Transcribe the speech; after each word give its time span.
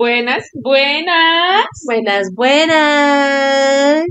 Buenas, 0.00 0.48
buenas. 0.54 1.66
Buenas, 1.84 2.28
buenas. 2.34 4.06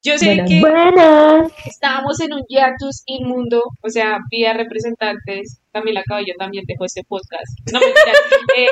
Yo 0.00 0.16
sé 0.16 0.26
Buenas, 0.26 0.48
que 0.48 0.60
buenas. 0.60 1.52
estábamos 1.66 2.20
en 2.20 2.34
un 2.34 2.44
hiatus 2.48 3.02
inmundo, 3.04 3.60
o 3.82 3.88
sea, 3.88 4.18
vía 4.30 4.52
representantes. 4.52 5.60
Camila 5.72 6.04
Cabello 6.06 6.34
también 6.38 6.62
dejó 6.68 6.84
este 6.84 7.02
podcast. 7.02 7.48
No 7.72 7.80
mentira. 7.80 8.12
eh, 8.56 8.68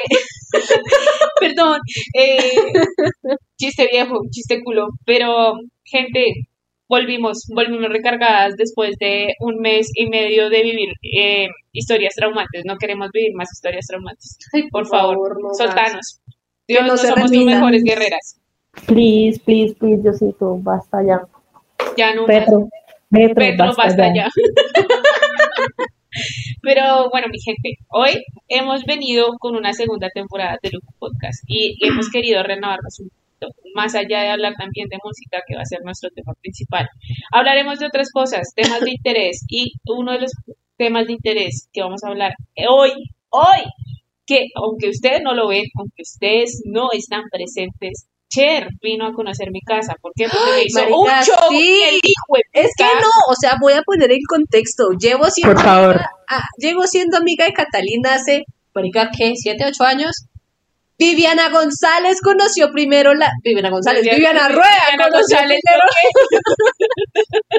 perdón. 1.41 1.81
eh, 2.15 2.39
chiste 3.59 3.89
viejo, 3.91 4.21
chiste 4.31 4.63
culo. 4.63 4.87
Pero, 5.05 5.55
gente, 5.83 6.47
volvimos, 6.89 7.39
volvimos 7.53 7.89
recargadas 7.91 8.55
después 8.57 8.97
de 9.01 9.35
un 9.41 9.57
mes 9.57 9.91
y 9.95 10.09
medio 10.09 10.49
de 10.49 10.63
vivir 10.63 10.91
eh, 11.03 11.49
historias 11.73 12.15
traumantes. 12.15 12.63
No 12.65 12.77
queremos 12.77 13.11
vivir 13.13 13.33
más 13.35 13.49
historias 13.53 13.87
traumantes. 13.89 14.39
Por 14.71 14.87
favor, 14.87 15.41
no 15.43 15.49
más. 15.49 15.59
soltanos. 15.59 16.21
Dios, 16.69 16.83
no 16.83 16.89
no 16.89 16.97
se 16.97 17.09
somos 17.09 17.31
tus 17.31 17.45
mejores 17.45 17.83
guerreras. 17.85 18.41
Please, 18.87 19.41
please, 19.45 19.75
please, 19.75 20.03
Diosito, 20.03 20.57
basta 20.59 21.03
ya. 21.03 21.23
Ya 21.97 22.15
no. 22.15 22.27
Petro, 22.27 22.69
Petro, 23.11 23.35
Petro, 23.35 23.67
basta, 23.67 23.83
basta 23.83 24.09
ya. 24.09 24.15
ya. 24.15 24.29
Pero 26.63 27.11
bueno, 27.11 27.29
mi 27.31 27.39
gente, 27.39 27.79
hoy 27.89 28.25
hemos 28.49 28.85
venido 28.85 29.37
con 29.39 29.55
una 29.55 29.73
segunda 29.73 30.09
temporada 30.11 30.59
de 30.63 30.71
Lujo 30.71 30.93
Podcast 30.99 31.45
y 31.47 31.77
hemos 31.81 32.11
querido 32.11 32.43
renovarnos 32.43 33.01
un 33.01 33.11
poquito, 33.11 33.55
más 33.75 33.95
allá 33.95 34.23
de 34.23 34.31
hablar 34.31 34.55
también 34.59 34.89
de 34.89 34.99
música, 35.03 35.43
que 35.47 35.55
va 35.55 35.63
a 35.63 35.67
ser 35.67 35.81
nuestro 35.85 36.11
tema 36.11 36.33
principal. 36.41 36.89
Hablaremos 37.33 37.79
de 37.79 37.87
otras 37.87 38.11
cosas, 38.11 38.53
temas 38.55 38.81
de 38.81 38.91
interés 38.91 39.45
y 39.49 39.75
uno 39.87 40.13
de 40.13 40.21
los 40.21 40.33
temas 40.77 41.07
de 41.07 41.13
interés 41.15 41.69
que 41.73 41.83
vamos 41.83 42.03
a 42.03 42.09
hablar 42.09 42.35
hoy, 42.69 42.91
hoy, 43.31 43.63
que 44.27 44.47
aunque 44.55 44.89
ustedes 44.91 45.21
no 45.23 45.35
lo 45.35 45.49
ven, 45.49 45.65
aunque 45.79 46.03
ustedes 46.03 46.63
no 46.65 46.89
están 46.93 47.23
presentes, 47.31 48.07
Cher 48.29 48.69
vino 48.83 49.07
a 49.07 49.13
conocer 49.13 49.53
mi 49.53 49.61
casa. 49.61 49.95
¿Por 50.03 50.11
qué? 50.17 50.25
Porque 50.29 50.51
me 50.57 50.63
hizo 50.65 50.81
marica, 50.81 50.97
un 50.99 51.25
show 51.25 51.49
sí. 51.51 51.57
y 51.59 51.83
el 51.85 51.95
hijo 51.95 52.35
de 52.35 52.43
Es 52.61 52.71
que 52.77 52.83
no, 52.85 53.09
o 53.31 53.35
sea, 53.41 53.55
voy 53.61 53.75
a 53.75 53.83
poner 53.83 54.11
en 54.11 54.19
contexto. 54.29 54.89
Llevo 54.99 55.31
siendo, 55.31 55.55
Por 55.55 55.63
favor. 55.65 55.91
amiga- 55.95 56.11
ah, 56.29 56.43
llevo 56.59 56.87
siendo 56.89 57.17
amiga 57.19 57.45
de 57.45 57.53
Catalina 57.53 58.15
hace, 58.15 58.43
marica, 58.75 59.11
¿qué? 59.17 59.35
¿Siete, 59.37 59.65
ocho 59.67 59.85
años? 59.85 60.27
Viviana 60.99 61.51
González 61.51 62.21
conoció 62.23 62.71
primero 62.73 63.15
la... 63.15 63.31
Viviana 63.45 63.71
González, 63.71 64.03
Viviana, 64.03 64.49
Rueda 64.49 64.63
Viviana 64.93 65.05
conoció 65.11 65.37
González, 65.37 65.61
primero... 65.63 65.83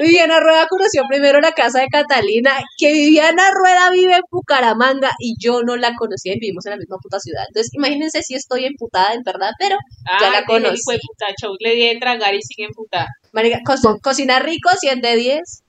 Viviana 0.00 0.40
Rueda 0.40 0.66
conoció 0.68 1.02
primero 1.08 1.40
la 1.40 1.52
casa 1.52 1.80
de 1.80 1.88
Catalina, 1.88 2.52
que 2.78 2.92
Viviana 2.92 3.42
Rueda 3.52 3.90
vive 3.90 4.14
en 4.16 4.22
Bucaramanga 4.30 5.10
y 5.18 5.34
yo 5.38 5.62
no 5.62 5.76
la 5.76 5.94
conocía 5.94 6.32
y 6.34 6.40
vivimos 6.40 6.66
en 6.66 6.70
la 6.72 6.76
misma 6.78 6.96
puta 7.02 7.18
ciudad. 7.20 7.44
Entonces, 7.48 7.72
imagínense 7.74 8.22
si 8.22 8.34
estoy 8.34 8.64
emputada 8.64 9.14
en 9.14 9.22
verdad, 9.22 9.50
pero 9.58 9.76
Ya 10.20 10.30
la 10.30 10.44
conocí. 10.44 10.80
de 10.90 10.98
puta 10.98 11.26
show. 11.40 11.54
Le 11.60 11.74
di 11.74 11.88
de 11.88 11.98
tragar 12.00 12.34
y 12.34 12.42
sigue 12.42 12.64
emputada. 12.66 13.08
marica, 13.32 13.60
co- 13.64 13.98
cocina 14.02 14.38
rico, 14.40 14.70
100 14.78 15.00
de 15.00 15.16
10. 15.16 15.62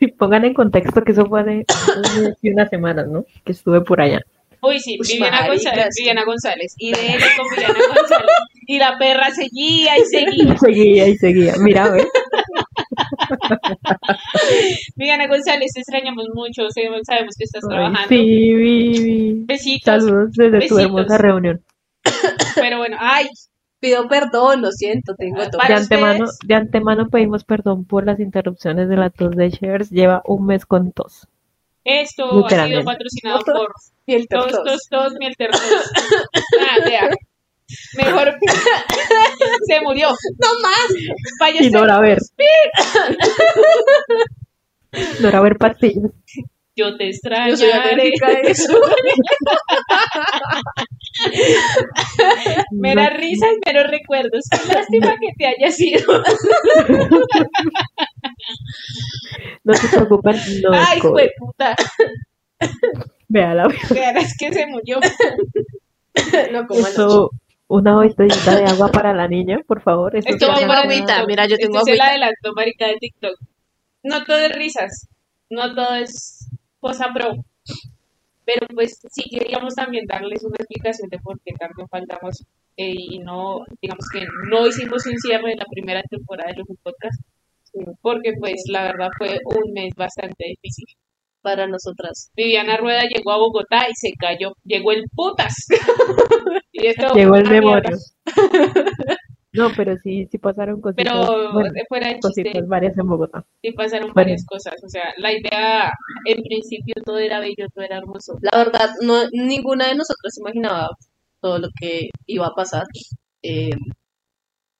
Y 0.00 0.06
pongan 0.12 0.44
en 0.44 0.54
contexto 0.54 1.02
que 1.02 1.12
eso 1.12 1.26
fue 1.26 1.44
de 1.44 1.64
hace 1.68 2.34
unas 2.52 2.70
semanas, 2.70 3.06
¿no? 3.08 3.24
Que 3.44 3.52
estuve 3.52 3.80
por 3.80 4.00
allá. 4.00 4.20
Uy, 4.62 4.80
sí, 4.80 4.98
Viviana 5.08 5.46
González, 5.46 5.86
sí. 5.90 6.02
Viviana 6.02 6.24
González. 6.24 6.74
Y 6.78 6.92
de 6.92 7.06
él 7.14 7.20
con 7.36 7.46
Viviana 7.50 7.78
González. 7.94 8.30
Y 8.68 8.78
la 8.78 8.98
perra 8.98 9.30
seguía 9.30 9.98
y 9.98 10.04
seguía. 10.04 10.54
Y 10.54 10.56
seguía 10.58 11.08
y 11.08 11.16
seguía. 11.16 11.54
Mira, 11.58 11.90
¿ves? 11.90 12.06
Viviana 14.96 15.26
González, 15.28 15.70
te 15.74 15.80
extrañamos 15.80 16.26
mucho. 16.34 16.62
Sabemos 16.70 17.02
que 17.38 17.44
estás 17.44 17.62
Ay, 17.64 17.68
trabajando. 17.68 18.08
sí, 18.08 18.54
Vivi. 18.54 19.44
Besitos. 19.46 19.84
Saludos 20.04 20.30
desde 20.32 20.68
tu 20.68 20.78
hermosa 20.78 21.18
reunión. 21.18 21.62
Pero 22.56 22.78
bueno, 22.78 22.96
ay, 23.00 23.26
Pido 23.78 24.08
perdón, 24.08 24.62
lo 24.62 24.72
siento, 24.72 25.14
tengo 25.16 25.48
todo. 25.50 25.60
De 25.68 25.74
antemano, 25.74 26.24
ustedes. 26.24 26.38
de 26.48 26.54
antemano 26.54 27.08
pedimos 27.10 27.44
perdón 27.44 27.84
por 27.84 28.06
las 28.06 28.18
interrupciones 28.20 28.88
de 28.88 28.96
la 28.96 29.10
tos 29.10 29.36
de 29.36 29.50
Shares. 29.50 29.90
Lleva 29.90 30.22
un 30.24 30.46
mes 30.46 30.64
con 30.64 30.92
tos. 30.92 31.28
Esto 31.86 32.44
ha 32.44 32.66
sido 32.66 32.84
patrocinado 32.84 33.40
por 33.44 33.72
Y 34.06 34.14
el 34.14 34.26
Tos, 34.28 34.50
tos. 34.50 34.64
tos, 34.64 34.80
tos, 34.90 35.12
miel 35.18 35.34
tertos. 35.36 35.60
Ah, 36.60 36.76
vea. 36.84 37.08
Mejor 37.96 38.34
se 39.66 39.80
murió. 39.80 40.08
No 40.08 40.60
más. 40.62 40.88
Vaya 41.40 41.62
Y 41.62 41.70
Nora, 41.70 41.96
a 41.96 42.00
ver. 42.00 42.18
Nora, 45.20 45.38
a 45.38 45.42
ver 45.42 45.56
pastillas. 45.56 46.10
Yo 46.76 46.96
te 46.96 47.08
extraño. 47.08 47.50
Yo 47.52 47.56
soy 47.56 47.70
alérgica 47.70 48.26
a 48.28 48.32
eso. 48.40 48.78
Mera 52.72 53.10
risa 53.10 53.46
y 53.50 53.58
mero 53.66 53.86
recuerdos. 53.88 54.44
Qué 54.50 54.72
lástima 54.74 55.14
que 55.20 55.28
te 55.38 55.46
haya 55.46 55.70
sido. 55.72 56.22
No 59.64 59.74
se 59.74 59.88
preocupen, 59.88 60.36
no 60.62 60.74
es 60.74 60.86
Ay, 60.88 61.00
fue 61.00 61.30
puta. 61.38 61.74
Véala. 63.28 63.68
Vean, 63.90 64.16
es 64.18 64.36
que 64.38 64.52
se 64.52 64.66
murió. 64.66 64.98
No 66.52 66.66
como. 66.66 66.86
Eso, 66.86 67.30
una 67.68 67.94
botellita 67.94 68.56
de 68.56 68.64
agua 68.66 68.90
para 68.92 69.12
la 69.14 69.26
niña, 69.28 69.58
por 69.66 69.80
favor. 69.82 70.14
Esto 70.16 70.38
se 70.38 70.46
para 70.46 70.60
llama- 70.60 70.80
agüita, 70.80 71.24
mira, 71.26 71.46
yo 71.46 71.56
tengo 71.56 71.78
Este 71.78 71.92
es 71.92 71.96
el 71.96 72.00
agüita. 72.00 72.10
adelanto, 72.10 72.52
marica, 72.54 72.86
de 72.86 72.96
TikTok. 72.96 73.38
No 74.04 74.24
todo 74.24 74.38
es 74.38 74.52
risas. 74.54 75.08
No 75.50 75.74
todo 75.74 75.94
es 75.96 76.48
cosa 76.80 77.12
pro. 77.12 77.34
Pero 78.44 78.66
pues 78.74 79.00
sí 79.10 79.24
queríamos 79.28 79.74
también 79.74 80.06
darles 80.06 80.44
una 80.44 80.56
explicación 80.56 81.08
de 81.10 81.18
por 81.18 81.40
qué 81.44 81.52
tanto 81.58 81.86
faltamos 81.90 82.44
eh, 82.76 82.94
y 82.96 83.18
no, 83.18 83.64
digamos 83.82 84.06
que 84.12 84.24
no 84.50 84.66
hicimos 84.66 85.04
un 85.06 85.18
cierre 85.18 85.50
de 85.50 85.56
la 85.56 85.64
primera 85.68 86.02
temporada 86.08 86.50
de 86.50 86.58
los 86.58 86.66
podcast. 86.82 87.20
Porque 88.00 88.32
pues 88.38 88.62
la 88.68 88.84
verdad 88.84 89.08
fue 89.18 89.38
un 89.44 89.72
mes 89.72 89.92
bastante 89.96 90.44
difícil. 90.48 90.86
Para 91.42 91.68
nosotras. 91.68 92.32
Viviana 92.34 92.76
Rueda 92.76 93.02
llegó 93.02 93.30
a 93.30 93.36
Bogotá 93.36 93.88
y 93.88 93.94
se 93.94 94.10
cayó. 94.18 94.54
Llegó 94.64 94.90
el 94.90 95.04
putas. 95.14 95.54
y 96.72 96.88
esto 96.88 97.14
Llegó 97.14 97.36
el 97.36 97.48
memorio. 97.48 97.96
No, 99.56 99.68
pero 99.76 99.96
sí, 100.02 100.26
sí 100.30 100.38
pasaron 100.38 100.80
cositas. 100.80 101.04
Pero 101.04 101.52
bueno, 101.52 101.70
fuera 101.88 102.08
de 102.08 102.14
chiste, 102.20 102.42
cositas 102.44 102.68
varias 102.68 102.96
en 102.98 103.08
Bogotá. 103.08 103.44
sí 103.62 103.72
pasaron 103.72 104.10
Bueno. 104.12 104.14
varias 104.14 104.44
cosas. 104.46 104.74
O 104.84 104.88
sea, 104.88 105.04
la 105.18 105.32
idea, 105.32 105.90
en 106.26 106.42
principio 106.42 106.94
todo 107.04 107.18
era 107.18 107.40
bello, 107.40 107.66
todo 107.74 107.84
era 107.84 107.98
hermoso. 107.98 108.34
La 108.40 108.58
verdad, 108.58 108.90
no, 109.02 109.22
ninguna 109.32 109.88
de 109.88 109.94
nosotras 109.96 110.36
imaginaba 110.38 110.88
todo 111.40 111.58
lo 111.58 111.68
que 111.80 112.08
iba 112.26 112.46
a 112.46 112.54
pasar. 112.54 112.84
eh, 113.42 113.70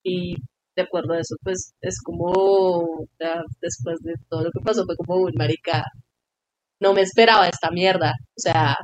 y 0.03 0.35
de 0.75 0.81
acuerdo 0.83 1.13
a 1.13 1.19
eso, 1.19 1.35
pues 1.43 1.73
es 1.81 2.01
como, 2.03 3.05
ya 3.19 3.41
después 3.61 3.99
de 4.01 4.13
todo 4.29 4.43
lo 4.43 4.51
que 4.51 4.59
pasó, 4.63 4.85
fue 4.85 4.95
como 4.95 5.17
un 5.21 5.33
marica. 5.35 5.83
No 6.79 6.93
me 6.93 7.01
esperaba 7.01 7.47
esta 7.47 7.71
mierda. 7.71 8.11
O 8.37 8.39
sea, 8.39 8.75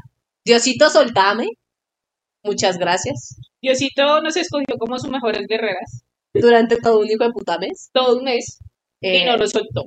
Diosito, 0.45 0.89
soltame. 0.89 1.47
Muchas 2.43 2.77
gracias. 2.77 3.37
Diosito 3.61 4.21
nos 4.21 4.35
escogió 4.37 4.77
como 4.77 4.97
sus 4.99 5.09
mejores 5.09 5.47
guerreras. 5.47 6.03
Durante 6.33 6.77
todo 6.77 6.99
un 6.99 7.07
hijo 7.09 7.23
de 7.23 7.31
puta 7.31 7.57
mes. 7.59 7.89
Todo 7.93 8.17
un 8.17 8.25
mes. 8.25 8.59
y 9.01 9.07
eh, 9.09 9.25
no 9.25 9.37
lo 9.37 9.47
soltó. 9.47 9.85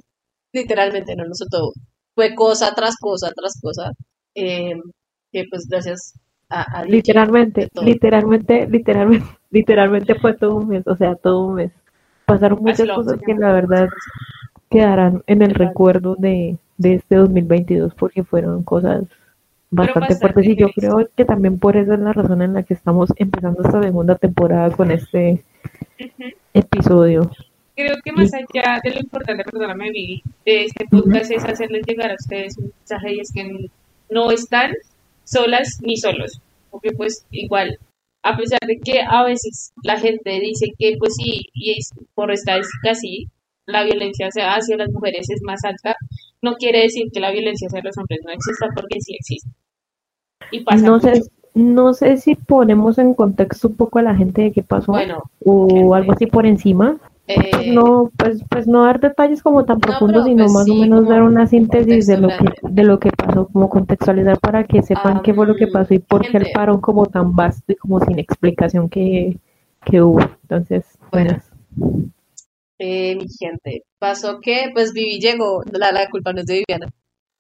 literalmente 0.53 1.15
no 1.17 1.25
nos 1.27 1.39
soltó. 1.39 1.73
Fue 2.15 2.35
cosa 2.35 2.75
tras 2.75 2.97
cosa 3.01 3.31
tras 3.37 3.61
cosa. 3.61 3.93
eh, 4.35 4.75
que 5.33 5.45
pues 5.51 5.67
gracias 5.69 6.15
a, 6.49 6.81
a 6.81 6.85
Dios. 6.85 6.93
Literalmente, 6.97 7.69
literalmente, 7.83 8.67
literalmente, 8.69 9.27
literalmente 9.51 10.15
fue 10.17 10.35
todo 10.35 10.57
un 10.57 10.69
mes, 10.69 10.87
o 10.87 10.97
sea, 10.97 11.15
todo 11.17 11.47
un 11.47 11.55
mes. 11.57 11.73
Pasaron 12.27 12.61
muchas 12.63 12.89
cosas 12.89 13.19
que 13.25 13.35
la 13.35 13.53
verdad 13.53 13.89
quedarán 14.71 15.23
en 15.27 15.43
el 15.43 15.55
recuerdo 15.55 16.17
de, 16.19 16.59
de 16.79 16.95
este 16.95 17.17
2022 17.17 17.95
porque 17.95 18.25
fueron 18.25 18.63
cosas 18.65 19.05
bastante 19.77 20.01
bastante 20.01 20.17
fuertes 20.17 20.47
y 20.47 20.57
yo 20.57 20.69
creo 20.71 21.09
que 21.15 21.25
también 21.25 21.59
por 21.59 21.77
eso 21.77 21.95
es 21.95 22.01
la 22.01 22.13
razón 22.13 22.43
en 22.43 22.55
la 22.55 22.63
que 22.63 22.75
estamos 22.75 23.13
empezando 23.17 23.63
esta 23.63 23.83
segunda 23.83 24.17
temporada 24.17 24.71
con 24.71 24.91
este 24.91 25.45
episodio. 26.55 27.31
Creo 27.75 27.97
que 28.03 28.13
más 28.13 28.33
allá 28.33 28.81
de 28.83 28.91
lo 28.91 29.01
importante, 29.01 29.45
perdóname, 29.45 29.91
Vivi, 29.91 30.23
de 30.47 30.65
este 30.65 30.87
podcast 30.91 31.31
es 31.31 31.45
hacerles 31.45 31.87
llegar 31.87 32.11
a 32.11 32.15
ustedes 32.15 32.57
un 32.57 32.73
mensaje 32.79 33.15
y 33.15 33.21
es 33.21 33.31
que 33.33 33.71
no 34.11 34.31
están 34.31 34.73
solas 35.25 35.79
ni 35.83 35.97
solos. 35.99 36.41
Porque 36.71 36.93
pues 36.93 37.27
igual, 37.31 37.79
a 38.23 38.37
pesar 38.37 38.61
de 38.67 38.79
que 38.79 39.01
a 39.07 39.25
veces 39.25 39.73
la 39.83 39.99
gente 39.99 40.41
dice 40.41 40.73
que 40.79 40.97
pues 40.99 41.17
sí, 41.17 41.51
y 41.53 41.73
es 41.79 41.91
por 42.15 42.33
estadística 42.33 42.95
sí, 42.95 43.29
la 43.67 43.85
violencia 43.85 44.29
hacia 44.29 44.77
las 44.77 44.91
mujeres 44.91 45.29
es 45.29 45.43
más 45.43 45.63
alta, 45.65 45.97
no 46.41 46.55
quiere 46.55 46.83
decir 46.83 47.09
que 47.13 47.21
la 47.21 47.33
violencia 47.33 47.67
hacia 47.67 47.83
los 47.83 47.99
hombres 47.99 48.21
no 48.25 48.33
exista 48.33 48.69
porque 48.75 49.01
sí 49.01 49.17
existe. 49.19 49.51
Y 50.51 50.61
pasa 50.61 50.87
No 50.87 51.01
sé, 51.01 51.23
no 51.55 51.95
sé 51.95 52.17
si 52.19 52.35
ponemos 52.35 52.99
en 52.99 53.15
contexto 53.15 53.69
un 53.69 53.77
poco 53.77 53.99
a 53.99 54.03
la 54.03 54.15
gente 54.15 54.43
de 54.43 54.53
qué 54.53 54.63
pasó 54.63 54.93
Bueno, 54.93 55.23
o 55.45 55.95
algo 55.95 56.13
así 56.13 56.27
por 56.27 56.47
encima. 56.47 56.99
Eh, 57.29 57.51
Pues 57.51 57.67
no, 57.69 58.13
pues, 58.17 58.43
pues 58.49 58.67
no 58.69 58.85
dar 58.85 59.01
detalles 59.01 59.43
como 59.43 59.65
tan 59.65 59.79
No, 59.79 59.81
profundos, 59.81 60.25
sino 60.27 60.45
pues, 60.45 60.53
más 60.53 60.71
o 60.71 60.75
menos 60.75 61.09
dar 61.09 61.23
una 61.23 61.47
síntesis 61.47 62.07
de 62.07 62.19
lo 62.19 62.29
que, 62.29 62.45
de 62.63 62.85
lo 62.85 63.01
que 63.01 63.11
pasó, 63.11 63.49
como 63.49 63.69
contextualizar 63.69 64.39
para 64.39 64.65
que 64.65 64.83
sepan 64.83 65.23
qué 65.23 65.35
fue 65.35 65.47
lo 65.47 65.57
que 65.57 65.67
pasó 65.67 65.95
y 65.95 65.99
por 65.99 66.23
qué 66.23 66.37
el 66.37 66.53
parón 66.53 66.81
como 66.81 67.07
tan 67.07 67.35
vasto 67.35 67.73
y 67.73 67.77
como 67.77 67.99
sin 68.01 68.19
explicación 68.21 68.89
que, 68.89 69.39
que 69.85 70.03
hubo. 70.03 70.21
Entonces, 70.21 70.85
Bueno. 71.11 71.41
buenas. 71.81 72.07
eh, 72.79 73.17
mi 73.17 73.27
gente, 73.29 73.83
pasó 73.99 74.39
que 74.41 74.71
pues 74.73 74.93
Vivi 74.93 75.19
llegó, 75.19 75.63
la, 75.73 75.91
la 75.91 76.09
culpa 76.09 76.33
no 76.33 76.41
es 76.41 76.47
de 76.47 76.65
Viviana. 76.69 76.87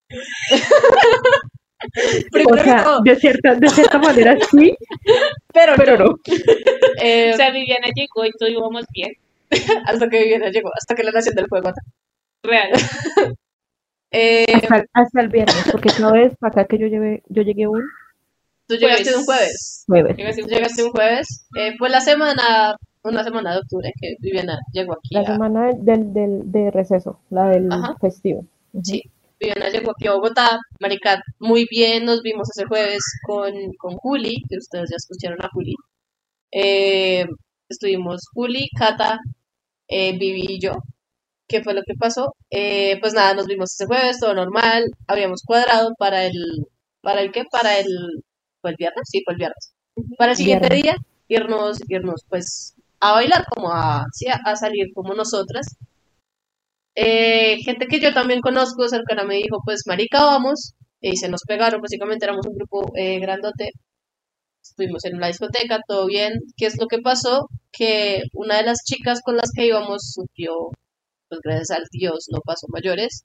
O 2.28 2.31
Primero 2.32 2.56
que 2.56 2.62
sea, 2.70 2.84
todo, 2.84 3.00
de 3.02 3.17
cierta, 3.17 3.55
de 3.55 3.69
cierta 3.69 3.99
manera 3.99 4.37
sí, 4.50 4.75
pero, 5.52 5.73
pero 5.76 5.96
no. 5.99 6.14
eh, 7.02 7.32
O 7.34 7.37
sea, 7.37 7.50
Viviana 7.50 7.88
llegó 7.94 8.25
y 8.25 8.31
todos 8.38 8.50
íbamos 8.52 8.84
bien. 8.94 9.12
hasta 9.84 10.08
que 10.08 10.19
Viviana 10.23 10.49
llegó, 10.50 10.70
hasta 10.75 10.94
que 10.94 11.02
la 11.05 11.12
Nación 11.12 11.34
del 11.34 11.46
Fuego. 11.49 11.70
Real. 12.43 12.70
Eh, 14.12 14.46
Hasta, 14.55 14.84
hasta 14.94 15.20
el 15.20 15.28
viernes, 15.28 15.64
porque 15.70 15.88
esta 15.88 16.11
vez 16.12 16.32
para 16.38 16.52
acá 16.52 16.64
que 16.69 16.78
yo 16.78 16.87
llegué, 16.87 17.23
yo 17.28 17.43
llegué 17.43 17.67
un 17.67 17.82
tú 18.69 18.76
llegaste 18.76 19.14
un 19.14 19.25
jueves. 19.25 19.84
jueves. 19.87 20.17
Llegaste 20.17 20.84
un 20.84 20.90
jueves. 20.90 21.46
Eh, 21.56 21.75
fue 21.76 21.90
la 21.90 22.00
semana, 22.00 22.76
una 23.02 23.25
semana 23.25 23.52
de 23.52 23.58
octubre 23.58 23.93
que 24.00 24.14
Viviana 24.20 24.58
llegó 24.73 24.94
aquí. 24.94 25.08
La 25.14 25.20
a- 25.20 25.26
semana 25.26 25.73
del, 25.76 26.12
del, 26.14 26.50
de 26.52 26.70
receso, 26.70 27.20
la 27.31 27.49
del 27.49 27.70
Ajá. 27.70 27.94
festivo. 28.00 28.44
Sí, 28.82 29.02
Viviana 29.38 29.68
llegó 29.70 29.90
aquí 29.92 30.06
a 30.08 30.12
Bogotá, 30.14 30.58
Maricat, 30.80 31.20
muy 31.38 31.66
bien, 31.70 32.04
nos 32.06 32.22
vimos 32.22 32.48
ese 32.50 32.66
jueves 32.66 33.02
con, 33.26 33.52
con 33.78 33.96
Juli, 33.96 34.42
que 34.48 34.56
ustedes 34.58 34.90
ya 34.90 34.96
escucharon 34.96 35.42
a 35.44 35.50
Juli. 35.52 35.74
Eh, 36.52 37.26
estuvimos 37.68 38.22
Juli, 38.34 38.68
Cata, 38.78 39.18
eh, 39.88 40.18
Vivi 40.18 40.46
y 40.56 40.60
yo. 40.60 40.74
¿Qué 41.48 41.62
fue 41.62 41.74
lo 41.74 41.82
que 41.82 41.94
pasó? 41.98 42.34
Eh, 42.50 42.98
pues 43.00 43.14
nada, 43.14 43.34
nos 43.34 43.46
vimos 43.46 43.72
ese 43.72 43.86
jueves, 43.86 44.18
todo 44.20 44.34
normal, 44.34 44.84
habíamos 45.06 45.42
cuadrado 45.44 45.92
para 45.98 46.24
el, 46.26 46.34
¿para 47.02 47.20
el 47.22 47.32
qué? 47.32 47.44
Para 47.50 47.78
el, 47.78 47.86
¿fue 48.60 48.70
el 48.70 48.76
viernes? 48.78 49.02
Sí, 49.10 49.22
fue 49.24 49.34
el 49.34 49.38
viernes. 49.38 49.74
Para 50.18 50.32
el 50.32 50.36
siguiente 50.38 50.68
Viernes. 50.68 50.82
día, 50.82 50.96
irnos, 51.28 51.78
irnos 51.88 52.22
pues 52.28 52.74
a 53.00 53.12
bailar, 53.12 53.44
como 53.54 53.70
a, 53.72 54.04
sí, 54.12 54.28
a, 54.28 54.36
a 54.44 54.56
salir 54.56 54.88
como 54.94 55.14
nosotras. 55.14 55.66
Eh, 56.96 57.58
gente 57.64 57.87
que 57.88 58.00
yo 58.00 58.12
también 58.14 58.40
conozco 58.40 58.88
cercana 58.88 59.25
me 59.25 59.37
dijo, 59.37 59.58
pues 59.64 59.82
marica, 59.87 60.25
vamos, 60.25 60.75
y 61.00 61.16
se 61.16 61.28
nos 61.28 61.43
pegaron, 61.46 61.81
básicamente 61.82 62.25
éramos 62.26 62.46
un 62.46 62.56
grupo 62.56 62.90
eh, 62.96 63.20
grandote, 63.20 63.72
estuvimos 64.62 65.04
en 65.04 65.20
la 65.20 65.28
discoteca, 65.28 65.81
todo 65.87 66.06
bien. 66.06 66.34
¿Qué 66.56 66.66
es 66.66 66.78
lo 66.81 66.87
que 66.88 66.98
pasó? 66.98 67.48
Que 67.72 68.22
una 68.32 68.58
de 68.58 68.64
las 68.64 68.84
chicas 68.84 69.20
con 69.22 69.37
las 69.37 69.50
que 69.54 69.66
íbamos 69.66 70.12
sufrió, 70.14 70.70
pues 71.28 71.40
gracias 71.43 71.70
al 71.78 71.84
Dios, 71.93 72.26
no 72.32 72.40
pasó 72.44 72.66
mayores, 72.70 73.25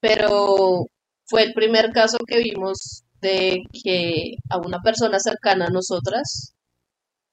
pero 0.00 0.86
fue 1.26 1.42
el 1.44 1.54
primer 1.54 1.92
caso 1.92 2.18
que 2.26 2.38
vimos 2.40 3.04
de 3.20 3.62
que 3.84 4.36
a 4.50 4.58
una 4.58 4.80
persona 4.82 5.18
cercana 5.20 5.66
a 5.66 5.70
nosotras, 5.70 6.54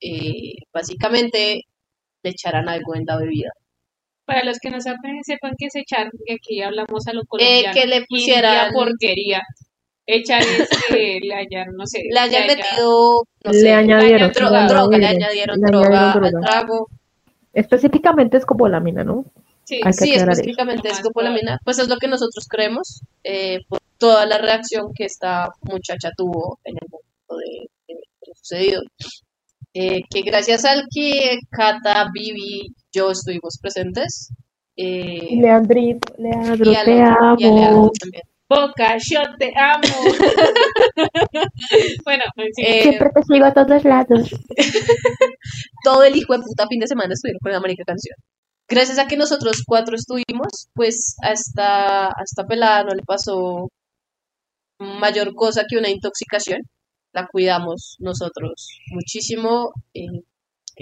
eh, 0.02 0.56
básicamente 0.74 1.64
le 2.24 2.30
echaran 2.32 2.70
algo 2.70 2.96
en 2.96 3.06
la 3.08 3.18
bebida. 3.18 3.52
Para 4.32 4.46
los 4.46 4.60
que 4.60 4.70
no 4.70 4.80
saben, 4.80 5.24
sepan 5.24 5.54
que 5.58 5.66
es 5.66 5.76
echar, 5.76 6.10
porque 6.12 6.34
aquí 6.36 6.62
hablamos 6.62 7.06
a 7.08 7.14
lo 7.14 7.22
Eh, 7.22 7.26
colombiano. 7.28 7.74
que 7.74 7.86
le 7.88 7.96
India 7.98 8.06
pusieran, 8.08 8.72
porquería. 8.74 9.42
Echar 10.08 10.42
es 10.42 10.70
que 10.88 11.20
le 11.22 11.34
hayan, 11.36 11.68
no 11.78 11.86
sé, 11.86 12.02
le 12.10 12.20
hayan 12.20 12.44
haya- 12.44 12.56
metido, 12.56 13.24
no 13.44 13.52
Le 13.52 13.60
sé, 13.60 13.74
añadieron, 13.74 14.28
le 14.30 14.34
droga, 14.34 14.98
le 14.98 15.06
añadieron, 15.06 15.06
añadieron 15.06 15.60
le 15.60 15.68
droga 15.68 15.88
añadieron 15.88 16.26
al 16.26 16.32
droga. 16.32 16.48
trago. 16.48 16.88
Específicamente 17.54 18.38
es 18.38 18.46
como 18.46 18.68
lámina, 18.68 19.04
¿no? 19.04 19.26
Sí, 19.66 19.80
que 19.82 19.94
Sí, 19.94 20.14
eso. 20.14 20.24
específicamente 20.24 20.88
Lo 20.90 20.94
es 20.96 21.02
copolamina. 21.02 21.60
Pues 21.64 21.80
es 21.80 21.88
lo 21.88 21.98
que 21.98 22.08
nosotros 22.08 22.48
creemos 22.50 23.02
eh, 23.24 23.60
por 23.70 23.80
toda 23.98 24.26
la 24.26 24.38
reacción 24.38 24.92
que 24.96 25.06
esta 25.06 25.50
muchacha 25.62 26.10
tuvo 26.18 26.60
en 26.64 26.76
el 26.82 26.88
momento 26.90 27.38
de, 27.38 27.68
de- 27.88 27.94
de 27.96 28.28
lo 28.28 28.34
sucedido. 28.36 28.82
Eh, 29.74 30.02
que 30.10 30.22
gracias 30.24 30.66
al 30.66 30.84
que 30.94 31.38
Cata, 31.50 32.10
Vivi, 32.14 32.74
yo 32.92 33.12
estuvimos 33.12 33.58
presentes. 33.62 34.34
eh, 34.78 35.30
Leandrito, 35.40 36.14
Leandro, 36.18 36.72
y 36.72 36.76
a 36.76 36.84
te 36.84 36.92
Leandro- 36.96 37.36
y 37.40 37.44
a 37.46 37.52
Leandro 37.52 37.80
amo. 37.80 37.92
también. 38.00 38.24
Boca, 38.50 38.98
yo 39.10 39.22
te 39.40 39.54
amo. 39.58 39.82
bueno. 42.06 42.24
Eh, 42.58 42.82
Siempre 42.84 43.10
te 43.14 43.24
sigo 43.24 43.46
a 43.46 43.54
todos 43.54 43.84
lados. 43.84 44.30
todo 45.84 46.04
el 46.04 46.16
hijo 46.16 46.34
de 46.34 46.40
puta 46.44 46.68
fin 46.68 46.80
de 46.80 46.88
semana 46.88 47.14
estuvieron 47.14 47.40
con 47.42 47.52
la 47.52 47.60
marica 47.60 47.84
canción. 47.86 48.16
Gracias 48.68 49.00
a 49.00 49.08
que 49.08 49.18
nosotros 49.18 49.64
cuatro 49.66 49.96
estuvimos, 49.96 50.70
pues 50.74 51.16
a 51.24 51.32
esta, 51.34 52.08
a 52.08 52.24
esta 52.24 52.46
pelada 52.46 52.84
no 52.84 52.94
le 52.94 53.02
pasó 53.06 53.68
mayor 54.80 55.34
cosa 55.36 55.64
que 55.70 55.78
una 55.78 55.90
intoxicación. 55.90 56.62
La 57.14 57.28
cuidamos 57.28 57.98
nosotros 58.00 58.70
muchísimo. 58.92 59.72
eh, 59.94 60.22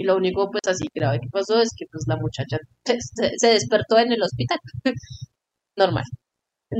y 0.00 0.04
lo 0.04 0.16
único 0.16 0.50
pues 0.50 0.62
así 0.66 0.86
grave 0.94 1.20
que 1.20 1.28
pasó 1.30 1.60
es 1.60 1.70
que 1.76 1.84
pues 1.92 2.04
la 2.08 2.16
muchacha 2.16 2.56
se, 2.84 2.96
se 3.36 3.46
despertó 3.48 3.98
en 3.98 4.12
el 4.12 4.22
hospital. 4.22 4.58
normal. 5.76 6.04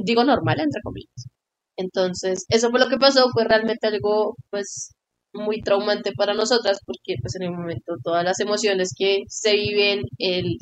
Digo 0.04 0.24
normal, 0.24 0.60
entre 0.60 0.82
comillas. 0.82 1.28
Entonces, 1.76 2.46
eso 2.48 2.70
fue 2.70 2.80
lo 2.80 2.88
que 2.88 2.98
pasó, 2.98 3.30
fue 3.32 3.44
realmente 3.44 3.88
algo 3.88 4.36
pues 4.50 4.94
muy 5.34 5.60
traumante 5.62 6.12
para 6.12 6.34
nosotras 6.34 6.80
porque 6.86 7.16
pues 7.22 7.36
en 7.36 7.44
el 7.44 7.52
momento 7.52 7.94
todas 8.02 8.24
las 8.24 8.40
emociones 8.40 8.92
que 8.96 9.20
se 9.28 9.54
viven, 9.54 10.02
el, 10.18 10.56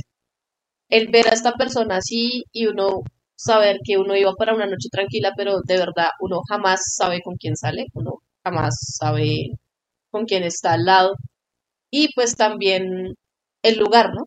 el 0.90 1.08
ver 1.08 1.28
a 1.28 1.34
esta 1.34 1.52
persona 1.54 1.98
así 1.98 2.44
y 2.52 2.66
uno 2.66 3.02
saber 3.36 3.78
que 3.84 3.98
uno 3.98 4.16
iba 4.16 4.32
para 4.34 4.54
una 4.54 4.66
noche 4.66 4.88
tranquila, 4.90 5.32
pero 5.36 5.60
de 5.64 5.78
verdad 5.78 6.08
uno 6.20 6.40
jamás 6.48 6.80
sabe 6.96 7.20
con 7.22 7.36
quién 7.36 7.56
sale, 7.56 7.86
uno 7.94 8.20
jamás 8.44 8.74
sabe 8.98 9.50
con 10.10 10.24
quién 10.26 10.44
está 10.44 10.74
al 10.74 10.84
lado 10.86 11.14
y 11.90 12.12
pues 12.14 12.36
también 12.36 13.14
el 13.62 13.78
lugar, 13.78 14.10
¿no? 14.14 14.26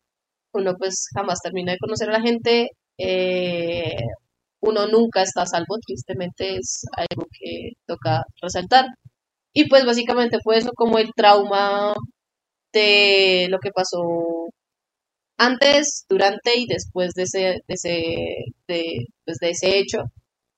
Uno 0.54 0.75
pues 0.78 1.08
jamás 1.16 1.40
termina 1.42 1.74
de 1.74 1.80
conocer 1.80 2.10
a 2.10 2.13
la 2.13 2.22
gente, 2.22 2.69
eh, 2.98 3.96
uno 4.62 4.88
nunca 4.88 5.24
está 5.24 5.44
a 5.44 5.48
salvo, 5.48 5.78
tristemente 5.86 6.58
es 6.58 6.84
algo 6.98 7.28
que 7.31 7.72
toca 7.88 8.24
resaltar. 8.42 8.86
Y 9.54 9.69
pues 9.69 9.86
básicamente 9.86 10.40
fue 10.44 10.58
eso 10.60 10.72
como 10.75 11.00
el 11.00 11.12
trauma 11.16 11.94
de 12.74 13.48
lo 13.50 13.60
que 13.60 13.72
pasó 13.72 14.00
antes, 15.38 16.06
durante 16.10 16.58
y 16.58 16.68
después 16.68 17.13
de 17.13 17.24
ese, 17.24 17.40
de 17.40 17.62
ese, 17.68 17.90
de, 18.68 19.06
pues, 19.25 19.38
de 19.40 19.50
ese 19.52 19.78
hecho. 19.80 20.00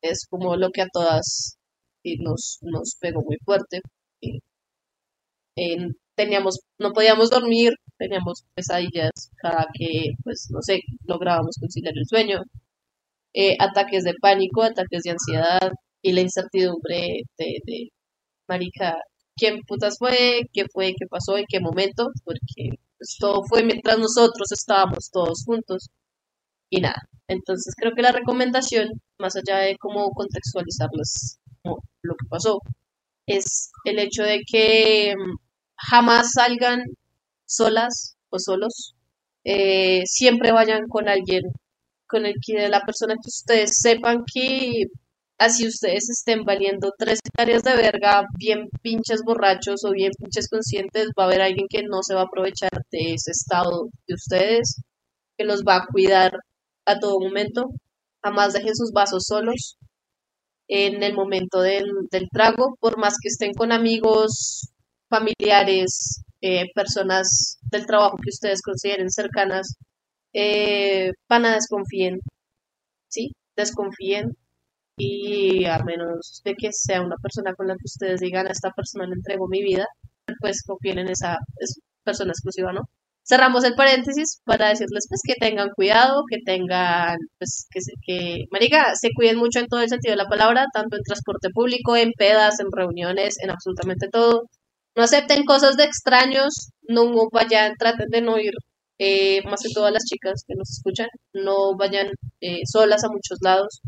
Es 0.01 0.27
como 0.29 0.55
lo 0.57 0.69
que 0.71 0.81
a 0.83 0.87
todas 0.91 1.57
nos, 2.19 2.59
nos 2.61 2.95
pegó 2.99 3.21
muy 3.23 3.37
fuerte. 3.45 3.81
En- 5.55 5.95
teníamos, 6.15 6.59
no 6.79 6.91
podíamos 6.93 7.29
dormir, 7.29 7.73
teníamos 7.97 8.43
pesadillas 8.55 9.11
cada 9.37 9.67
que, 9.73 10.11
pues, 10.23 10.47
no 10.51 10.61
sé, 10.61 10.81
lográbamos 11.05 11.57
conciliar 11.59 11.93
el 11.97 12.07
sueño. 12.07 12.41
Eh, 13.33 13.55
ataques 13.59 14.03
de 14.03 14.13
pánico, 14.21 14.63
ataques 14.63 15.03
de 15.03 15.11
ansiedad 15.11 15.71
y 16.01 16.13
la 16.13 16.21
incertidumbre 16.21 17.23
de, 17.37 17.45
de 17.65 17.89
marica, 18.47 18.97
quién 19.35 19.61
putas 19.67 19.97
fue, 19.97 20.43
qué 20.53 20.65
fue, 20.71 20.93
qué 20.97 21.07
pasó, 21.07 21.37
en 21.37 21.45
qué 21.49 21.59
momento, 21.59 22.09
porque 22.25 22.77
pues, 22.97 23.17
todo 23.19 23.43
fue 23.49 23.63
mientras 23.63 23.99
nosotros 23.99 24.51
estábamos 24.51 25.09
todos 25.11 25.43
juntos 25.45 25.89
y 26.69 26.81
nada. 26.81 27.01
Entonces 27.27 27.73
creo 27.77 27.93
que 27.95 28.01
la 28.03 28.11
recomendación, 28.11 28.89
más 29.19 29.35
allá 29.35 29.59
de 29.59 29.77
cómo 29.77 30.11
contextualizarles 30.11 31.39
como 31.63 31.83
lo 32.03 32.15
que 32.15 32.27
pasó, 32.29 32.59
es 33.27 33.71
el 33.85 33.99
hecho 33.99 34.23
de 34.23 34.41
que 34.49 35.15
jamás 35.77 36.31
salgan 36.33 36.83
solas 37.45 38.15
o 38.29 38.39
solos, 38.39 38.95
eh, 39.43 40.03
siempre 40.05 40.51
vayan 40.51 40.87
con 40.89 41.09
alguien, 41.09 41.43
con 42.07 42.25
el 42.25 42.35
que 42.45 42.69
la 42.69 42.81
persona 42.81 43.15
que 43.15 43.29
ustedes 43.29 43.79
sepan 43.81 44.23
que 44.31 44.85
así 45.37 45.67
ustedes 45.67 46.09
estén 46.09 46.43
valiendo 46.45 46.91
tres 46.97 47.19
hectáreas 47.25 47.63
de 47.63 47.75
verga, 47.75 48.23
bien 48.37 48.69
pinches 48.81 49.21
borrachos 49.25 49.83
o 49.85 49.91
bien 49.91 50.11
pinches 50.17 50.49
conscientes, 50.49 51.09
va 51.19 51.23
a 51.23 51.27
haber 51.27 51.41
alguien 51.41 51.67
que 51.69 51.83
no 51.83 52.01
se 52.03 52.15
va 52.15 52.21
a 52.21 52.25
aprovechar 52.25 52.71
de 52.91 53.13
ese 53.15 53.31
estado 53.31 53.89
de 54.07 54.15
ustedes, 54.15 54.81
que 55.37 55.45
los 55.45 55.63
va 55.63 55.77
a 55.77 55.87
cuidar 55.87 56.33
a 56.85 56.99
todo 56.99 57.19
momento. 57.19 57.69
Jamás 58.23 58.53
dejen 58.53 58.75
sus 58.75 58.91
vasos 58.91 59.25
solos 59.27 59.77
en 60.67 61.03
el 61.03 61.13
momento 61.13 61.61
del, 61.61 61.85
del 62.11 62.29
trago, 62.31 62.77
por 62.79 62.97
más 62.97 63.15
que 63.21 63.29
estén 63.29 63.53
con 63.53 63.71
amigos, 63.71 64.72
familiares, 65.15 66.23
eh, 66.41 66.65
personas 66.73 67.57
del 67.71 67.85
trabajo 67.85 68.17
que 68.17 68.29
ustedes 68.29 68.61
consideren 68.61 69.09
cercanas, 69.11 69.75
eh, 70.33 71.11
pana 71.27 71.55
desconfíen, 71.55 72.19
¿sí? 73.09 73.31
Desconfíen 73.55 74.35
y 74.97 75.65
a 75.65 75.79
menos 75.83 76.41
de 76.45 76.55
que 76.55 76.69
sea 76.71 77.01
una 77.01 77.17
persona 77.17 77.53
con 77.55 77.67
la 77.67 77.75
que 77.75 77.85
ustedes 77.85 78.21
digan 78.21 78.47
a 78.47 78.51
esta 78.51 78.71
persona 78.71 79.07
le 79.07 79.15
entrego 79.15 79.47
mi 79.47 79.61
vida, 79.63 79.87
pues 80.41 80.63
confíen 80.63 80.99
en 80.99 81.09
esa 81.09 81.37
es 81.59 81.79
persona 82.03 82.31
exclusiva, 82.31 82.73
¿no? 82.73 82.81
cerramos 83.23 83.63
el 83.63 83.75
paréntesis 83.75 84.41
para 84.45 84.69
decirles 84.69 85.05
pues 85.09 85.21
que 85.25 85.35
tengan 85.35 85.69
cuidado, 85.69 86.23
que 86.29 86.39
tengan, 86.45 87.17
pues 87.37 87.67
que, 87.71 87.79
que, 88.05 88.45
marica, 88.51 88.95
se 88.95 89.09
cuiden 89.15 89.37
mucho 89.37 89.59
en 89.59 89.67
todo 89.67 89.81
el 89.81 89.89
sentido 89.89 90.13
de 90.13 90.23
la 90.23 90.29
palabra, 90.29 90.67
tanto 90.73 90.97
en 90.97 91.03
transporte 91.03 91.49
público, 91.49 91.95
en 91.95 92.11
pedas, 92.13 92.59
en 92.59 92.67
reuniones, 92.71 93.37
en 93.41 93.51
absolutamente 93.51 94.09
todo. 94.09 94.49
No 94.95 95.03
acepten 95.03 95.45
cosas 95.45 95.75
de 95.77 95.83
extraños, 95.85 96.69
no 96.83 97.03
vayan, 97.31 97.73
traten 97.77 98.09
de 98.09 98.21
no 98.21 98.37
ir, 98.39 98.53
eh, 98.99 99.41
más 99.45 99.61
que 99.63 99.69
todas 99.73 99.91
las 99.93 100.03
chicas 100.05 100.43
que 100.47 100.55
nos 100.55 100.69
escuchan, 100.71 101.07
no 101.33 101.75
vayan 101.75 102.07
eh, 102.41 102.61
solas 102.65 103.03
a 103.03 103.09
muchos 103.09 103.39
lados. 103.41 103.81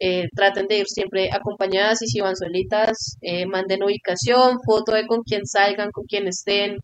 Eh, 0.00 0.28
traten 0.36 0.66
de 0.68 0.78
ir 0.80 0.86
siempre 0.88 1.30
acompañadas 1.32 2.02
y 2.02 2.06
si 2.08 2.20
van 2.20 2.36
solitas, 2.36 3.16
eh, 3.22 3.46
manden 3.46 3.84
ubicación, 3.84 4.58
foto 4.66 4.92
de 4.94 5.06
con 5.06 5.22
quién 5.22 5.46
salgan, 5.46 5.90
con 5.92 6.04
quién 6.06 6.26
estén, 6.28 6.78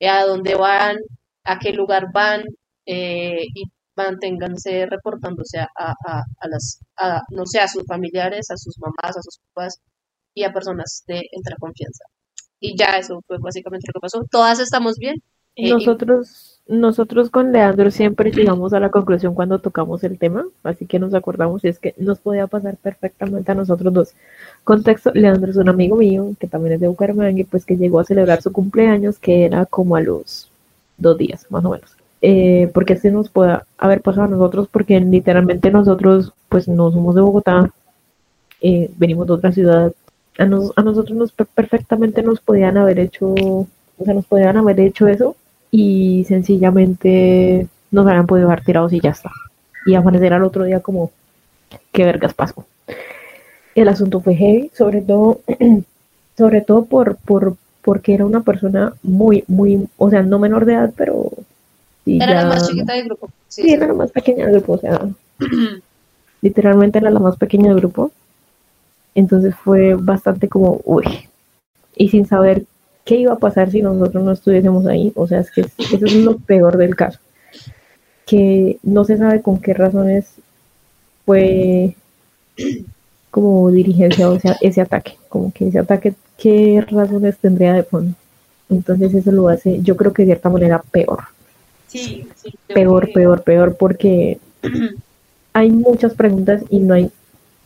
eh, 0.00 0.08
a 0.08 0.26
dónde 0.26 0.54
van, 0.54 0.96
a 1.44 1.58
qué 1.58 1.72
lugar 1.72 2.06
van 2.14 2.42
eh, 2.86 3.42
y 3.54 3.64
manténganse 3.96 4.86
reportándose 4.86 5.58
a, 5.60 5.68
a, 5.76 5.92
a- 6.40 6.48
las, 6.48 6.80
a, 6.96 7.22
no 7.30 7.46
sé, 7.46 7.60
a 7.60 7.68
sus 7.68 7.84
familiares, 7.86 8.50
a 8.50 8.56
sus 8.58 8.76
mamás, 8.78 9.16
a 9.16 9.22
sus 9.22 9.38
papás 9.54 9.80
y 10.34 10.44
a 10.44 10.52
personas 10.52 11.04
de 11.06 11.22
entre 11.32 11.56
confianza. 11.58 12.04
Y 12.60 12.76
ya 12.76 12.96
eso 12.98 13.22
fue 13.26 13.38
básicamente 13.38 13.86
lo 13.88 13.92
que 13.94 14.00
pasó. 14.00 14.24
Todas 14.30 14.60
estamos 14.60 14.98
bien. 14.98 15.22
eh, 15.56 15.70
Nosotros, 15.70 16.60
nosotros 16.66 17.30
con 17.30 17.52
Leandro 17.52 17.90
siempre 17.90 18.30
llegamos 18.30 18.72
a 18.72 18.80
la 18.80 18.90
conclusión 18.90 19.34
cuando 19.34 19.58
tocamos 19.58 20.04
el 20.04 20.18
tema, 20.18 20.44
así 20.62 20.86
que 20.86 20.98
nos 20.98 21.14
acordamos 21.14 21.64
y 21.64 21.68
es 21.68 21.78
que 21.78 21.94
nos 21.98 22.18
podía 22.18 22.46
pasar 22.46 22.76
perfectamente 22.76 23.52
a 23.52 23.54
nosotros 23.54 23.92
dos. 23.92 24.14
Contexto, 24.64 25.10
Leandro 25.14 25.50
es 25.50 25.56
un 25.56 25.68
amigo 25.68 25.96
mío 25.96 26.34
que 26.38 26.46
también 26.46 26.74
es 26.74 26.80
de 26.80 26.88
Bucaramanga 26.88 27.44
pues 27.50 27.64
que 27.64 27.76
llegó 27.76 28.00
a 28.00 28.04
celebrar 28.04 28.42
su 28.42 28.52
cumpleaños 28.52 29.18
que 29.18 29.44
era 29.46 29.66
como 29.66 29.96
a 29.96 30.00
los 30.00 30.50
dos 30.98 31.16
días, 31.18 31.46
más 31.50 31.64
o 31.64 31.70
menos. 31.70 31.96
Eh, 32.20 32.70
porque 32.74 32.94
este 32.94 33.10
nos 33.12 33.30
puede 33.30 33.60
haber 33.78 34.00
pasado 34.02 34.24
a 34.24 34.28
nosotros 34.28 34.68
porque 34.70 34.98
literalmente 35.00 35.70
nosotros 35.70 36.32
pues 36.48 36.66
no 36.68 36.90
somos 36.90 37.14
de 37.14 37.20
Bogotá, 37.20 37.70
eh, 38.60 38.90
venimos 38.96 39.26
de 39.26 39.32
otra 39.34 39.52
ciudad. 39.52 39.92
A, 40.38 40.44
nos- 40.46 40.72
a 40.76 40.82
nosotros 40.82 41.16
nos 41.18 41.32
per- 41.32 41.46
perfectamente 41.48 42.22
nos 42.22 42.40
podían 42.40 42.76
haber 42.78 42.98
hecho, 43.00 43.26
o 43.34 43.66
sea, 44.04 44.14
nos 44.14 44.26
podían 44.26 44.56
haber 44.56 44.80
hecho 44.80 45.08
eso 45.08 45.36
y 45.70 46.24
sencillamente 46.28 47.66
nos 47.90 48.06
habían 48.06 48.26
podido 48.26 48.48
dejar 48.48 48.64
tirados 48.64 48.92
y 48.92 49.00
ya 49.00 49.10
está. 49.10 49.30
Y 49.86 49.94
amanecer 49.94 50.32
al 50.32 50.44
otro 50.44 50.64
día 50.64 50.80
como, 50.80 51.10
qué 51.92 52.04
vergas 52.04 52.34
pasó. 52.34 52.64
El 53.74 53.88
asunto 53.88 54.20
fue 54.20 54.34
heavy, 54.34 54.70
sobre 54.74 55.00
todo, 55.02 55.40
sobre 56.36 56.60
todo 56.62 56.84
por, 56.84 57.16
por, 57.16 57.56
porque 57.82 58.14
era 58.14 58.26
una 58.26 58.42
persona 58.42 58.92
muy, 59.02 59.44
muy, 59.48 59.88
o 59.96 60.10
sea, 60.10 60.22
no 60.22 60.38
menor 60.38 60.64
de 60.66 60.74
edad, 60.74 60.92
pero 60.96 61.30
sí, 62.04 62.18
era 62.20 62.42
la 62.42 62.48
más 62.48 62.68
chiquita 62.68 62.94
del 62.94 63.04
grupo. 63.06 63.28
Sí, 63.48 63.62
Sí, 63.62 63.68
sí. 63.68 63.74
era 63.74 63.86
la 63.86 63.94
más 63.94 64.10
pequeña 64.12 64.44
del 64.46 64.54
grupo, 64.56 64.72
o 64.74 64.78
sea, 64.78 65.00
literalmente 66.42 66.98
era 66.98 67.10
la 67.10 67.20
más 67.20 67.36
pequeña 67.36 67.70
del 67.70 67.78
grupo. 67.80 68.12
Entonces 69.14 69.54
fue 69.54 69.94
bastante 69.94 70.48
como, 70.48 70.80
uy, 70.84 71.04
y 71.96 72.08
sin 72.10 72.26
saber 72.26 72.64
qué 73.04 73.16
iba 73.16 73.32
a 73.34 73.38
pasar 73.38 73.70
si 73.70 73.82
nosotros 73.82 74.22
no 74.24 74.32
estuviésemos 74.32 74.86
ahí. 74.86 75.12
O 75.16 75.26
sea, 75.26 75.40
es 75.40 75.50
que 75.50 75.62
es- 75.62 75.78
eso 75.92 76.06
es 76.06 76.14
lo 76.16 76.38
peor 76.38 76.76
del 76.76 76.94
caso. 76.96 77.18
Que 78.26 78.78
no 78.82 79.04
se 79.04 79.16
sabe 79.16 79.40
con 79.42 79.58
qué 79.60 79.72
razones 79.74 80.26
fue 81.24 81.94
como 83.30 83.70
dirigenciado 83.70 84.34
ese, 84.36 84.54
ese 84.60 84.80
ataque. 84.80 85.16
Como 85.28 85.52
que 85.52 85.68
ese 85.68 85.78
ataque, 85.78 86.14
qué 86.36 86.84
razones 86.88 87.36
tendría 87.38 87.74
de 87.74 87.82
fondo. 87.82 88.14
Entonces 88.70 89.14
eso 89.14 89.32
lo 89.32 89.48
hace, 89.48 89.80
yo 89.82 89.96
creo 89.96 90.12
que 90.12 90.22
de 90.22 90.26
cierta 90.26 90.50
manera 90.50 90.82
peor 90.90 91.20
Sí, 91.86 92.28
sí. 92.36 92.52
peor, 92.66 93.10
peor, 93.14 93.42
peor, 93.42 93.76
porque 93.76 94.38
hay 95.54 95.70
muchas 95.70 96.12
preguntas 96.12 96.62
y 96.68 96.80
no 96.80 96.92
hay 96.92 97.10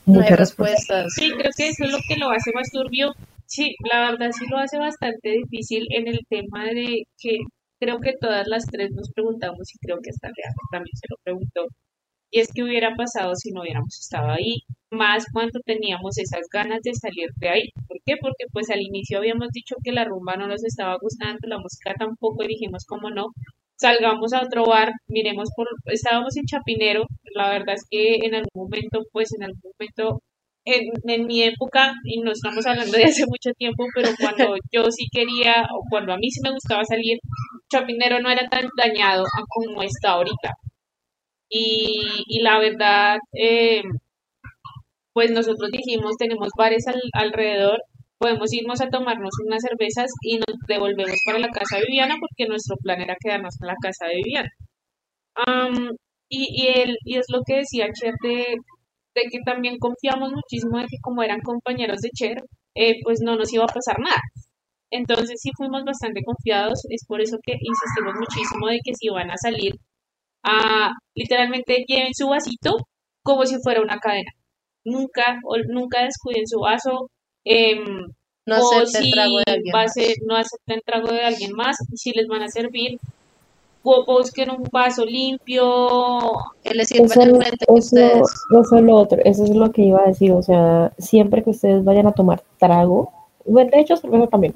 No 0.06 0.14
muchas 0.14 0.38
respuestas. 0.38 1.04
respuestas. 1.04 1.14
Sí, 1.14 1.30
creo 1.32 1.50
que 1.56 1.68
eso 1.68 1.84
es 1.84 1.92
lo 1.92 1.98
que 2.08 2.16
lo 2.16 2.30
hace 2.30 2.52
más 2.54 2.70
turbio. 2.70 3.12
Sí, 3.46 3.76
la 3.92 4.10
verdad 4.10 4.30
sí 4.32 4.46
lo 4.48 4.58
hace 4.58 4.78
bastante 4.78 5.30
difícil 5.30 5.86
en 5.90 6.08
el 6.08 6.20
tema 6.28 6.64
de 6.66 7.04
que 7.18 7.38
creo 7.78 8.00
que 8.00 8.14
todas 8.20 8.46
las 8.48 8.66
tres 8.66 8.90
nos 8.92 9.10
preguntamos 9.12 9.74
y 9.74 9.78
creo 9.78 9.98
que 10.02 10.10
hasta 10.10 10.28
Leandro 10.28 10.64
también 10.70 10.96
se 10.96 11.06
lo 11.10 11.16
preguntó. 11.24 11.66
Y 12.30 12.40
es 12.40 12.52
que 12.52 12.62
hubiera 12.62 12.94
pasado 12.96 13.34
si 13.36 13.52
no 13.52 13.60
hubiéramos 13.62 13.98
estado 14.00 14.30
ahí, 14.30 14.62
más 14.90 15.26
cuando 15.32 15.60
teníamos 15.66 16.18
esas 16.18 16.46
ganas 16.52 16.80
de 16.82 16.94
salir 16.94 17.28
de 17.36 17.48
ahí. 17.50 17.68
¿Por 17.88 17.98
qué? 18.06 18.16
Porque 18.20 18.46
pues 18.52 18.70
al 18.70 18.80
inicio 18.80 19.18
habíamos 19.18 19.48
dicho 19.52 19.76
que 19.84 19.92
la 19.92 20.04
rumba 20.04 20.36
no 20.36 20.46
nos 20.48 20.64
estaba 20.64 20.96
gustando, 21.00 21.40
la 21.46 21.58
música 21.58 21.94
tampoco, 21.98 22.44
y 22.44 22.48
dijimos 22.48 22.84
como 22.86 23.10
no, 23.10 23.26
salgamos 23.82 24.32
a 24.34 24.42
otro 24.42 24.64
bar, 24.66 24.92
miremos 25.08 25.50
por, 25.56 25.68
estábamos 25.86 26.36
en 26.38 26.46
Chapinero, 26.46 27.04
la 27.34 27.50
verdad 27.50 27.76
es 27.76 27.84
que 27.90 28.16
en 28.22 28.34
algún 28.36 28.50
momento, 28.64 29.02
pues 29.12 29.34
en 29.34 29.44
algún 29.44 29.60
momento, 29.78 30.22
en, 30.66 30.82
en 31.08 31.26
mi 31.26 31.42
época, 31.44 31.94
y 32.04 32.20
no 32.22 32.32
estamos 32.32 32.66
hablando 32.66 32.96
de 32.98 33.04
hace 33.06 33.26
mucho 33.26 33.52
tiempo, 33.58 33.84
pero 33.94 34.10
cuando 34.20 34.54
yo 34.72 34.90
sí 34.92 35.06
quería, 35.12 35.64
o 35.74 35.82
cuando 35.90 36.14
a 36.14 36.18
mí 36.18 36.30
sí 36.30 36.40
me 36.44 36.52
gustaba 36.52 36.84
salir, 36.86 37.18
Chapinero 37.70 38.20
no 38.20 38.30
era 38.30 38.48
tan 38.48 38.68
dañado 38.78 39.24
como 39.48 39.82
está 39.82 40.12
ahorita. 40.12 40.54
Y, 41.50 42.24
y 42.26 42.40
la 42.42 42.58
verdad, 42.58 43.18
eh, 43.34 43.82
pues 45.12 45.30
nosotros 45.30 45.70
dijimos, 45.70 46.16
tenemos 46.18 46.50
bares 46.56 46.86
al- 46.86 47.00
alrededor, 47.12 47.82
podemos 48.22 48.52
irnos 48.52 48.80
a 48.80 48.88
tomarnos 48.88 49.32
unas 49.44 49.62
cervezas 49.62 50.10
y 50.22 50.36
nos 50.36 50.56
devolvemos 50.68 51.18
para 51.26 51.40
la 51.40 51.48
casa 51.48 51.76
de 51.76 51.86
Viviana 51.86 52.14
porque 52.20 52.48
nuestro 52.48 52.76
plan 52.76 53.00
era 53.00 53.16
quedarnos 53.20 53.56
en 53.60 53.66
la 53.66 53.74
casa 53.82 54.06
de 54.06 54.16
Viviana. 54.16 54.50
Y, 56.28 56.46
y, 56.50 56.68
él, 56.68 56.96
y 57.04 57.18
es 57.18 57.26
lo 57.28 57.42
que 57.44 57.56
decía 57.56 57.88
Cher 57.92 58.14
de, 58.22 58.56
que 59.14 59.38
también 59.44 59.76
confiamos 59.78 60.32
muchísimo 60.32 60.78
de 60.78 60.84
que 60.84 60.96
como 61.02 61.22
eran 61.22 61.40
compañeros 61.40 61.98
de 62.00 62.10
Cher, 62.10 62.38
eh, 62.74 63.00
pues 63.02 63.20
no 63.22 63.36
nos 63.36 63.52
iba 63.52 63.64
a 63.64 63.66
pasar 63.66 63.98
nada. 63.98 64.22
Entonces 64.90 65.40
sí 65.42 65.50
fuimos 65.56 65.84
bastante 65.84 66.22
confiados, 66.24 66.84
es 66.90 67.04
por 67.06 67.20
eso 67.20 67.38
que 67.42 67.54
insistimos 67.60 68.14
muchísimo 68.18 68.68
de 68.68 68.78
que 68.84 68.94
si 68.94 69.08
van 69.08 69.30
a 69.30 69.36
salir, 69.36 69.72
a, 70.44 70.92
literalmente 71.14 71.84
lleven 71.86 72.14
su 72.14 72.28
vasito 72.28 72.76
como 73.22 73.44
si 73.46 73.56
fuera 73.62 73.82
una 73.82 73.98
cadena. 73.98 74.30
Nunca, 74.84 75.38
nunca 75.68 76.04
descuiden 76.04 76.46
su 76.46 76.60
vaso. 76.60 77.10
Em, 77.44 78.06
No 78.46 78.56
o 78.58 78.72
acepten 78.72 79.02
si 79.04 79.10
trago 79.12 79.38
de 79.38 79.52
alguien 79.52 79.74
va 79.74 79.80
a 79.80 79.84
más. 79.84 79.92
ser, 79.94 80.16
no 80.26 80.36
acepten 80.36 80.80
trago 80.84 81.08
de 81.08 81.20
alguien 81.22 81.52
más, 81.52 81.76
y 81.92 81.96
si 81.96 82.10
les 82.12 82.26
van 82.26 82.42
a 82.42 82.48
servir, 82.48 82.98
bu- 83.84 84.04
busquen 84.06 84.50
un 84.50 84.64
vaso 84.72 85.04
limpio. 85.04 86.32
Que 86.64 86.74
les 86.74 86.88
sirvan 86.88 87.06
Eso, 87.10 87.20
enfrente 87.22 87.48
de 87.68 87.78
eso, 87.78 87.96
ustedes. 87.96 88.28
eso 88.60 88.76
es 88.76 88.82
lo 88.82 88.96
otro, 88.96 89.18
eso 89.24 89.44
es 89.44 89.50
lo 89.50 89.70
que 89.72 89.82
iba 89.82 90.02
a 90.02 90.08
decir, 90.08 90.32
o 90.32 90.42
sea, 90.42 90.92
siempre 90.98 91.42
que 91.42 91.50
ustedes 91.50 91.84
vayan 91.84 92.06
a 92.06 92.12
tomar 92.12 92.42
trago, 92.58 93.12
bueno, 93.44 93.70
de 93.72 93.80
hecho 93.80 93.96
cerveza 93.96 94.26
también, 94.28 94.54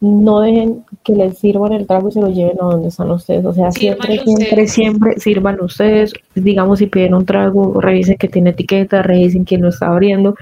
no 0.00 0.40
dejen 0.40 0.84
que 1.02 1.12
les 1.12 1.38
sirvan 1.38 1.72
el 1.72 1.86
trago 1.86 2.08
y 2.08 2.12
se 2.12 2.20
lo 2.20 2.28
lleven 2.28 2.58
a 2.60 2.66
donde 2.66 2.88
están 2.88 3.10
ustedes, 3.10 3.44
o 3.44 3.52
sea, 3.52 3.72
siempre, 3.72 4.18
Sírvanlo 4.18 4.24
siempre, 4.24 4.44
ustedes. 4.44 4.72
siempre 4.72 5.14
sirvan 5.18 5.60
ustedes, 5.60 6.12
digamos, 6.36 6.78
si 6.78 6.86
piden 6.86 7.14
un 7.14 7.26
trago, 7.26 7.80
revisen 7.80 8.16
que 8.16 8.28
tiene 8.28 8.50
etiqueta, 8.50 9.02
revisen 9.02 9.44
quién 9.44 9.62
lo 9.62 9.70
está 9.70 9.88
abriendo, 9.88 10.36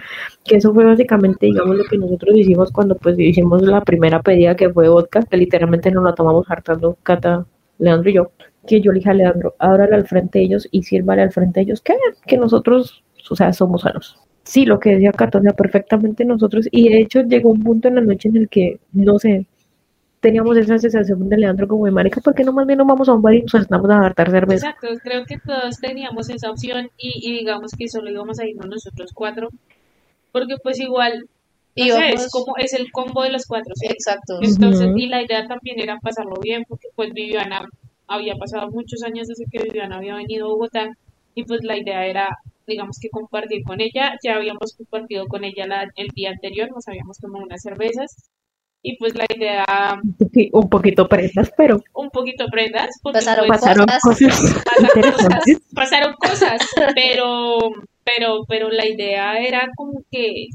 que 0.44 0.56
eso 0.56 0.74
fue 0.74 0.84
básicamente, 0.84 1.46
digamos, 1.46 1.76
lo 1.76 1.84
que 1.84 1.96
nosotros 1.96 2.36
hicimos 2.36 2.70
cuando 2.70 2.96
pues 2.96 3.18
hicimos 3.18 3.62
la 3.62 3.80
primera 3.80 4.20
pedida 4.22 4.56
que 4.56 4.70
fue 4.70 4.88
vodka, 4.88 5.22
que 5.22 5.36
literalmente 5.38 5.90
nos 5.90 6.04
la 6.04 6.14
tomamos 6.14 6.44
hartando 6.50 6.98
Cata, 7.02 7.46
Leandro 7.78 8.10
y 8.10 8.14
yo, 8.14 8.30
que 8.66 8.80
yo 8.80 8.92
le 8.92 8.98
dije 8.98 9.10
a 9.10 9.14
Leandro, 9.14 9.54
ábrale 9.58 9.94
al 9.94 10.06
frente 10.06 10.38
de 10.38 10.44
ellos 10.44 10.68
y 10.70 10.82
sírvale 10.82 11.22
al 11.22 11.32
frente 11.32 11.60
de 11.60 11.64
ellos, 11.64 11.80
que, 11.80 11.94
que 12.26 12.36
nosotros, 12.36 13.02
o 13.30 13.36
sea, 13.36 13.54
somos 13.54 13.82
sanos. 13.82 14.18
Sí, 14.46 14.64
lo 14.64 14.78
que 14.78 14.90
decía 14.90 15.10
Cata, 15.10 15.38
o 15.38 15.42
sea, 15.42 15.52
perfectamente 15.52 16.24
nosotros, 16.24 16.68
y 16.70 16.88
de 16.88 17.00
hecho 17.00 17.20
llegó 17.22 17.50
un 17.50 17.64
punto 17.64 17.88
en 17.88 17.96
la 17.96 18.00
noche 18.00 18.28
en 18.28 18.36
el 18.36 18.48
que, 18.48 18.78
no 18.92 19.18
sé, 19.18 19.44
teníamos 20.20 20.56
esa 20.56 20.78
sensación 20.78 21.28
de 21.28 21.36
Leandro 21.36 21.66
como 21.66 21.86
de 21.86 21.90
marica, 21.90 22.20
¿por 22.20 22.32
qué 22.32 22.44
no 22.44 22.52
más 22.52 22.64
bien 22.64 22.78
nos 22.78 22.86
vamos 22.86 23.08
a 23.08 23.14
un 23.14 23.22
bar 23.22 23.34
y 23.34 23.42
nos 23.42 23.50
sentamos 23.50 23.90
a 23.90 24.06
hartar 24.06 24.30
cerveza? 24.30 24.68
Exacto, 24.68 24.88
creo 25.02 25.24
que 25.26 25.38
todos 25.38 25.78
teníamos 25.80 26.30
esa 26.30 26.48
opción 26.50 26.90
y, 26.96 27.28
y 27.28 27.38
digamos 27.40 27.72
que 27.76 27.88
solo 27.88 28.08
íbamos 28.08 28.38
a 28.38 28.46
irnos 28.46 28.68
nosotros 28.68 29.10
cuatro, 29.12 29.48
porque 30.30 30.56
pues 30.62 30.78
igual, 30.78 31.26
no 31.76 31.84
sé, 31.84 32.10
es 32.10 32.30
como 32.30 32.56
es 32.56 32.72
el 32.72 32.92
combo 32.92 33.24
de 33.24 33.32
los 33.32 33.46
cuatro, 33.46 33.72
¿sí? 33.74 33.86
Exacto. 33.86 34.38
Entonces, 34.40 34.90
y 34.96 35.08
la 35.08 35.22
idea 35.22 35.46
también 35.48 35.80
era 35.80 35.98
pasarlo 35.98 36.36
bien, 36.40 36.64
porque 36.68 36.88
pues 36.94 37.12
Viviana 37.12 37.68
había 38.06 38.36
pasado 38.36 38.70
muchos 38.70 39.02
años 39.02 39.26
desde 39.26 39.46
que 39.50 39.62
Viviana 39.62 39.96
había 39.96 40.14
venido 40.14 40.46
a 40.46 40.50
Bogotá, 40.50 40.88
y 41.34 41.44
pues 41.44 41.64
la 41.64 41.76
idea 41.76 42.06
era, 42.06 42.28
digamos 42.66 42.98
que 43.00 43.08
compartir 43.10 43.62
con 43.64 43.80
ella, 43.80 44.16
ya 44.22 44.36
habíamos 44.36 44.74
compartido 44.76 45.26
con 45.26 45.44
ella 45.44 45.66
la- 45.66 45.88
el 45.96 46.08
día 46.08 46.30
anterior, 46.30 46.70
nos 46.70 46.86
habíamos 46.88 47.18
tomado 47.18 47.44
unas 47.44 47.62
cervezas, 47.62 48.30
y 48.82 48.96
pues 48.98 49.14
la 49.16 49.24
idea, 49.34 49.64
Sí, 50.32 50.48
un 50.52 50.68
poquito 50.68 51.08
presas, 51.08 51.50
pero 51.56 51.80
un 51.94 52.10
poquito 52.10 52.46
prendas, 52.48 52.90
Pasaron 53.02 53.46
pues, 53.46 53.60
pasaron 53.60 53.86
Cosas. 53.86 54.30
pasaron 54.64 55.12
cosas, 55.12 55.44
pasaron 55.74 56.14
cosas, 56.14 56.60
pero, 56.94 57.58
pero, 58.04 58.44
pero 58.48 58.70
la 58.70 58.86
idea 58.86 59.38
era 59.40 59.68
como 59.76 60.02
que 60.10 60.46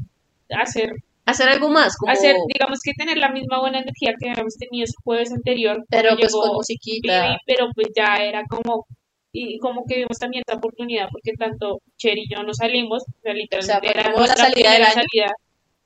hacer 0.49 0.91
Hacer 1.25 1.49
algo 1.49 1.69
más, 1.69 1.95
como... 1.97 2.11
hacer, 2.11 2.35
digamos 2.51 2.79
que 2.83 2.93
tener 2.93 3.17
la 3.17 3.29
misma 3.31 3.59
buena 3.59 3.79
energía 3.79 4.13
que 4.19 4.31
habíamos 4.31 4.57
tenido 4.57 4.85
ese 4.85 4.95
jueves 5.03 5.31
anterior, 5.31 5.85
pero 5.89 6.09
pues 6.17 6.31
llegó 6.31 6.41
con 6.41 6.53
musiquita. 6.55 7.23
Vivi, 7.27 7.35
pero 7.45 7.67
pues 7.75 7.87
ya 7.95 8.15
era 8.17 8.43
como, 8.49 8.85
y 9.31 9.57
como 9.59 9.85
que 9.85 9.97
vimos 9.97 10.19
también 10.19 10.43
esta 10.45 10.57
oportunidad, 10.57 11.07
porque 11.11 11.33
tanto 11.33 11.81
Cher 11.97 12.17
y 12.17 12.27
yo 12.27 12.43
no 12.43 12.53
salimos, 12.53 13.03
o 13.03 13.21
sea, 13.21 13.33
literalmente 13.33 13.57
O 13.57 13.61
sea, 13.61 13.77
era 13.77 14.03
perdimos 14.03 14.27
la 14.27 14.35
nuestra 14.35 14.45
salida 14.49 14.71
del 14.71 14.81
primera 14.81 14.93
salida. 14.93 15.35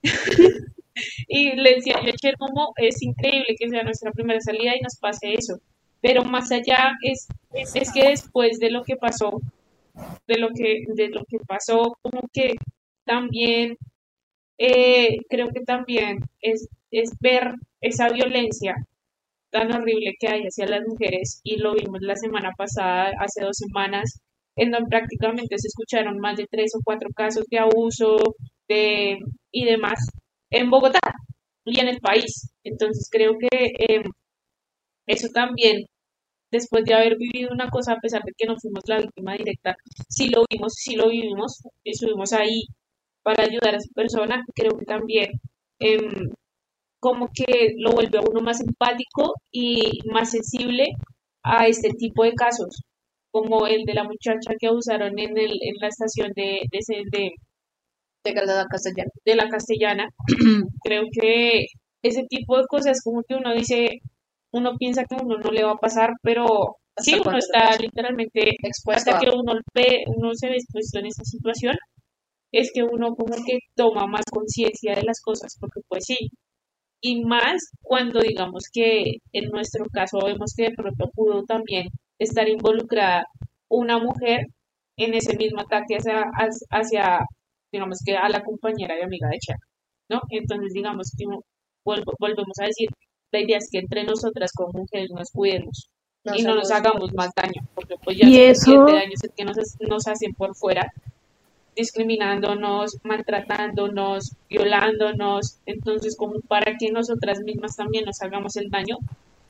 y 1.27 1.51
le 1.55 1.75
decía 1.75 2.01
yo 2.03 2.09
a 2.09 2.15
Cher 2.15 2.35
como, 2.37 2.73
es 2.77 3.01
increíble 3.01 3.55
que 3.57 3.69
sea 3.69 3.83
nuestra 3.83 4.11
primera 4.11 4.41
salida 4.41 4.75
y 4.75 4.81
nos 4.81 4.97
pase 4.97 5.33
eso, 5.33 5.59
pero 6.01 6.23
más 6.23 6.51
allá 6.51 6.93
es, 7.03 7.27
es 7.53 7.91
que 7.91 8.09
después 8.09 8.59
de 8.59 8.71
lo 8.71 8.83
que 8.83 8.95
pasó, 8.95 9.41
de 10.27 10.37
lo 10.39 10.49
que, 10.49 10.83
de 10.87 11.09
lo 11.09 11.23
que 11.25 11.37
pasó, 11.39 11.97
como 12.01 12.21
que 12.33 12.55
también 13.05 13.77
eh, 14.57 15.17
creo 15.29 15.49
que 15.49 15.61
también 15.61 16.19
es, 16.41 16.67
es 16.91 17.11
ver 17.19 17.55
esa 17.81 18.09
violencia 18.09 18.75
tan 19.55 19.73
horrible 19.73 20.15
que 20.19 20.27
hay 20.27 20.41
hacia 20.41 20.67
las 20.67 20.81
mujeres 20.85 21.39
y 21.43 21.55
lo 21.57 21.73
vimos 21.73 21.99
la 22.01 22.17
semana 22.17 22.51
pasada, 22.57 23.11
hace 23.19 23.41
dos 23.41 23.55
semanas, 23.55 24.19
en 24.57 24.71
donde 24.71 24.89
prácticamente 24.89 25.57
se 25.57 25.69
escucharon 25.69 26.19
más 26.19 26.35
de 26.35 26.45
tres 26.51 26.73
o 26.75 26.81
cuatro 26.83 27.07
casos 27.15 27.45
de 27.49 27.59
abuso 27.59 28.17
y 28.67 29.65
demás 29.65 29.99
en 30.49 30.69
Bogotá 30.69 30.99
y 31.63 31.79
en 31.79 31.87
el 31.87 31.99
país. 31.99 32.51
Entonces 32.65 33.07
creo 33.09 33.33
que 33.39 33.71
eh, 33.87 34.03
eso 35.07 35.29
también, 35.33 35.85
después 36.51 36.83
de 36.83 36.93
haber 36.95 37.15
vivido 37.17 37.51
una 37.53 37.69
cosa, 37.69 37.93
a 37.93 37.99
pesar 38.01 38.23
de 38.23 38.33
que 38.37 38.47
no 38.47 38.55
fuimos 38.59 38.83
la 38.87 38.99
víctima 38.99 39.35
directa, 39.35 39.75
sí 40.09 40.29
lo 40.29 40.43
vimos, 40.49 40.73
sí 40.75 40.95
lo 40.97 41.07
vivimos, 41.09 41.61
estuvimos 41.85 42.33
ahí 42.33 42.63
para 43.23 43.43
ayudar 43.45 43.75
a 43.75 43.77
esa 43.77 43.93
persona, 43.95 44.43
creo 44.53 44.77
que 44.77 44.85
también 44.85 45.29
em, 45.79 46.29
como 46.99 47.29
que 47.33 47.73
lo 47.77 47.91
vuelve 47.93 48.17
a 48.19 48.21
uno 48.29 48.41
más 48.41 48.61
empático 48.61 49.33
y 49.51 49.99
más 50.11 50.31
sensible 50.31 50.85
a 51.43 51.67
este 51.67 51.89
tipo 51.91 52.23
de 52.23 52.33
casos, 52.33 52.81
como 53.31 53.67
el 53.67 53.83
de 53.85 53.93
la 53.93 54.03
muchacha 54.03 54.53
que 54.59 54.67
abusaron 54.67 55.17
en, 55.19 55.37
el, 55.37 55.51
en 55.61 55.75
la 55.81 55.87
estación 55.89 56.31
de, 56.35 56.61
de, 56.71 56.79
de, 57.11 57.31
de 58.23 58.33
la 58.33 58.65
castellana. 58.65 59.11
de 59.25 59.35
la 59.35 59.49
castellana. 59.49 60.09
Creo 60.83 61.03
que 61.11 61.65
ese 62.03 62.23
tipo 62.29 62.57
de 62.57 62.65
cosas 62.67 63.01
como 63.03 63.23
que 63.27 63.35
uno 63.35 63.53
dice, 63.53 63.99
uno 64.51 64.75
piensa 64.77 65.03
que 65.05 65.15
a 65.15 65.21
uno 65.23 65.37
no 65.37 65.51
le 65.51 65.63
va 65.63 65.71
a 65.73 65.77
pasar, 65.77 66.11
pero 66.21 66.45
¿Hasta 66.97 67.11
sí, 67.11 67.19
uno 67.25 67.37
está 67.37 67.75
literalmente, 67.77 68.51
Expuesto 68.63 69.11
hasta 69.11 69.17
a- 69.17 69.19
que 69.19 69.29
uno 69.29 69.53
ve, 69.73 70.03
uno 70.07 70.31
se 70.33 70.47
ve 70.49 70.55
expuesto 70.55 70.99
en 70.99 71.07
esa 71.07 71.23
situación, 71.23 71.75
es 72.51 72.71
que 72.73 72.83
uno 72.83 73.15
como 73.15 73.35
que 73.45 73.59
toma 73.75 74.07
más 74.07 74.25
conciencia 74.31 74.95
de 74.95 75.03
las 75.03 75.21
cosas, 75.21 75.55
porque 75.59 75.81
pues 75.87 76.05
sí, 76.05 76.17
y 77.07 77.23
más 77.23 77.57
cuando 77.81 78.19
digamos 78.21 78.63
que 78.73 79.17
en 79.31 79.45
nuestro 79.51 79.85
caso 79.91 80.17
vemos 80.25 80.53
que 80.55 80.69
de 80.69 80.75
pronto 80.75 81.03
pudo 81.13 81.43
también 81.43 81.89
estar 82.19 82.47
involucrada 82.49 83.25
una 83.69 83.99
mujer 83.99 84.47
en 84.97 85.13
ese 85.13 85.37
mismo 85.37 85.59
ataque 85.61 85.97
hacia, 85.97 86.23
hacia 86.71 87.19
digamos 87.71 87.99
que 88.05 88.15
a 88.17 88.27
la 88.29 88.43
compañera 88.43 88.97
y 88.97 89.03
amiga 89.03 89.27
de 89.29 89.37
Chuck, 89.39 89.61
¿no? 90.09 90.21
Entonces 90.29 90.71
digamos 90.73 91.11
que 91.17 91.25
vuelvo, 91.85 92.13
volvemos 92.19 92.57
a 92.61 92.65
decir, 92.65 92.89
la 93.31 93.39
idea 93.41 93.57
es 93.57 93.69
que 93.71 93.79
entre 93.79 94.03
nosotras 94.03 94.51
como 94.55 94.71
mujeres 94.81 95.09
nos 95.11 95.29
cuidemos 95.31 95.89
y 96.37 96.41
no 96.43 96.55
nos 96.55 96.71
hagamos- 96.71 97.13
más 97.13 97.29
daño, 97.35 97.61
porque 97.75 97.95
pues 98.03 98.17
ya 98.17 98.25
Y 98.27 98.33
suficiente 98.55 98.91
eso- 98.91 98.97
daño 98.99 99.11
es 99.13 99.23
el 99.25 99.31
que 99.37 99.45
nos, 99.45 99.57
nos 99.81 100.07
hacen 100.07 100.33
por 100.33 100.55
fuera, 100.55 100.91
discriminándonos, 101.75 102.97
maltratándonos, 103.03 104.33
violándonos, 104.49 105.59
entonces 105.65 106.15
como 106.17 106.39
para 106.47 106.77
que 106.77 106.91
nosotras 106.91 107.39
mismas 107.41 107.75
también 107.75 108.05
nos 108.05 108.21
hagamos 108.21 108.55
el 108.55 108.69
daño, 108.69 108.97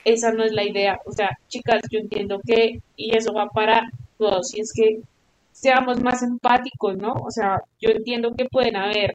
esa 0.03 0.31
no 0.31 0.43
es 0.43 0.51
la 0.53 0.63
idea, 0.63 0.99
o 1.05 1.11
sea, 1.11 1.29
chicas, 1.47 1.81
yo 1.91 1.99
entiendo 1.99 2.39
que, 2.45 2.81
y 2.95 3.15
eso 3.15 3.33
va 3.33 3.47
para 3.47 3.83
todos, 4.17 4.55
y 4.55 4.61
es 4.61 4.71
que 4.73 5.01
seamos 5.51 6.01
más 6.01 6.21
empáticos, 6.23 6.97
¿no? 6.97 7.13
O 7.13 7.31
sea, 7.31 7.61
yo 7.79 7.89
entiendo 7.91 8.33
que 8.35 8.45
pueden 8.45 8.75
haber 8.75 9.13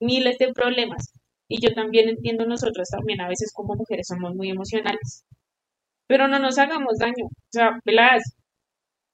miles 0.00 0.38
de 0.38 0.52
problemas, 0.52 1.12
y 1.48 1.60
yo 1.60 1.72
también 1.74 2.08
entiendo 2.08 2.46
nosotros 2.46 2.88
también 2.90 3.20
a 3.20 3.28
veces 3.28 3.52
como 3.54 3.74
mujeres 3.74 4.06
somos 4.08 4.34
muy 4.34 4.50
emocionales, 4.50 5.24
pero 6.06 6.28
no 6.28 6.38
nos 6.38 6.58
hagamos 6.58 6.98
daño, 6.98 7.26
o 7.26 7.52
sea, 7.52 7.78
peladas, 7.84 8.22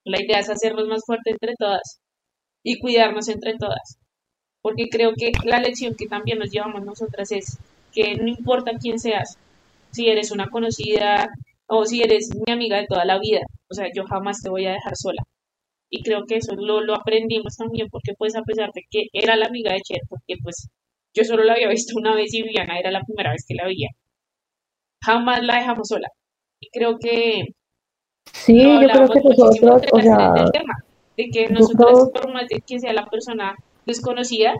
la 0.04 0.20
idea 0.20 0.38
es 0.38 0.50
hacernos 0.50 0.86
más 0.88 1.02
fuertes 1.06 1.34
entre 1.34 1.54
todas 1.58 2.00
y 2.64 2.80
cuidarnos 2.80 3.28
entre 3.28 3.54
todas, 3.56 3.98
porque 4.62 4.88
creo 4.88 5.12
que 5.16 5.30
la 5.44 5.60
lección 5.60 5.94
que 5.96 6.06
también 6.06 6.38
nos 6.38 6.50
llevamos 6.50 6.84
nosotras 6.84 7.30
es 7.30 7.58
que 7.92 8.16
no 8.16 8.26
importa 8.26 8.72
quién 8.80 8.98
seas, 8.98 9.38
si 9.92 10.08
eres 10.08 10.32
una 10.32 10.48
conocida 10.48 11.28
o 11.66 11.84
si 11.84 12.02
eres 12.02 12.30
mi 12.46 12.52
amiga 12.52 12.78
de 12.78 12.86
toda 12.86 13.04
la 13.04 13.20
vida, 13.20 13.42
o 13.70 13.74
sea, 13.74 13.86
yo 13.94 14.04
jamás 14.04 14.42
te 14.42 14.50
voy 14.50 14.66
a 14.66 14.72
dejar 14.72 14.96
sola. 14.96 15.22
Y 15.90 16.02
creo 16.02 16.24
que 16.26 16.36
eso 16.36 16.56
lo, 16.56 16.80
lo 16.80 16.94
aprendimos 16.94 17.56
también 17.56 17.88
porque 17.88 18.14
pues 18.18 18.34
a 18.34 18.42
pesar 18.42 18.70
de 18.74 18.82
que 18.90 19.06
era 19.12 19.36
la 19.36 19.46
amiga 19.46 19.72
de 19.72 19.80
Cher, 19.80 20.00
porque 20.08 20.34
pues 20.42 20.68
yo 21.14 21.22
solo 21.22 21.44
la 21.44 21.52
había 21.52 21.68
visto 21.68 21.96
una 21.96 22.14
vez 22.16 22.34
y 22.34 22.42
Viviana 22.42 22.78
era 22.78 22.90
la 22.90 23.02
primera 23.02 23.30
vez 23.30 23.44
que 23.46 23.54
la 23.54 23.66
veía, 23.66 23.90
jamás 25.04 25.42
la 25.44 25.58
dejamos 25.58 25.86
sola. 25.86 26.08
Y 26.58 26.68
creo 26.70 26.98
que 26.98 27.44
Sí, 28.32 28.62
yo 28.62 28.88
creo 28.88 29.08
que 29.08 29.20
nosotros, 29.20 29.82
o 29.92 30.00
sea, 30.00 30.32
del 30.32 30.50
tema, 30.50 30.74
de 31.16 31.30
que 31.30 31.46
creo- 31.46 32.10
por 32.12 32.32
más 32.32 32.48
de 32.48 32.60
que 32.60 32.80
sea 32.80 32.92
la 32.92 33.06
persona 33.06 33.54
desconocida, 33.86 34.54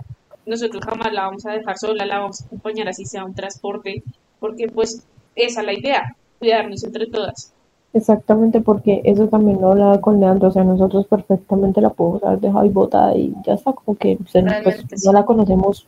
nosotros 0.47 0.85
jamás 0.85 1.13
la 1.13 1.23
vamos 1.27 1.47
a 1.47 1.53
dejar 1.53 1.79
sola, 1.79 2.05
la 2.07 2.19
vamos 2.21 2.43
a 2.43 2.47
acompañar 2.47 2.89
así 2.89 3.05
sea 3.07 3.25
un 3.25 3.35
transporte, 3.35 4.03
porque 4.41 4.69
pues 4.69 5.05
esa 5.37 5.61
es 5.61 5.67
la 5.67 5.73
idea, 5.73 6.15
cuidarnos 6.39 6.85
entre 6.85 7.07
todas. 7.07 7.53
Exactamente, 7.95 8.61
porque 8.61 9.01
eso 9.05 9.29
también 9.29 9.61
lo 9.61 9.71
hablaba 9.73 10.01
con 10.01 10.19
Leandro, 10.21 10.49
o 10.49 10.51
sea, 10.51 10.65
nosotros 10.65 11.07
perfectamente 11.07 11.81
la 11.81 11.91
podemos 11.91 12.23
haber 12.25 12.41
dejado 12.41 12.61
ahí 12.61 12.69
botada 12.69 13.17
y 13.17 13.33
ya 13.47 13.55
está, 13.55 13.73
como 13.73 13.97
que 13.97 14.19
se- 14.29 14.43
pues, 14.43 14.45
Realmente 14.45 14.99
sí. 14.99 15.07
no 15.07 15.13
la 15.13 15.25
conocemos, 15.25 15.87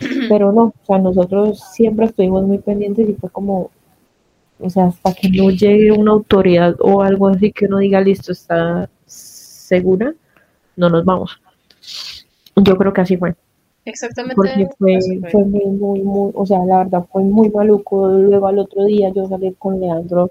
pero 0.28 0.52
no, 0.52 0.64
o 0.64 0.74
sea, 0.86 0.98
nosotros 0.98 1.60
siempre 1.72 2.06
estuvimos 2.06 2.42
muy 2.44 2.58
pendientes 2.58 3.08
y 3.08 3.14
fue 3.14 3.30
como, 3.30 3.70
o 4.60 4.68
sea, 4.70 4.86
hasta 4.86 5.14
que 5.14 5.28
no 5.30 5.50
llegue 5.50 5.92
una 5.92 6.10
autoridad 6.12 6.74
o 6.80 7.02
algo 7.02 7.28
así 7.28 7.52
que 7.52 7.66
uno 7.66 7.78
diga, 7.78 8.00
listo, 8.00 8.32
está 8.32 8.90
segura, 9.64 10.14
no 10.76 10.88
nos 10.90 11.04
vamos. 11.04 11.40
Yo 12.56 12.76
creo 12.76 12.92
que 12.92 13.00
así 13.00 13.16
fue. 13.16 13.34
Exactamente. 13.86 14.36
porque 14.36 14.68
fue, 14.78 14.96
así 14.96 15.18
fue. 15.18 15.30
fue 15.30 15.44
muy, 15.44 15.66
muy, 15.66 16.02
muy, 16.02 16.32
o 16.34 16.46
sea, 16.46 16.64
la 16.64 16.78
verdad 16.78 17.04
fue 17.10 17.22
muy 17.22 17.50
maluco. 17.50 18.08
Luego 18.08 18.46
al 18.46 18.58
otro 18.58 18.84
día 18.84 19.10
yo 19.10 19.26
salí 19.26 19.54
con 19.58 19.80
Leandro 19.80 20.30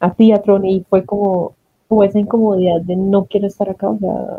a 0.00 0.12
Teatron 0.12 0.64
y 0.66 0.84
fue 0.88 1.04
como, 1.04 1.54
fue 1.88 2.06
esa 2.06 2.18
incomodidad 2.18 2.80
de 2.82 2.96
no 2.96 3.24
quiero 3.26 3.46
estar 3.46 3.70
acá, 3.70 3.88
o 3.88 3.98
sea, 3.98 4.38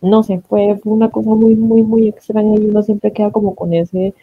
no 0.00 0.22
sé, 0.22 0.40
fue, 0.48 0.78
fue 0.82 0.92
una 0.92 1.10
cosa 1.10 1.30
muy, 1.30 1.56
muy, 1.56 1.82
muy 1.82 2.08
extraña 2.08 2.56
y 2.56 2.66
uno 2.66 2.82
siempre 2.82 3.12
queda 3.12 3.30
como 3.30 3.54
con 3.54 3.74
ese, 3.74 4.14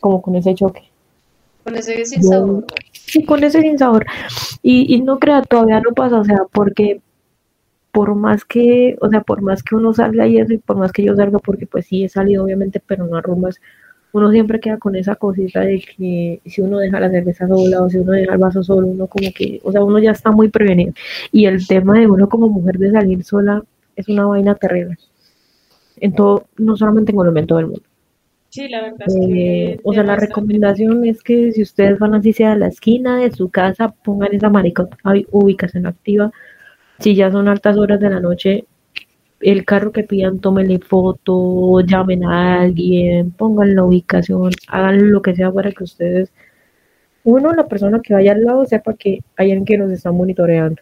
como 0.00 0.22
con 0.22 0.36
ese 0.36 0.54
choque. 0.54 0.84
Con 1.64 1.76
ese 1.76 2.04
sin 2.04 2.22
sabor. 2.22 2.64
Sí, 2.92 3.24
con 3.24 3.42
ese 3.42 3.60
sin 3.60 3.78
sabor. 3.78 4.06
Y, 4.62 4.94
y 4.94 5.02
no 5.02 5.18
crea, 5.18 5.42
todavía 5.42 5.80
no 5.80 5.92
pasa, 5.92 6.20
o 6.20 6.24
sea, 6.24 6.38
porque 6.52 7.00
por 7.98 8.14
más 8.14 8.44
que, 8.44 8.96
o 9.00 9.10
sea, 9.10 9.22
por 9.22 9.42
más 9.42 9.64
que 9.64 9.74
uno 9.74 9.92
salga 9.92 10.24
y 10.28 10.38
eso, 10.38 10.52
y 10.52 10.58
por 10.58 10.76
más 10.76 10.92
que 10.92 11.02
yo 11.02 11.16
salga, 11.16 11.40
porque 11.40 11.66
pues 11.66 11.86
sí 11.86 12.04
he 12.04 12.08
salido 12.08 12.44
obviamente, 12.44 12.80
pero 12.86 13.04
no 13.04 13.16
a 13.16 13.20
rumbas, 13.20 13.60
uno 14.12 14.30
siempre 14.30 14.60
queda 14.60 14.76
con 14.76 14.94
esa 14.94 15.16
cosita 15.16 15.62
de 15.62 15.80
que 15.80 16.40
si 16.46 16.60
uno 16.60 16.78
deja 16.78 17.00
la 17.00 17.10
cerveza 17.10 17.48
sola 17.48 17.82
o 17.82 17.90
si 17.90 17.98
uno 17.98 18.12
deja 18.12 18.34
el 18.34 18.38
vaso 18.38 18.62
solo, 18.62 18.86
uno 18.86 19.08
como 19.08 19.28
que, 19.34 19.60
o 19.64 19.72
sea, 19.72 19.82
uno 19.82 19.98
ya 19.98 20.12
está 20.12 20.30
muy 20.30 20.48
prevenido. 20.48 20.92
Y 21.32 21.46
el 21.46 21.66
tema 21.66 21.98
de 21.98 22.06
uno 22.06 22.28
como 22.28 22.48
mujer 22.48 22.78
de 22.78 22.92
salir 22.92 23.24
sola 23.24 23.64
es 23.96 24.08
una 24.08 24.26
vaina 24.26 24.54
terrible. 24.54 24.96
En 25.96 26.12
todo, 26.14 26.44
no 26.56 26.76
solamente 26.76 27.10
en 27.10 27.16
Colombia, 27.16 27.40
en 27.40 27.46
todo 27.48 27.58
el 27.58 27.66
mundo. 27.66 27.82
Sí, 28.50 28.68
la 28.68 28.80
verdad 28.82 29.08
es 29.08 29.14
que... 29.16 29.70
Eh, 29.72 29.80
o 29.82 29.92
sea, 29.92 30.04
la 30.04 30.14
recomendación 30.14 31.04
es 31.04 31.20
que 31.20 31.50
si 31.50 31.62
ustedes 31.62 31.98
van 31.98 32.14
así 32.14 32.32
sea 32.32 32.52
a 32.52 32.56
la 32.56 32.68
esquina 32.68 33.16
de 33.16 33.32
su 33.32 33.48
casa, 33.48 33.88
pongan 33.88 34.32
esa 34.34 34.50
marica 34.50 34.86
ay, 35.02 35.26
ubicación 35.32 35.84
activa. 35.86 36.30
Si 36.98 37.14
ya 37.14 37.30
son 37.30 37.48
altas 37.48 37.76
horas 37.76 38.00
de 38.00 38.10
la 38.10 38.20
noche, 38.20 38.64
el 39.40 39.64
carro 39.64 39.92
que 39.92 40.02
pidan, 40.04 40.40
tómenle 40.40 40.78
foto, 40.80 41.80
llamen 41.80 42.24
a 42.24 42.62
alguien, 42.62 43.30
pongan 43.30 43.74
la 43.76 43.84
ubicación, 43.84 44.50
hagan 44.68 45.10
lo 45.10 45.22
que 45.22 45.34
sea 45.34 45.52
para 45.52 45.70
que 45.72 45.84
ustedes, 45.84 46.32
uno, 47.24 47.52
la 47.52 47.68
persona 47.68 48.00
que 48.02 48.14
vaya 48.14 48.32
al 48.32 48.42
lado 48.44 48.64
sepa 48.64 48.94
que 48.94 49.20
hay 49.36 49.50
alguien 49.50 49.64
que 49.64 49.78
nos 49.78 49.90
está 49.92 50.10
monitoreando. 50.10 50.80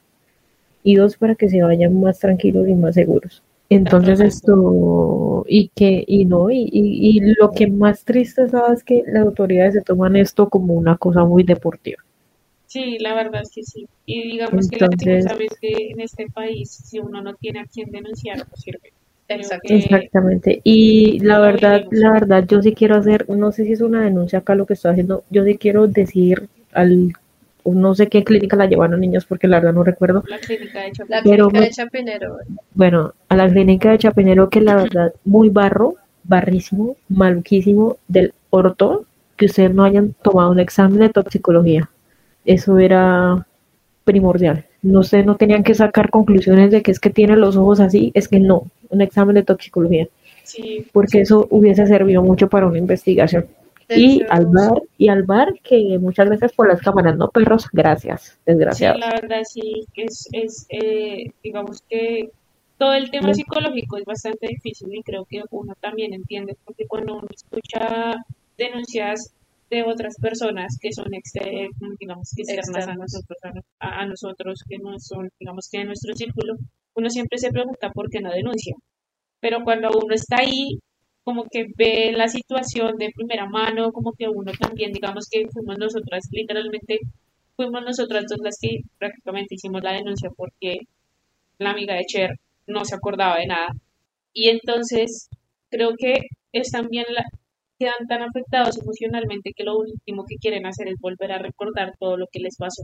Y 0.82 0.94
dos, 0.94 1.16
para 1.16 1.34
que 1.34 1.48
se 1.48 1.62
vayan 1.62 2.00
más 2.00 2.20
tranquilos 2.20 2.68
y 2.68 2.74
más 2.74 2.94
seguros. 2.94 3.42
Entonces 3.68 4.20
esto, 4.20 5.44
y 5.48 5.70
que, 5.74 6.04
y 6.06 6.24
no, 6.24 6.50
y, 6.50 6.68
y, 6.72 7.18
y 7.18 7.20
lo 7.40 7.50
que 7.50 7.66
más 7.66 8.04
triste 8.04 8.48
sabes 8.48 8.78
es 8.78 8.84
que 8.84 9.02
las 9.06 9.26
autoridades 9.26 9.74
se 9.74 9.82
toman 9.82 10.14
esto 10.14 10.48
como 10.48 10.74
una 10.74 10.96
cosa 10.96 11.24
muy 11.24 11.42
deportiva. 11.42 12.05
Sí, 12.66 12.98
la 12.98 13.14
verdad 13.14 13.42
es 13.42 13.50
que 13.54 13.62
sí. 13.62 13.86
Y 14.06 14.22
digamos 14.32 14.68
que 14.68 14.76
Entonces- 14.76 15.24
sabes 15.24 15.50
que 15.60 15.88
en 15.90 16.00
este 16.00 16.26
país, 16.32 16.70
si 16.70 16.98
uno 16.98 17.22
no 17.22 17.34
tiene 17.34 17.60
a 17.60 17.64
quien 17.64 17.90
denunciar, 17.90 18.38
no 18.38 18.44
sirve. 18.56 18.92
Creo 19.28 19.38
Exacto. 19.40 19.68
que- 19.68 19.76
Exactamente. 19.76 20.60
Y 20.64 21.18
la 21.20 21.38
verdad, 21.40 21.84
la 21.90 22.12
verdad, 22.12 22.44
yo 22.46 22.62
sí 22.62 22.72
quiero 22.74 22.96
hacer, 22.96 23.28
no 23.28 23.50
sé 23.52 23.64
si 23.64 23.72
es 23.72 23.80
una 23.80 24.02
denuncia 24.02 24.40
acá 24.40 24.54
lo 24.54 24.66
que 24.66 24.74
estoy 24.74 24.92
haciendo, 24.92 25.24
yo 25.30 25.44
sí 25.44 25.56
quiero 25.58 25.86
decir 25.88 26.48
al, 26.72 27.12
no 27.64 27.94
sé 27.96 28.06
qué 28.08 28.22
clínica 28.22 28.56
la 28.56 28.66
llevaron 28.66 29.00
niños 29.00 29.24
porque 29.26 29.48
la 29.48 29.58
verdad 29.58 29.72
no 29.74 29.82
recuerdo, 29.82 30.22
la 30.28 30.38
clínica 30.38 30.82
de 30.82 30.92
Chapinero. 30.92 31.22
Pero 31.24 31.48
clínica 31.48 31.66
de 31.68 31.74
Chapinero. 31.74 32.36
bueno, 32.74 33.14
a 33.28 33.36
la 33.36 33.48
clínica 33.50 33.90
de 33.90 33.98
Chapinero 33.98 34.48
que 34.48 34.60
la 34.60 34.76
verdad, 34.76 35.12
muy 35.24 35.48
barro, 35.50 35.94
barrísimo, 36.22 36.96
maluquísimo 37.08 37.96
del 38.06 38.32
orto, 38.50 39.06
que 39.36 39.46
ustedes 39.46 39.74
no 39.74 39.82
hayan 39.84 40.14
tomado 40.22 40.50
un 40.52 40.60
examen 40.60 40.98
de 41.00 41.08
toxicología. 41.08 41.90
Eso 42.46 42.78
era 42.78 43.46
primordial. 44.04 44.64
No 44.82 45.02
sé, 45.02 45.22
no 45.24 45.36
tenían 45.36 45.64
que 45.64 45.74
sacar 45.74 46.10
conclusiones 46.10 46.70
de 46.70 46.82
que 46.82 46.92
es 46.92 47.00
que 47.00 47.10
tiene 47.10 47.36
los 47.36 47.56
ojos 47.56 47.80
así, 47.80 48.12
es 48.14 48.28
que 48.28 48.38
no, 48.38 48.64
un 48.90 49.00
examen 49.00 49.34
de 49.34 49.42
toxicología. 49.42 50.08
Sí, 50.44 50.86
porque 50.92 51.22
eso 51.22 51.48
hubiese 51.50 51.86
servido 51.86 52.22
mucho 52.22 52.48
para 52.48 52.68
una 52.68 52.78
investigación. 52.78 53.46
De 53.88 53.98
Y 53.98 54.16
hecho, 54.22 54.26
al 54.30 54.46
bar, 54.46 54.82
y 54.98 55.08
al 55.08 55.22
bar, 55.24 55.54
que 55.62 55.98
muchas 56.00 56.28
veces 56.28 56.52
por 56.52 56.68
las 56.68 56.80
cámaras, 56.80 57.16
no 57.16 57.28
perros, 57.30 57.68
gracias, 57.72 58.38
Sí, 58.38 58.40
desgraciados. 58.46 59.00
la 59.00 59.10
verdad 59.10 59.42
sí, 59.44 59.84
es, 59.96 60.28
es 60.32 60.66
eh, 60.70 61.30
digamos 61.42 61.82
que 61.88 62.30
todo 62.78 62.92
el 62.94 63.10
tema 63.10 63.32
Sí. 63.34 63.42
psicológico 63.42 63.96
es 63.96 64.04
bastante 64.04 64.48
difícil 64.48 64.88
y 64.94 65.02
creo 65.02 65.24
que 65.24 65.42
uno 65.50 65.74
también 65.80 66.14
entiende, 66.14 66.56
porque 66.64 66.86
cuando 66.86 67.14
uno 67.14 67.26
escucha 67.34 68.16
denuncias 68.58 69.32
de 69.70 69.82
otras 69.84 70.14
personas 70.20 70.76
que 70.80 70.92
son, 70.92 71.12
ex- 71.14 71.36
eh, 71.36 71.68
digamos, 72.00 72.32
que 72.34 72.42
externas 72.42 72.88
a 72.88 72.94
nosotros, 72.94 73.38
a, 73.80 74.00
a 74.02 74.06
nosotros, 74.06 74.62
que 74.68 74.78
no 74.78 74.98
son, 74.98 75.30
digamos, 75.40 75.68
que 75.70 75.78
de 75.78 75.84
nuestro 75.86 76.14
círculo, 76.14 76.54
uno 76.94 77.10
siempre 77.10 77.38
se 77.38 77.50
pregunta 77.50 77.90
por 77.90 78.08
qué 78.10 78.20
no 78.20 78.32
denuncia. 78.32 78.74
Pero 79.40 79.64
cuando 79.64 79.90
uno 79.90 80.14
está 80.14 80.38
ahí, 80.40 80.78
como 81.24 81.44
que 81.50 81.66
ve 81.76 82.12
la 82.12 82.28
situación 82.28 82.96
de 82.98 83.12
primera 83.14 83.46
mano, 83.48 83.92
como 83.92 84.12
que 84.12 84.28
uno 84.28 84.52
también, 84.60 84.92
digamos 84.92 85.28
que 85.30 85.46
fuimos 85.52 85.78
nosotras, 85.78 86.24
literalmente 86.32 86.98
fuimos 87.56 87.82
nosotras 87.82 88.24
dos 88.28 88.38
las 88.42 88.58
que 88.60 88.80
prácticamente 88.98 89.54
hicimos 89.56 89.82
la 89.82 89.92
denuncia 89.94 90.30
porque 90.36 90.80
la 91.58 91.70
amiga 91.72 91.94
de 91.94 92.04
Cher 92.06 92.30
no 92.66 92.84
se 92.84 92.94
acordaba 92.94 93.38
de 93.38 93.46
nada. 93.46 93.68
Y 94.32 94.48
entonces 94.50 95.28
creo 95.70 95.92
que 95.98 96.14
es 96.52 96.70
también 96.70 97.06
la, 97.10 97.24
quedan 97.78 98.06
tan 98.08 98.22
afectados 98.22 98.78
emocionalmente 98.78 99.52
que 99.54 99.64
lo 99.64 99.76
último 99.78 100.24
que 100.28 100.36
quieren 100.36 100.66
hacer 100.66 100.88
es 100.88 100.96
volver 101.00 101.32
a 101.32 101.38
recordar 101.38 101.94
todo 101.98 102.16
lo 102.16 102.26
que 102.30 102.40
les 102.40 102.56
pasó. 102.56 102.82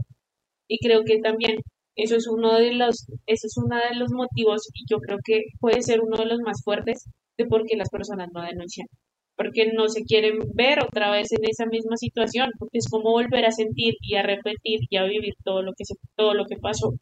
Y 0.67 0.79
creo 0.79 1.03
que 1.03 1.19
también 1.19 1.57
eso 1.95 2.15
es 2.15 2.27
uno 2.27 2.55
de 2.55 2.73
los, 2.73 3.05
eso 3.27 3.47
es 3.47 3.57
uno 3.57 3.75
de 3.77 3.95
los 3.95 4.11
motivos 4.11 4.69
y 4.73 4.85
yo 4.89 4.99
creo 4.99 5.19
que 5.23 5.43
puede 5.59 5.81
ser 5.81 6.01
uno 6.01 6.17
de 6.17 6.25
los 6.25 6.39
más 6.39 6.63
fuertes 6.63 7.09
de 7.37 7.45
por 7.45 7.65
qué 7.65 7.77
las 7.77 7.89
personas 7.89 8.29
no 8.33 8.41
denuncian. 8.41 8.87
Porque 9.35 9.71
no 9.73 9.87
se 9.89 10.03
quieren 10.03 10.39
ver 10.53 10.79
otra 10.83 11.11
vez 11.11 11.31
en 11.31 11.43
esa 11.49 11.65
misma 11.65 11.97
situación, 11.97 12.51
porque 12.59 12.77
es 12.77 12.87
como 12.87 13.11
volver 13.11 13.45
a 13.45 13.51
sentir 13.51 13.95
y 14.01 14.15
a 14.15 14.23
repetir 14.23 14.81
y 14.89 14.97
a 14.97 15.05
vivir 15.05 15.33
todo 15.43 15.63
lo 15.63 15.73
que 15.73 15.85
se, 15.85 15.95
todo 16.15 16.33
lo 16.33 16.45
que 16.45 16.57
pasó. 16.57 16.93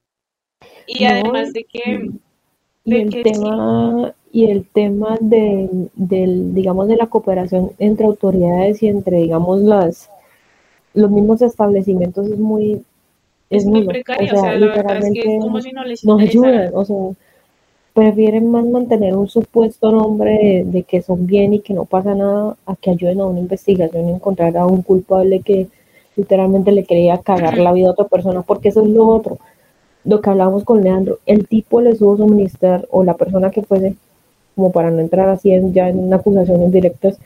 Y 0.87 1.03
No, 1.03 1.09
además 1.09 1.51
de 1.51 1.65
que 1.65 1.99
Y 2.83 2.97
el 2.99 3.09
que 3.09 3.23
tema, 3.23 4.13
y 4.31 4.45
el 4.51 4.67
tema 4.67 5.17
de, 5.21 5.69
del, 5.95 6.53
digamos, 6.55 6.87
de 6.87 6.97
la 6.97 7.07
cooperación 7.07 7.71
entre 7.79 8.05
autoridades 8.07 8.81
y 8.83 8.87
entre, 8.87 9.17
digamos, 9.19 9.61
las, 9.61 10.11
los 10.93 11.11
mismos 11.11 11.41
establecimientos 11.41 12.27
es 12.27 12.39
muy, 12.39 12.83
es 13.49 13.65
es 13.65 13.65
muy 13.65 13.81
nulo. 13.81 13.87
precaria, 13.87 14.33
O 14.33 14.35
o 14.35 14.37
sea, 14.37 14.51
sea, 14.51 14.55
la 14.55 14.67
verdad 14.69 14.97
es 14.99 15.11
que 15.11 15.21
es 15.27 15.35
literalmente 15.35 15.37
como 15.37 15.61
si 15.61 15.71
no 15.71 15.83
les 15.85 16.05
nos 16.05 16.21
ayudan, 16.21 16.71
o 16.73 16.85
sea, 16.85 16.97
prefieren 17.93 18.49
más 18.51 18.65
mantener 18.65 19.15
un 19.15 19.27
supuesto 19.27 19.91
nombre 19.91 20.31
de, 20.31 20.63
de 20.65 20.83
que 20.83 21.01
son 21.01 21.27
bien 21.27 21.53
y 21.53 21.59
que 21.61 21.73
no 21.73 21.85
pasa 21.85 22.15
nada 22.15 22.57
a 22.65 22.75
que 22.75 22.91
ayuden 22.91 23.19
a 23.21 23.25
una 23.25 23.39
investigación 23.39 24.07
y 24.09 24.11
encontrar 24.13 24.55
a 24.57 24.65
un 24.65 24.81
culpable 24.83 25.41
que 25.41 25.67
literalmente 26.15 26.71
le 26.71 26.85
quería 26.85 27.17
cagar 27.19 27.57
la 27.57 27.73
vida 27.73 27.89
a 27.89 27.91
otra 27.91 28.05
persona, 28.07 28.41
porque 28.43 28.69
eso 28.69 28.81
es 28.81 28.89
lo 28.89 29.07
otro, 29.07 29.39
lo 30.03 30.21
que 30.21 30.29
hablamos 30.29 30.63
con 30.63 30.83
Leandro, 30.83 31.19
el 31.25 31.47
tipo 31.47 31.81
le 31.81 31.95
supo 31.95 32.17
suministrar, 32.17 32.87
o 32.91 33.03
la 33.03 33.15
persona 33.15 33.51
que 33.51 33.61
fuese, 33.61 33.95
como 34.55 34.71
para 34.71 34.91
no 34.91 34.99
entrar 34.99 35.29
así 35.29 35.51
en, 35.51 35.73
ya 35.73 35.89
en 35.89 36.13
acusaciones 36.13 36.71
directas, 36.71 37.17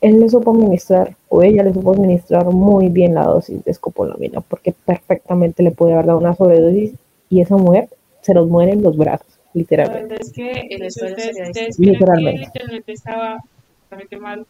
él 0.00 0.18
le 0.18 0.28
supo 0.30 0.52
administrar, 0.52 1.14
o 1.28 1.42
ella 1.42 1.62
le 1.62 1.74
supo 1.74 1.92
administrar 1.92 2.46
muy 2.46 2.88
bien 2.88 3.14
la 3.14 3.24
dosis 3.24 3.62
de 3.64 3.70
escopolamina, 3.70 4.40
porque 4.40 4.72
perfectamente 4.72 5.62
le 5.62 5.72
puede 5.72 5.92
haber 5.92 6.06
dado 6.06 6.18
una 6.18 6.34
sobredosis 6.34 6.92
y 7.28 7.40
esa 7.40 7.56
mujer 7.56 7.88
se 8.22 8.34
los 8.34 8.48
muere 8.48 8.72
en 8.72 8.82
los 8.82 8.96
brazos, 8.96 9.26
La 9.52 9.60
literalmente. 9.60 10.14
verdad 10.14 10.18
es 10.20 10.32
que 10.32 10.52
que 10.52 11.68
Literalmente. 11.78 12.40
literalmente 12.46 12.92
estaba 12.92 13.38
mal 14.20 14.46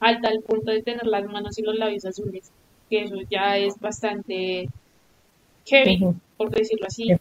alta 0.00 0.28
al 0.28 0.40
punto 0.40 0.70
de 0.70 0.82
tener 0.82 1.06
las 1.06 1.24
manos 1.26 1.58
y 1.58 1.62
los 1.62 1.76
labios 1.76 2.04
azules, 2.04 2.50
que 2.90 3.02
eso 3.02 3.16
ya 3.30 3.56
es 3.58 3.78
bastante 3.80 4.68
heavy. 5.66 6.14
Por 6.36 6.50
decirlo 6.50 6.86
así. 6.86 7.08
Sí. 7.08 7.16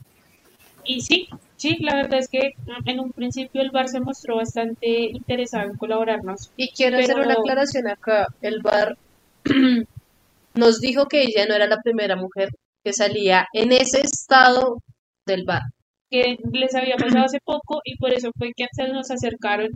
Y 0.86 1.02
sí, 1.02 1.28
sí, 1.58 1.78
la 1.82 1.95
verdad 1.95 2.19
es 2.19 2.30
que 2.30 2.52
mm, 2.65 2.89
en 2.89 2.99
un 2.99 3.12
principio 3.13 3.62
el 3.62 3.71
bar 3.71 3.88
se 3.89 4.02
mostró 4.02 4.38
bastante 4.38 4.88
interesado 5.12 5.69
en 5.69 5.78
colaborarnos. 5.78 6.52
Y 6.58 6.71
quiero 6.73 6.97
hacer 6.97 7.19
una 7.19 7.36
aclaración 7.36 7.88
acá. 7.88 8.28
El 8.41 8.62
bar 8.62 8.97
nos 10.56 10.80
dijo 10.80 11.08
que 11.08 11.23
ella 11.23 11.45
no 11.47 11.56
era 11.56 11.67
la 11.67 11.82
primera 11.82 12.15
mujer 12.15 12.49
que 12.84 12.93
salía 12.93 13.47
en 13.54 13.71
ese 13.71 14.02
estado 14.02 14.80
del 15.26 15.43
bar. 15.45 15.62
que 16.10 16.38
les 16.52 16.76
había 16.76 16.95
pasado 16.97 17.26
hace 17.26 17.39
poco 17.43 17.82
y 17.84 17.97
por 17.97 18.13
eso 18.13 18.32
fue 18.38 18.52
que 18.56 18.67
se 18.71 18.88
nos 18.89 19.10
acercaron 19.12 19.69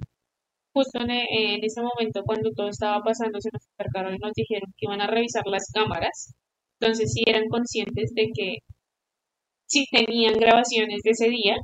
justo 0.74 1.00
en, 1.02 1.12
e- 1.12 1.56
en 1.56 1.64
ese 1.64 1.82
momento 1.82 2.24
cuando 2.26 2.52
todo 2.52 2.70
estaba 2.70 3.04
pasando, 3.04 3.40
se 3.42 3.50
nos 3.54 3.64
acercaron 3.78 4.16
y 4.16 4.20
nos 4.20 4.34
dijeron 4.34 4.72
que 4.78 4.86
iban 4.88 5.02
a 5.02 5.08
revisar 5.08 5.46
las 5.48 5.66
cámaras. 5.74 6.34
Entonces 6.80 7.14
sí 7.14 7.24
eran 7.28 7.48
conscientes 7.50 8.14
de 8.16 8.28
que 8.36 8.58
sí 9.68 9.86
tenían 9.92 10.36
grabaciones 10.36 11.02
de 11.04 11.12
ese 11.12 11.30
día 11.30 11.56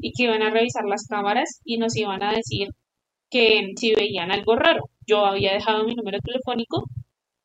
y 0.00 0.12
que 0.12 0.24
iban 0.24 0.42
a 0.42 0.50
revisar 0.50 0.84
las 0.84 1.06
cámaras 1.08 1.60
y 1.64 1.78
nos 1.78 1.96
iban 1.96 2.22
a 2.22 2.32
decir 2.32 2.68
que 3.30 3.72
si 3.76 3.94
veían 3.94 4.30
algo 4.30 4.56
raro. 4.56 4.84
Yo 5.06 5.24
había 5.24 5.52
dejado 5.52 5.84
mi 5.84 5.94
número 5.94 6.18
telefónico 6.20 6.84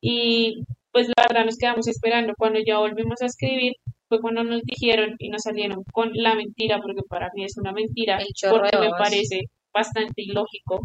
y 0.01 0.63
pues 0.91 1.07
la 1.07 1.25
verdad 1.27 1.45
nos 1.45 1.57
quedamos 1.57 1.87
esperando. 1.87 2.33
Cuando 2.37 2.59
ya 2.65 2.79
volvimos 2.79 3.21
a 3.21 3.25
escribir 3.25 3.73
fue 4.09 4.19
cuando 4.19 4.43
nos 4.43 4.61
dijeron 4.63 5.15
y 5.19 5.29
nos 5.29 5.43
salieron 5.43 5.83
con 5.93 6.11
la 6.13 6.35
mentira, 6.35 6.79
porque 6.81 7.01
para 7.07 7.29
mí 7.33 7.45
es 7.45 7.57
una 7.57 7.71
mentira, 7.71 8.19
porque 8.49 8.77
me 8.77 8.89
parece 8.89 9.43
bastante 9.73 10.23
ilógico 10.23 10.81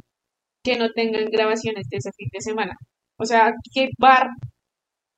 que 0.63 0.79
no 0.79 0.91
tengan 0.91 1.25
grabaciones 1.27 1.89
de 1.89 1.97
ese 1.99 2.11
fin 2.17 2.29
de 2.33 2.41
semana. 2.41 2.77
O 3.19 3.25
sea, 3.25 3.53
¿qué 3.75 3.89
bar, 3.99 4.29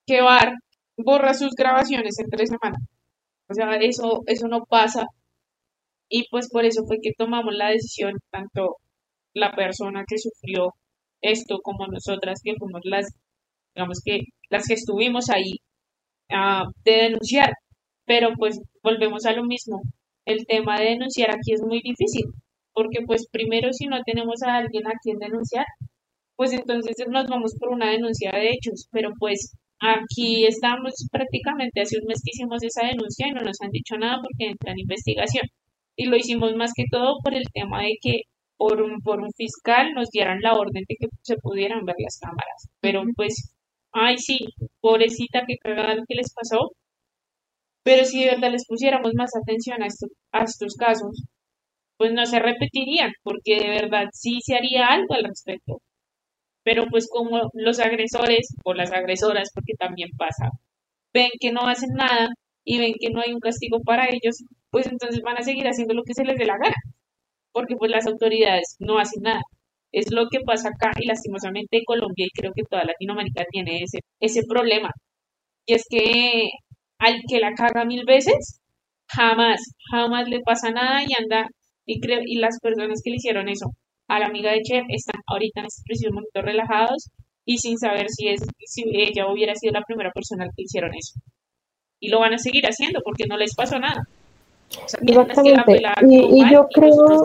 qué 0.07 0.23
bar 0.23 0.55
borra 0.97 1.35
sus 1.35 1.51
grabaciones 1.55 2.19
en 2.19 2.31
tres 2.31 2.49
semanas? 2.49 2.83
O 3.49 3.55
sea, 3.55 3.77
eso, 3.77 4.23
eso 4.27 4.49
no 4.49 4.65
pasa. 4.67 5.07
Y 6.11 6.29
pues 6.31 6.49
por 6.51 6.65
eso 6.65 6.85
fue 6.87 6.99
que 7.03 7.13
tomamos 7.17 7.55
la 7.55 7.71
decisión, 7.71 8.15
tanto 8.31 8.77
la 9.35 9.53
persona 9.55 10.05
que 10.09 10.19
sufrió 10.19 10.75
esto 11.23 11.59
como 11.63 11.87
nosotras 11.87 12.41
que 12.45 12.55
fuimos 12.57 12.83
las, 12.85 13.09
digamos 13.75 14.01
que 14.05 14.21
las 14.51 14.67
que 14.67 14.75
estuvimos 14.75 15.31
ahí, 15.31 15.59
ah, 16.31 16.65
de 16.85 16.93
denunciar. 16.93 17.53
Pero 18.07 18.31
pues 18.39 18.61
volvemos 18.83 19.27
a 19.27 19.33
lo 19.33 19.45
mismo. 19.45 19.83
El 20.27 20.47
tema 20.47 20.79
de 20.81 20.87
denunciar 20.91 21.31
aquí 21.31 21.53
es 21.55 21.63
muy 21.63 21.81
difícil, 21.83 22.25
porque 22.75 23.01
pues 23.07 23.27
primero 23.31 23.73
si 23.73 23.87
no 23.87 24.03
tenemos 24.05 24.43
a 24.43 24.57
alguien 24.57 24.87
a 24.87 24.93
quien 25.03 25.19
denunciar, 25.19 25.67
pues 26.37 26.53
entonces 26.53 26.97
nos 27.09 27.27
vamos 27.29 27.55
por 27.59 27.71
una 27.71 27.91
denuncia 27.91 28.31
de 28.33 28.51
hechos, 28.51 28.89
pero 28.93 29.13
pues 29.19 29.57
aquí 29.81 30.47
estamos 30.47 30.95
prácticamente 31.11 31.81
hace 31.83 31.99
un 31.99 32.07
mes 32.07 32.21
que 32.25 32.31
hicimos 32.35 32.63
esa 32.63 32.87
denuncia 32.87 33.29
y 33.29 33.33
no 33.33 33.41
nos 33.43 33.61
han 33.63 33.71
dicho 33.71 33.97
nada 33.97 34.21
porque 34.23 34.51
entra 34.51 34.73
en 34.73 34.81
investigación. 34.81 35.47
Y 35.97 36.07
lo 36.07 36.17
hicimos 36.17 36.55
más 36.57 36.73
que 36.77 36.85
todo 36.91 37.17
por 37.23 37.35
el 37.35 37.45
tema 37.53 37.83
de 37.83 37.97
que 38.01 38.23
por 38.57 38.83
un, 38.83 39.01
por 39.03 39.21
un 39.21 39.31
fiscal 39.37 39.93
nos 39.95 40.11
dieran 40.11 40.41
la 40.43 40.55
orden 40.55 40.85
de 40.89 40.97
que 40.99 41.09
se 41.23 41.37
pudieran 41.39 41.85
ver 41.85 41.97
las 41.99 42.19
cámaras. 42.19 42.69
Pero 42.81 43.03
pues, 43.17 43.55
ay 43.93 44.19
sí, 44.19 44.39
pobrecita 44.81 45.45
que 45.47 45.57
cagada 45.59 45.95
lo 45.97 46.05
que 46.07 46.17
les 46.17 46.33
pasó. 46.35 46.73
Pero 47.83 48.05
si 48.05 48.21
de 48.25 48.31
verdad 48.33 48.53
les 48.53 48.67
pusiéramos 48.67 49.13
más 49.15 49.31
atención 49.35 49.83
a, 49.83 49.87
esto, 49.87 50.07
a 50.33 50.45
estos 50.45 50.75
casos, 50.77 51.25
pues 51.97 52.13
no 52.13 52.25
se 52.27 52.39
repetirían, 52.41 53.13
porque 53.23 53.57
de 53.57 53.69
verdad 53.69 54.07
sí 54.13 54.41
se 54.43 54.57
haría 54.57 54.87
algo 54.89 55.15
al 55.15 55.25
respecto. 55.25 55.81
Pero 56.69 56.85
pues 56.91 57.09
como 57.11 57.51
los 57.55 57.81
agresores 57.81 58.55
o 58.63 58.75
las 58.75 58.93
agresoras, 58.93 59.49
porque 59.55 59.73
también 59.79 60.11
pasa, 60.19 60.51
ven 61.15 61.31
que 61.41 61.51
no 61.53 61.63
hacen 61.67 61.91
nada 61.95 62.29
y 62.65 62.79
ven 62.79 62.95
que 63.01 63.09
no 63.11 63.23
hay 63.23 63.33
un 63.33 63.41
castigo 63.41 63.81
para 63.83 64.07
ellos, 64.11 64.45
pues 64.71 64.87
entonces 64.87 65.23
van 65.23 65.39
a 65.39 65.43
seguir 65.43 65.67
haciendo 65.67 65.95
lo 65.95 66.03
que 66.05 66.13
se 66.15 66.25
les 66.25 66.37
dé 66.39 66.45
la 66.45 66.59
gana, 66.59 66.77
porque 67.53 67.77
pues 67.77 67.91
las 67.91 68.07
autoridades 68.07 68.77
no 68.81 68.99
hacen 68.99 69.23
nada. 69.23 69.43
Es 69.93 70.13
lo 70.13 70.29
que 70.31 70.41
pasa 70.41 70.71
acá 70.71 70.93
y 71.01 71.07
lastimosamente 71.07 71.83
Colombia 71.87 72.27
y 72.27 72.31
creo 72.39 72.53
que 72.55 72.65
toda 72.71 72.85
Latinoamérica 72.85 73.45
tiene 73.51 73.83
ese, 73.85 74.01
ese 74.21 74.43
problema. 74.49 74.91
Y 75.67 75.75
es 75.75 75.85
que 75.91 76.51
al 76.99 77.17
que 77.29 77.41
la 77.41 77.53
caga 77.55 77.85
mil 77.87 78.05
veces, 78.07 78.61
jamás, 79.09 79.61
jamás 79.91 80.29
le 80.29 80.41
pasa 80.41 80.71
nada 80.73 81.03
y 81.05 81.09
anda 81.19 81.49
Y, 81.87 82.01
y 82.27 82.37
las 82.39 82.59
personas 82.61 83.01
que 83.03 83.11
le 83.11 83.17
hicieron 83.17 83.49
eso 83.49 83.67
a 84.09 84.19
la 84.19 84.27
amiga 84.27 84.51
de 84.51 84.63
Chef 84.63 84.85
están 84.89 85.21
ahorita 85.27 85.61
en 85.61 85.67
este 85.67 85.83
preciso 85.85 86.11
momento 86.13 86.43
relajados 86.43 87.11
y 87.45 87.59
sin 87.59 87.79
saber 87.79 88.09
si, 88.11 88.29
es, 88.29 88.41
si 88.67 88.85
ella 88.93 89.31
hubiera 89.31 89.55
sido 89.55 89.73
la 89.73 89.83
primera 89.83 90.11
persona 90.11 90.47
que 90.55 90.63
hicieron 90.63 90.95
eso. 90.95 91.19
Y 92.01 92.09
lo 92.09 92.21
van 92.21 92.35
a 92.35 92.39
seguir 92.39 92.65
haciendo 92.65 93.01
porque 93.05 93.27
no 93.27 93.37
les 93.37 93.55
pasó 93.55 93.79
nada. 93.79 94.07
Exactamente. 94.83 95.83
Y, 96.03 96.43
y, 96.43 96.51
yo 96.51 96.69
creo, 96.69 97.23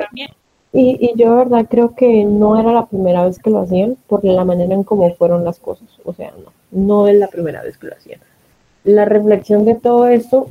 y, 0.72 0.98
y 1.06 1.14
yo 1.18 1.30
de 1.30 1.36
verdad 1.36 1.68
creo 1.70 1.94
que 1.94 2.24
no 2.24 2.60
era 2.60 2.72
la 2.72 2.86
primera 2.86 3.26
vez 3.26 3.38
que 3.38 3.50
lo 3.50 3.60
hacían 3.60 3.98
por 4.08 4.24
la 4.24 4.46
manera 4.46 4.74
en 4.74 4.84
cómo 4.84 5.14
fueron 5.16 5.44
las 5.44 5.60
cosas. 5.60 5.88
O 6.06 6.14
sea, 6.14 6.32
no, 6.32 6.52
no 6.72 7.08
es 7.08 7.16
la 7.16 7.28
primera 7.28 7.62
vez 7.62 7.78
que 7.78 7.88
lo 7.88 7.96
hacían. 7.96 8.20
La 8.84 9.06
reflexión 9.06 9.66
de 9.66 9.76
todo 9.76 10.08
esto 10.08 10.48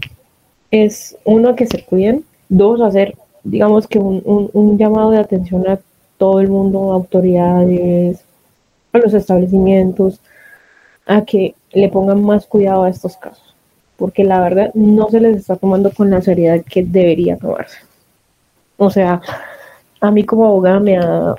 es, 0.70 1.16
uno, 1.24 1.56
que 1.56 1.66
se 1.66 1.84
cuiden, 1.84 2.24
dos, 2.48 2.80
hacer, 2.80 3.14
digamos 3.42 3.86
que 3.86 3.98
un, 3.98 4.22
un, 4.24 4.50
un 4.52 4.78
llamado 4.78 5.10
de 5.10 5.18
atención 5.18 5.66
a 5.68 5.80
todo 6.22 6.38
el 6.38 6.46
mundo, 6.46 6.92
autoridades, 6.92 8.22
a 8.92 8.98
los 8.98 9.12
establecimientos, 9.12 10.20
a 11.04 11.24
que 11.24 11.56
le 11.72 11.88
pongan 11.88 12.22
más 12.22 12.46
cuidado 12.46 12.84
a 12.84 12.90
estos 12.90 13.16
casos, 13.16 13.56
porque 13.96 14.22
la 14.22 14.40
verdad 14.40 14.70
no 14.74 15.08
se 15.10 15.18
les 15.18 15.38
está 15.38 15.56
tomando 15.56 15.90
con 15.90 16.12
la 16.12 16.22
seriedad 16.22 16.62
que 16.64 16.84
debería 16.84 17.36
tomarse. 17.38 17.78
O 18.76 18.88
sea, 18.88 19.20
a 20.00 20.10
mí 20.12 20.22
como 20.22 20.46
abogada 20.46 20.78
me 20.78 20.96
da, 20.96 21.34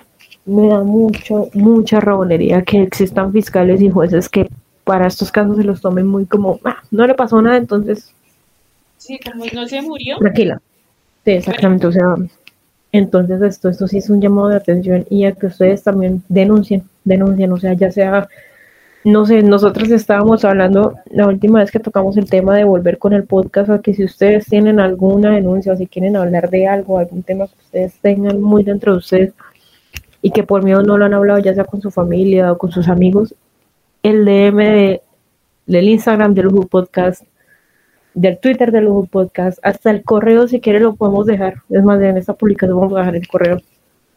me 0.45 0.67
da 0.67 0.83
mucho, 0.83 1.47
mucha 1.53 2.01
rabonería 2.01 2.61
que 2.63 2.81
existan 2.81 3.31
fiscales 3.31 3.79
y 3.79 3.89
jueces 3.89 4.27
que 4.27 4.49
para 4.83 5.07
estos 5.07 5.31
casos 5.31 5.55
se 5.55 5.63
los 5.63 5.79
tomen 5.79 6.07
muy 6.07 6.25
como, 6.25 6.59
ah, 6.65 6.83
no 6.91 7.07
le 7.07 7.13
pasó 7.13 7.41
nada, 7.41 7.55
entonces... 7.55 8.13
Sí, 8.97 9.17
como 9.17 9.45
no 9.45 9.65
se 9.65 9.81
murió. 9.81 10.17
Tranquila. 10.17 10.61
Sí, 11.23 11.31
exactamente, 11.31 11.87
o 11.87 11.91
sea, 11.93 12.15
entonces 12.93 13.41
esto, 13.41 13.69
esto 13.69 13.87
sí 13.87 13.97
es 13.97 14.09
un 14.11 14.21
llamado 14.21 14.49
de 14.49 14.55
atención 14.55 15.05
y 15.09 15.25
a 15.25 15.33
que 15.33 15.47
ustedes 15.47 15.81
también 15.81 16.23
denuncien, 16.29 16.83
denuncien, 17.03 17.51
o 17.51 17.57
sea, 17.57 17.73
ya 17.73 17.91
sea, 17.91 18.29
no 19.03 19.25
sé, 19.25 19.41
nosotros 19.41 19.89
estábamos 19.89 20.45
hablando 20.45 20.93
la 21.09 21.27
última 21.27 21.59
vez 21.59 21.71
que 21.71 21.79
tocamos 21.79 22.15
el 22.17 22.29
tema 22.29 22.55
de 22.55 22.65
volver 22.65 22.99
con 22.99 23.13
el 23.13 23.23
podcast, 23.23 23.71
a 23.71 23.81
que 23.81 23.95
si 23.95 24.03
ustedes 24.03 24.45
tienen 24.45 24.79
alguna 24.79 25.31
denuncia 25.31 25.73
o 25.73 25.75
si 25.75 25.87
quieren 25.87 26.15
hablar 26.15 26.51
de 26.51 26.67
algo, 26.67 26.99
algún 26.99 27.23
tema 27.23 27.47
que 27.47 27.55
ustedes 27.65 27.95
tengan 27.99 28.39
muy 28.39 28.63
dentro 28.63 28.91
de 28.91 28.99
ustedes 28.99 29.33
y 30.21 30.29
que 30.29 30.43
por 30.43 30.63
miedo 30.63 30.83
no 30.83 30.97
lo 30.99 31.05
han 31.05 31.15
hablado 31.15 31.39
ya 31.39 31.55
sea 31.55 31.65
con 31.65 31.81
su 31.81 31.89
familia 31.89 32.51
o 32.51 32.59
con 32.59 32.71
sus 32.71 32.87
amigos, 32.87 33.33
el 34.03 34.23
DM 34.23 34.57
de, 34.57 35.01
del 35.65 35.89
Instagram 35.89 36.35
del 36.35 36.45
Lujo 36.45 36.67
Podcast, 36.67 37.23
del 38.13 38.37
Twitter 38.37 38.71
del 38.71 38.85
Lujo 38.85 39.05
Podcast, 39.05 39.59
hasta 39.63 39.91
el 39.91 40.03
correo 40.03 40.47
si 40.47 40.59
quiere 40.59 40.79
lo 40.79 40.95
podemos 40.95 41.25
dejar. 41.25 41.55
Es 41.69 41.83
más, 41.83 42.01
en 42.01 42.17
esta 42.17 42.33
publicación 42.33 42.79
vamos 42.79 42.95
a 42.95 42.99
dejar 42.99 43.15
el 43.15 43.27
correo. 43.27 43.57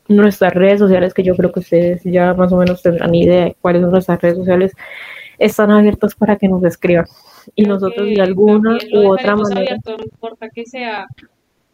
Nuestras 0.09 0.54
redes 0.54 0.78
sociales, 0.78 1.14
que 1.14 1.22
yo 1.22 1.35
creo 1.35 1.50
que 1.50 1.61
ustedes 1.61 2.02
ya 2.04 2.32
más 2.35 2.52
o 2.52 2.56
menos 2.56 2.82
tendrán 2.82 3.14
idea 3.14 3.46
de 3.46 3.56
cuáles 3.61 3.82
son 3.82 3.90
nuestras 3.90 4.20
redes 4.20 4.37
sociales, 4.37 4.72
están 5.38 5.70
abiertas 5.70 6.14
para 6.14 6.37
que 6.37 6.48
nos 6.48 6.62
escriban. 6.64 7.06
Y 7.54 7.64
nosotros 7.64 8.06
de 8.06 8.20
alguna 8.20 8.78
u 8.92 9.12
otra 9.12 9.37
manera. 9.37 9.76
no 9.85 10.04
importa 10.04 10.48
que 10.48 10.64
sea 10.64 11.06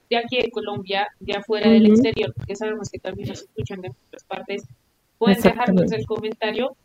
de 0.08 0.16
aquí 0.16 0.40
de 0.40 0.50
Colombia, 0.50 1.08
de 1.20 1.34
afuera 1.34 1.70
del 1.70 1.86
exterior, 1.86 2.32
porque 2.36 2.54
sabemos 2.56 2.90
que 2.90 2.98
también 2.98 3.28
nos 3.28 3.42
escuchan 3.42 3.80
de 3.80 3.90
otras 3.90 4.24
partes. 4.24 4.64
Pueden 5.18 5.40
dejarnos 5.40 5.92
el 5.92 6.06
comentario 6.06 6.76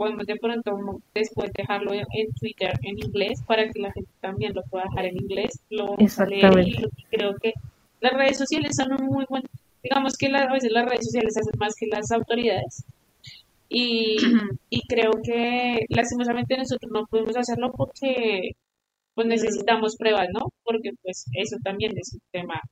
podemos 0.00 0.26
de 0.26 0.36
pronto 0.36 0.70
después 1.14 1.52
dejarlo 1.52 1.92
en, 1.92 2.32
Twitter 2.40 2.72
en 2.84 2.98
inglés 2.98 3.42
para 3.46 3.68
que 3.68 3.80
la 3.80 3.92
gente 3.92 4.10
también 4.22 4.54
lo 4.54 4.62
pueda 4.62 4.84
dejar 4.84 5.04
en 5.04 5.16
inglés, 5.18 5.60
lo 5.68 5.88
vamos 5.88 6.18
a 6.18 6.24
leer 6.24 6.68
y 6.68 7.04
creo 7.10 7.34
que 7.36 7.52
las 8.00 8.14
redes 8.14 8.38
sociales 8.38 8.76
son 8.76 8.94
un 8.98 9.08
muy 9.08 9.26
buen, 9.28 9.42
digamos 9.82 10.16
que 10.16 10.28
a 10.28 10.50
veces 10.50 10.72
las 10.72 10.86
redes 10.86 11.04
sociales 11.04 11.36
hacen 11.36 11.52
más 11.58 11.74
que 11.78 11.86
las 11.88 12.10
autoridades 12.12 12.86
y, 13.68 14.16
y 14.70 14.80
creo 14.86 15.10
que 15.22 15.84
lastimosamente 15.90 16.56
nosotros 16.56 16.90
no 16.90 17.04
podemos 17.04 17.36
hacerlo 17.36 17.70
porque 17.76 18.52
pues 19.14 19.26
necesitamos 19.26 19.96
pruebas, 19.96 20.28
¿no? 20.32 20.46
Porque 20.64 20.92
pues 21.02 21.26
eso 21.34 21.58
también 21.62 21.92
es 21.98 22.14
un 22.14 22.22
tema, 22.32 22.62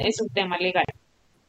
es 0.00 0.20
un 0.20 0.28
tema 0.28 0.58
legal. 0.58 0.84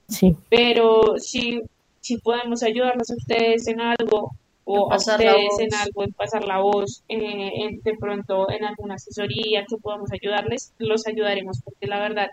Sí. 0.07 0.35
Pero 0.49 1.19
si 1.19 1.62
si 2.01 2.17
podemos 2.17 2.63
ayudarlos 2.63 3.09
a 3.09 3.15
ustedes 3.15 3.67
en 3.67 3.81
algo 3.81 4.31
o 4.71 4.91
a 4.91 4.97
ustedes 4.97 5.59
en 5.59 5.73
algo, 5.73 6.03
en 6.03 6.13
pasar 6.13 6.45
la 6.45 6.59
voz, 6.59 7.03
eh, 7.07 7.79
de 7.83 7.97
pronto 7.99 8.51
en 8.51 8.63
alguna 8.63 8.95
asesoría 8.95 9.65
que 9.67 9.77
podamos 9.77 10.12
ayudarles, 10.12 10.73
los 10.77 11.07
ayudaremos 11.07 11.59
porque 11.63 11.88
la 11.88 11.99
verdad, 11.99 12.27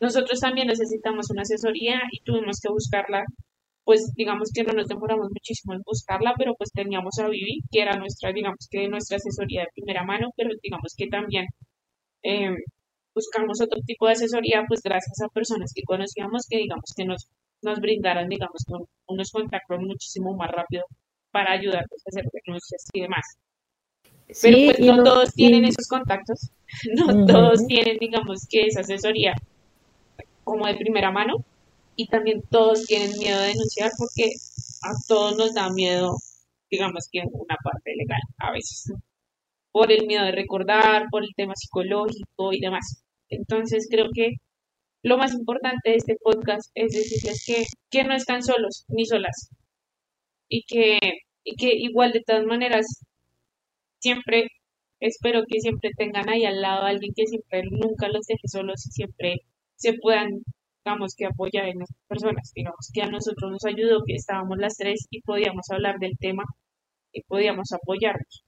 nosotros 0.00 0.40
también 0.40 0.68
necesitamos 0.68 1.30
una 1.30 1.42
asesoría 1.42 2.00
y 2.10 2.20
tuvimos 2.22 2.60
que 2.60 2.70
buscarla, 2.70 3.24
pues 3.84 4.12
digamos 4.16 4.50
que 4.54 4.64
no 4.64 4.72
nos 4.72 4.88
demoramos 4.88 5.28
muchísimo 5.30 5.74
en 5.74 5.82
buscarla, 5.84 6.32
pero 6.38 6.54
pues 6.54 6.70
teníamos 6.72 7.18
a 7.18 7.28
Vivi, 7.28 7.60
que 7.70 7.82
era 7.82 7.96
nuestra, 7.98 8.32
digamos 8.32 8.68
que 8.70 8.88
nuestra 8.88 9.18
asesoría 9.18 9.62
de 9.62 9.68
primera 9.74 10.02
mano, 10.04 10.30
pero 10.36 10.50
digamos 10.62 10.94
que 10.96 11.08
también 11.08 11.46
eh, 12.22 12.56
buscamos 13.14 13.60
otro 13.60 13.80
tipo 13.86 14.06
de 14.06 14.12
asesoría, 14.12 14.64
pues 14.66 14.80
gracias 14.82 15.20
a 15.20 15.28
personas 15.28 15.72
que 15.74 15.82
conocíamos 15.82 16.46
que 16.48 16.58
digamos 16.58 16.92
que 16.96 17.04
nos 17.04 17.28
nos 17.62 17.80
brindaran, 17.80 18.28
digamos, 18.28 18.62
unos 19.06 19.30
contactos 19.30 19.80
muchísimo 19.80 20.34
más 20.36 20.50
rápido 20.50 20.84
para 21.30 21.52
ayudarnos 21.52 22.02
a 22.06 22.08
hacer 22.08 22.24
denuncias 22.32 22.88
y 22.92 23.00
demás. 23.00 23.24
Pero 24.40 24.58
pues 24.64 24.80
no, 24.80 25.02
todos 25.02 25.32
tienen 25.34 25.64
esos 25.64 25.86
contactos, 25.88 26.50
no 26.96 27.26
todos 27.26 27.66
tienen, 27.66 27.98
digamos, 27.98 28.46
que 28.48 28.66
esa 28.66 28.80
asesoría 28.80 29.34
como 30.44 30.66
de 30.66 30.74
primera 30.74 31.10
mano 31.10 31.44
y 31.96 32.06
también 32.06 32.42
todos 32.50 32.84
tienen 32.86 33.18
miedo 33.18 33.40
de 33.40 33.48
denunciar 33.48 33.90
porque 33.98 34.30
a 34.82 34.92
todos 35.06 35.36
nos 35.36 35.54
da 35.54 35.70
miedo, 35.70 36.16
digamos 36.70 37.08
que 37.10 37.20
una 37.20 37.56
parte 37.62 37.94
legal 37.96 38.20
a 38.38 38.52
veces, 38.52 38.92
por 39.70 39.92
el 39.92 40.06
miedo 40.06 40.24
de 40.24 40.32
recordar, 40.32 41.06
por 41.10 41.22
el 41.24 41.34
tema 41.36 41.54
psicológico 41.54 42.52
y 42.52 42.60
demás. 42.60 43.02
Entonces 43.28 43.86
creo 43.90 44.08
que 44.14 44.36
lo 45.02 45.18
más 45.18 45.34
importante 45.34 45.90
de 45.90 45.96
este 45.96 46.16
podcast 46.22 46.70
es 46.74 46.92
decirles 46.92 47.44
que, 47.46 47.64
que 47.90 48.04
no 48.04 48.14
están 48.14 48.42
solos 48.42 48.84
ni 48.88 49.06
solas. 49.06 49.50
Y 50.48 50.64
que, 50.64 50.98
y 51.44 51.56
que 51.56 51.74
igual 51.74 52.12
de 52.12 52.22
todas 52.26 52.44
maneras 52.44 52.86
siempre 54.00 54.48
espero 55.00 55.42
que 55.48 55.60
siempre 55.60 55.90
tengan 55.96 56.28
ahí 56.28 56.44
al 56.44 56.60
lado 56.60 56.82
a 56.82 56.88
alguien 56.90 57.12
que 57.16 57.26
siempre 57.26 57.62
nunca 57.70 58.08
los 58.08 58.26
deje 58.26 58.46
solos 58.46 58.86
y 58.86 58.90
siempre 58.92 59.36
se 59.76 59.94
puedan 59.94 60.42
digamos 60.84 61.14
que 61.16 61.26
apoyar 61.26 61.66
en 61.68 61.82
estas 61.82 61.96
personas. 62.08 62.52
Digamos 62.54 62.90
que 62.92 63.02
a 63.02 63.06
nosotros 63.10 63.52
nos 63.52 63.64
ayudó 63.64 64.02
que 64.04 64.14
estábamos 64.14 64.58
las 64.58 64.76
tres 64.76 65.06
y 65.10 65.22
podíamos 65.22 65.70
hablar 65.70 65.98
del 65.98 66.18
tema 66.18 66.44
y 67.12 67.22
podíamos 67.22 67.72
apoyarnos 67.72 68.44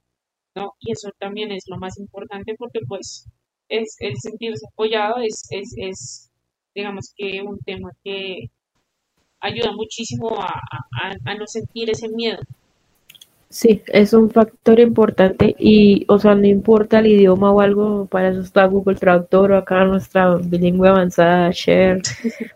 no 0.54 0.72
y 0.80 0.92
eso 0.92 1.10
también 1.18 1.52
es 1.52 1.64
lo 1.68 1.78
más 1.78 1.98
importante 1.98 2.54
porque 2.58 2.80
pues 2.88 3.28
es 3.68 3.96
el 4.00 4.14
sentirse 4.16 4.66
apoyado 4.72 5.16
es, 5.18 5.46
es, 5.50 5.74
es 5.76 6.30
digamos 6.74 7.12
que 7.16 7.42
un 7.42 7.58
tema 7.60 7.90
que 8.02 8.50
ayuda 9.40 9.72
muchísimo 9.72 10.40
a, 10.40 11.34
no 11.38 11.46
sentir 11.46 11.90
ese 11.90 12.08
miedo. 12.08 12.40
Sí, 13.48 13.82
es 13.86 14.12
un 14.12 14.30
factor 14.30 14.80
importante 14.80 15.54
y, 15.58 16.04
o 16.08 16.18
sea, 16.18 16.34
no 16.34 16.46
importa 16.46 16.98
el 16.98 17.06
idioma 17.06 17.52
o 17.52 17.60
algo, 17.60 18.06
para 18.06 18.30
eso 18.30 18.40
está 18.40 18.64
Google 18.66 18.96
Traductor 18.96 19.52
o 19.52 19.58
acá 19.58 19.84
nuestra 19.84 20.36
bilingüe 20.36 20.88
avanzada, 20.88 21.50
Share. 21.52 22.02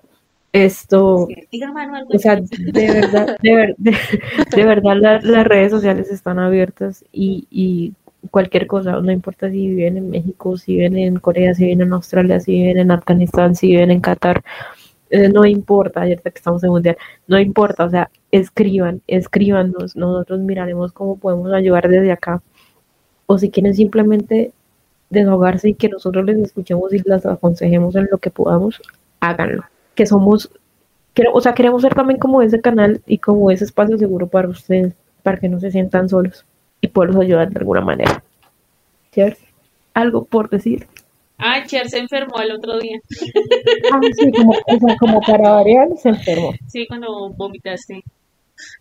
Esto, 0.51 1.29
o 1.29 2.19
sea, 2.19 2.37
de 2.37 2.87
verdad, 2.91 3.37
de, 3.43 3.77
de, 3.77 4.65
verdad 4.65 5.21
las 5.23 5.47
redes 5.47 5.71
sociales 5.71 6.11
están 6.11 6.39
abiertas 6.39 7.05
y, 7.13 7.47
y 7.51 7.93
cualquier 8.29 8.67
cosa, 8.67 8.93
no 9.01 9.13
importa 9.13 9.51
si 9.51 9.69
viven 9.69 9.97
en 9.97 10.11
México, 10.11 10.57
si 10.57 10.77
viven 10.77 10.97
en 10.97 11.17
Corea, 11.19 11.55
si 11.55 11.65
viven 11.65 11.83
en 11.83 11.93
Australia, 11.93 12.41
si 12.41 12.53
viven 12.53 12.79
en 12.79 12.91
Afganistán, 12.91 13.55
si 13.55 13.69
viven 13.69 13.91
en 13.91 14.01
Qatar, 14.01 14.43
eh, 15.11 15.29
no 15.29 15.47
importa, 15.47 16.03
ayer 16.03 16.21
que 16.21 16.31
estamos 16.35 16.63
en 16.65 16.71
mundial, 16.71 16.97
no 17.27 17.39
importa, 17.41 17.85
o 17.85 17.91
sea, 17.91 18.11
escriban, 18.31 19.03
escríbanos, 19.07 19.97
nosotros 19.97 20.41
miraremos 20.41 20.93
cómo 20.93 21.17
podemos 21.19 21.53
ayudar 21.53 21.89
desde 21.89 22.13
acá. 22.13 22.43
O 23.27 23.39
si 23.39 23.51
quieren 23.51 23.75
simplemente 23.75 24.53
desahogarse 25.11 25.71
y 25.71 25.75
que 25.75 25.89
nosotros 25.89 26.25
les 26.27 26.39
escuchemos 26.39 26.93
y 26.93 27.01
las 27.05 27.27
aconsejemos 27.27 27.97
en 27.97 28.09
lo 28.11 28.19
que 28.19 28.31
podamos, 28.31 28.81
háganlo. 29.21 29.65
Que 29.95 30.07
somos, 30.07 30.51
o 31.33 31.41
sea, 31.41 31.55
queremos 31.55 31.83
ser 31.83 31.95
también 31.95 32.21
como 32.21 32.43
ese 32.43 32.61
canal 32.61 33.03
y 33.07 33.19
como 33.19 33.51
ese 33.51 33.65
espacio 33.65 33.99
seguro 33.99 34.29
para 34.29 34.49
ustedes, 34.49 34.95
para 35.23 35.39
que 35.39 35.49
no 35.49 35.61
se 35.61 35.71
sientan 35.71 36.09
solos 36.09 36.45
y 36.89 36.91
poderlos 36.91 37.23
ayudar 37.23 37.51
de 37.51 37.59
alguna 37.59 37.83
manera. 37.83 38.23
Cher, 39.13 39.37
¿algo 39.95 40.25
por 40.25 40.49
decir? 40.49 40.87
Ah, 41.39 41.65
Cher 41.67 41.89
se 41.89 41.99
enfermó 41.99 42.41
el 42.41 42.53
otro 42.53 42.79
día. 42.79 42.99
Ah, 43.93 44.01
sí, 44.13 44.31
como, 44.33 44.55
como 44.99 45.21
para 45.21 45.51
variar, 45.51 45.89
se 45.97 46.09
enfermó. 46.09 46.53
Sí, 46.67 46.87
cuando 46.87 47.31
vomitaste. 47.31 48.03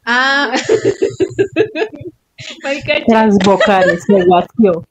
Ah. 0.05 0.53
Transvocales, 3.07 4.03
se 4.03 4.25
guació. 4.25 4.83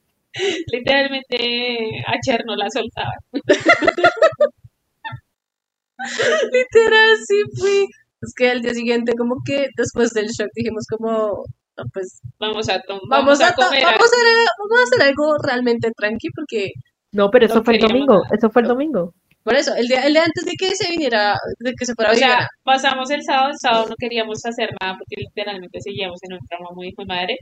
Literalmente 0.71 2.03
a 2.05 2.19
Cher 2.21 2.43
no 2.45 2.55
la 2.55 2.69
soltaba. 2.69 3.13
Literal, 6.53 7.17
sí 7.25 7.41
fui. 7.57 7.87
Es 8.21 8.33
que 8.35 8.49
al 8.49 8.61
día 8.61 8.73
siguiente, 8.73 9.13
como 9.17 9.37
que 9.45 9.67
después 9.75 10.11
del 10.11 10.27
shock, 10.27 10.49
dijimos 10.55 10.85
como, 10.87 11.43
no, 11.77 11.83
pues 11.93 12.19
Vamos 12.39 12.67
a, 12.69 12.81
vamos, 12.87 13.03
vamos 13.09 13.41
a 13.41 13.47
a, 13.49 13.53
to- 13.55 13.63
comer. 13.65 13.83
vamos, 13.83 14.01
a 14.01 14.05
hacer, 14.05 14.27
vamos 14.59 14.79
a 14.79 14.83
hacer 14.83 15.07
algo 15.09 15.37
realmente 15.43 15.91
tranqui, 15.95 16.29
porque 16.35 16.71
No, 17.11 17.29
pero 17.31 17.45
eso 17.45 17.55
No 17.55 17.63
fue 17.63 17.75
el 17.75 17.81
domingo. 17.81 18.13
nada. 18.23 18.35
Eso 18.35 18.49
fue 18.49 18.61
el 18.63 18.67
domingo. 18.67 19.13
por 19.43 19.55
eso, 19.55 19.73
el 19.75 19.87
día, 19.87 20.01
el 20.05 20.13
día 20.13 20.23
antes 20.25 20.43
de 20.45 20.51
que 20.57 20.75
se 20.75 20.89
viniera, 20.91 21.35
de 21.59 21.73
que 21.73 21.85
se 21.85 21.93
fuera 21.95 22.11
O 22.11 22.15
sea, 22.15 22.27
vivir, 22.35 22.47
pasamos 22.63 23.09
el 23.11 23.23
sábado, 23.23 23.49
el 23.51 23.57
sábado 23.59 23.85
no 23.89 23.95
queríamos 23.97 24.45
hacer 24.45 24.69
nada 24.81 24.97
porque 24.97 25.15
literalmente 25.21 25.79
seguíamos 25.81 26.19
en 26.23 26.33
un 26.33 26.39
tramo 26.47 26.71
muy 26.75 26.87
hijo 26.89 27.01
de 27.03 27.05
madre. 27.07 27.37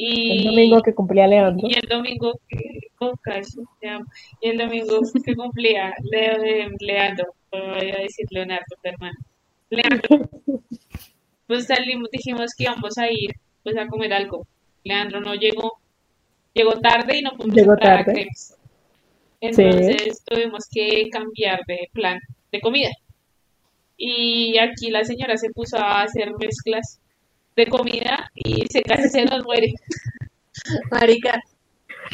Y 0.00 0.38
El 0.46 0.54
domingo 0.54 0.80
que 0.82 0.94
cumplía 0.94 1.26
Leandro. 1.26 1.66
Y 1.68 1.74
el 1.74 1.88
domingo 1.88 2.32
que 2.48 2.58
oh. 3.00 3.12
Y 4.40 4.48
el 4.48 4.58
domingo 4.58 5.00
que 5.24 5.34
cumplía 5.34 5.92
Leo 6.10 6.38
de 6.40 6.68
Leandro, 6.80 7.26
voy 7.50 7.90
a 7.90 7.98
decir 8.02 8.26
Leonardo, 8.30 8.64
hermano. 8.84 9.16
Leandro, 9.70 10.30
pues 11.48 11.66
salimos, 11.66 12.08
dijimos 12.12 12.52
que 12.56 12.64
íbamos 12.64 12.96
a 12.98 13.10
ir 13.10 13.32
pues 13.64 13.76
a 13.76 13.86
comer 13.88 14.12
algo. 14.12 14.46
Leandro 14.84 15.20
no 15.20 15.34
llegó, 15.34 15.72
llegó 16.54 16.72
tarde 16.78 17.18
y 17.18 17.22
no 17.22 17.32
pudimos 17.32 17.56
Llegó 17.56 17.72
entrar 17.72 17.92
a 17.94 18.04
tarde. 18.04 18.12
Crepes. 18.12 18.54
Entonces 19.40 20.22
tuvimos 20.24 20.64
que 20.70 21.08
cambiar 21.10 21.60
de 21.66 21.88
plan 21.92 22.18
de 22.52 22.60
comida. 22.60 22.90
Y 23.96 24.56
aquí 24.58 24.90
la 24.90 25.04
señora 25.04 25.36
se 25.36 25.50
puso 25.50 25.76
a 25.78 26.02
hacer 26.02 26.30
mezclas 26.38 27.00
de 27.56 27.66
comida 27.66 28.30
y 28.34 28.64
se 28.70 28.82
casi 28.82 29.08
se 29.08 29.24
nos 29.24 29.44
muere. 29.44 29.72
marica, 30.90 31.40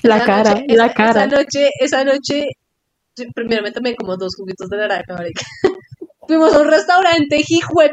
La 0.03 0.17
esa 0.17 0.27
cara, 0.27 0.51
noche- 0.55 0.67
la 0.77 0.87
esa- 0.87 0.95
cara. 0.95 1.11
Esa 1.25 1.27
noche, 1.37 1.71
esa 1.81 2.05
noche, 2.05 2.47
primero 3.35 3.63
me 3.63 3.73
tomé 3.73 3.95
como 3.95 4.17
dos 4.17 4.35
juguitos 4.37 4.69
de 4.71 4.77
naranja, 4.79 5.15
marica. 5.15 5.43
Fuimos 6.27 6.55
a 6.55 6.61
un 6.61 6.69
restaurante 6.71 7.43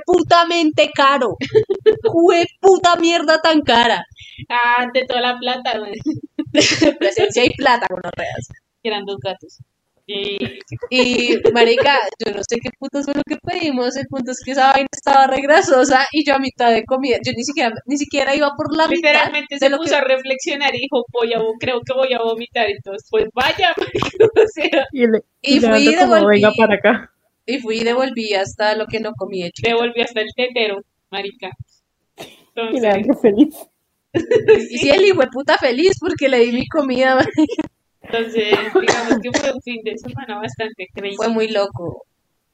putamente 0.06 0.90
caro. 0.94 1.36
puta 2.60 2.96
mierda 2.98 3.42
tan 3.42 3.62
cara. 3.62 4.06
Ah, 4.50 4.88
de 4.94 5.06
toda 5.06 5.22
la 5.22 5.38
plata, 5.38 5.78
güey. 5.80 5.94
Presencia 7.00 7.46
y 7.46 7.52
plata 7.52 7.88
con 7.88 8.00
las 8.04 8.14
reas. 8.16 8.48
que 8.82 8.90
eran 8.90 9.06
dos 9.06 9.18
gatos. 9.22 9.60
Y 10.08 10.38
Y, 10.90 11.38
marica, 11.54 12.00
yo 12.26 12.34
no 12.34 12.42
sé 12.48 12.58
qué 12.62 12.70
putas 12.78 13.06
fue 13.06 13.14
lo 13.14 13.24
que 13.24 13.38
pedimos. 13.38 13.96
El 13.96 14.08
punto 14.08 14.32
es 14.32 14.42
que 14.44 14.52
esa 14.52 14.72
vaina 14.74 14.88
estaba 14.92 15.28
re 15.28 15.42
grasosa 15.42 16.06
y 16.12 16.26
yo 16.26 16.36
a 16.36 16.40
mitad 16.40 16.72
de 16.72 16.84
comida, 16.86 17.18
yo 17.24 17.32
ni 17.36 17.44
siquiera, 17.44 17.74
ni 17.86 17.98
siquiera 17.98 18.36
iba 18.36 18.52
por 18.56 18.76
la 18.76 18.88
mitad 18.88 19.10
literalmente 19.12 19.56
de 19.56 19.60
se 19.60 19.70
lo 19.70 19.78
puso 19.78 19.92
que... 19.92 19.96
a 19.96 20.02
reflexionar 20.04 20.76
y 20.76 20.80
dijo, 20.82 21.06
voy 21.12 21.34
a, 21.34 21.40
creo 21.60 21.82
que 21.82 21.94
voy 21.94 22.14
a 22.14 22.20
vomitar. 22.20 22.68
Entonces, 22.70 23.08
pues 23.10 23.28
vaya, 23.34 23.74
marico, 23.78 24.26
o 24.36 24.48
sea, 24.54 24.86
Y, 24.92 25.08
le, 25.08 25.24
Y 25.42 25.58
y 25.58 25.60
fui 25.62 25.90
y 25.90 25.96
como 25.96 26.26
venga 26.26 26.52
para 26.58 26.76
acá. 26.76 27.11
Y 27.46 27.60
fui 27.60 27.80
y 27.80 27.84
devolví 27.84 28.34
hasta 28.34 28.76
lo 28.76 28.86
que 28.86 29.00
no 29.00 29.14
comí 29.14 29.44
hecho. 29.44 29.62
devolvió 29.64 30.04
hasta 30.04 30.22
el 30.22 30.30
tetero, 30.36 30.82
marica. 31.10 31.50
Y 32.18 32.24
Entonces, 32.56 32.82
Leandro 32.82 33.18
feliz. 33.18 33.56
Y 34.70 34.78
sí, 34.78 34.90
el 34.90 35.06
hijo 35.06 35.22
de 35.22 35.28
puta 35.28 35.58
feliz 35.58 35.94
porque 36.00 36.28
le 36.30 36.40
di 36.40 36.52
mi 36.52 36.68
comida, 36.68 37.16
marica. 37.16 37.64
entonces, 38.02 38.54
digamos 38.80 39.20
que 39.22 39.32
fue 39.40 39.54
un 39.54 39.62
fin 39.62 39.82
de 39.84 39.98
semana 39.98 40.40
bastante 40.40 40.88
crazy. 40.94 41.16
Fue 41.16 41.30
muy 41.30 41.48
loco. 41.48 42.04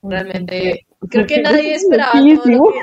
Realmente, 0.03 0.85
creo 1.09 1.25
que 1.25 1.41
nadie 1.41 1.73
esperaba 1.75 2.11
todo 2.13 2.25
lo 2.27 2.43
que... 2.43 2.79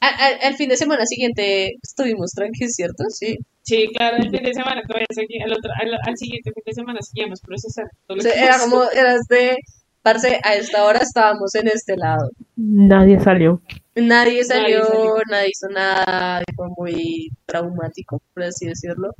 Al, 0.00 0.14
al- 0.20 0.38
al 0.42 0.54
fin 0.56 0.68
de 0.68 0.76
semana 0.76 1.06
siguiente 1.06 1.76
estuvimos 1.82 2.32
tranquilos, 2.32 2.72
¿cierto? 2.74 3.04
Sí. 3.08 3.38
Sí, 3.62 3.88
claro, 3.96 4.18
el 4.18 4.28
fin 4.30 4.42
de 4.42 4.52
semana 4.52 4.82
todavía 4.86 5.06
seguí, 5.10 5.40
al, 5.40 5.52
otro, 5.52 5.70
al, 5.80 5.94
al 6.06 6.16
siguiente 6.18 6.52
fin 6.52 6.62
de 6.66 6.74
semana 6.74 6.98
seguíamos 7.00 7.40
procesando 7.40 7.90
todo 8.06 8.14
O 8.14 8.16
lo 8.16 8.22
sea, 8.22 8.32
que 8.34 8.40
era 8.40 8.52
pasó. 8.54 8.68
como, 8.70 8.82
era 8.90 9.14
este, 9.14 9.56
parce, 10.04 10.38
a 10.44 10.54
esta 10.54 10.84
hora 10.84 10.98
estábamos 11.00 11.54
en 11.54 11.66
este 11.68 11.96
lado. 11.96 12.30
Nadie 12.56 13.18
salió. 13.18 13.60
Nadie 13.96 14.44
salió, 14.44 14.84
salió. 14.84 15.14
nadie 15.30 15.48
hizo 15.50 15.68
nada, 15.68 16.42
fue 16.54 16.68
muy 16.76 17.30
traumático, 17.46 18.20
por 18.34 18.42
así 18.44 18.66
decirlo. 18.66 19.12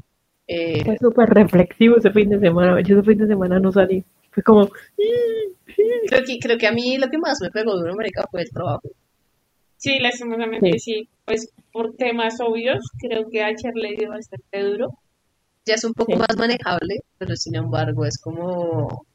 Eh, 0.46 0.84
Fue 0.84 0.98
súper 0.98 1.30
reflexivo 1.30 1.96
ese 1.96 2.10
fin 2.10 2.28
de 2.28 2.38
semana. 2.38 2.80
Yo 2.82 2.98
ese 2.98 3.06
fin 3.08 3.18
de 3.18 3.26
semana 3.26 3.58
no 3.58 3.72
salí. 3.72 4.04
Fue 4.30 4.42
como, 4.42 4.68
creo 4.68 6.22
que, 6.26 6.38
creo 6.38 6.58
que 6.58 6.66
a 6.66 6.72
mí 6.72 6.98
lo 6.98 7.08
que 7.08 7.18
más 7.18 7.40
me 7.40 7.50
pegó 7.50 7.76
duro, 7.76 7.94
marica, 7.94 8.24
fue 8.30 8.42
el 8.42 8.50
trabajo. 8.50 8.82
Sí, 9.78 9.98
lastimosamente 10.00 10.78
sí. 10.78 11.08
Pues 11.24 11.50
por 11.72 11.94
temas 11.96 12.34
obvios, 12.40 12.84
creo 13.00 13.28
que 13.30 13.42
a 13.42 13.54
Cher 13.54 13.72
le 13.74 13.96
dio 13.96 14.10
bastante 14.10 14.62
duro. 14.62 14.98
Ya 15.66 15.74
es 15.74 15.84
un 15.84 15.94
poco 15.94 16.12
Sí. 16.12 16.18
más 16.18 16.36
manejable, 16.36 16.96
pero 17.16 17.34
sin 17.36 17.54
embargo 17.56 18.04
es 18.04 18.18
como... 18.18 19.06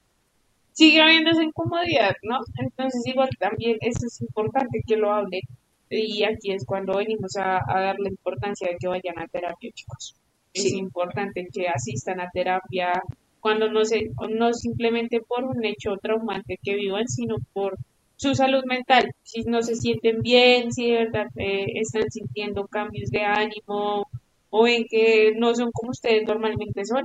sigue 0.79 1.01
habiendo 1.01 1.31
esa 1.31 1.43
incomodidad, 1.43 2.13
¿no? 2.23 2.39
Entonces 2.57 3.01
igual 3.05 3.29
también 3.39 3.77
eso 3.81 4.05
es 4.07 4.21
importante 4.21 4.81
que 4.87 4.97
lo 4.97 5.11
hable 5.11 5.41
y 5.89 6.23
aquí 6.23 6.51
es 6.51 6.65
cuando 6.65 6.97
venimos 6.97 7.35
a, 7.37 7.59
a 7.67 7.81
darle 7.81 8.09
importancia 8.09 8.69
de 8.69 8.77
que 8.79 8.87
vayan 8.87 9.19
a 9.19 9.27
terapia, 9.27 9.71
chicos. 9.73 10.15
Es 10.53 10.71
importante 10.73 11.47
que 11.53 11.67
asistan 11.67 12.19
a 12.21 12.29
terapia 12.31 13.01
cuando 13.39 13.69
no 13.71 13.85
se, 13.85 14.11
no 14.29 14.53
simplemente 14.53 15.21
por 15.21 15.43
un 15.45 15.63
hecho 15.65 15.97
traumante 16.01 16.59
que 16.63 16.75
vivan, 16.75 17.07
sino 17.07 17.37
por 17.53 17.77
su 18.15 18.35
salud 18.35 18.63
mental. 18.65 19.11
Si 19.23 19.41
no 19.43 19.61
se 19.61 19.75
sienten 19.75 20.21
bien, 20.21 20.71
si 20.73 20.91
de 20.91 20.97
verdad 21.05 21.27
eh, 21.37 21.65
están 21.75 22.09
sintiendo 22.11 22.67
cambios 22.67 23.09
de 23.11 23.23
ánimo 23.23 24.07
o 24.49 24.67
en 24.67 24.85
que 24.89 25.33
no 25.37 25.55
son 25.55 25.71
como 25.71 25.91
ustedes 25.91 26.23
normalmente 26.27 26.85
son, 26.85 27.03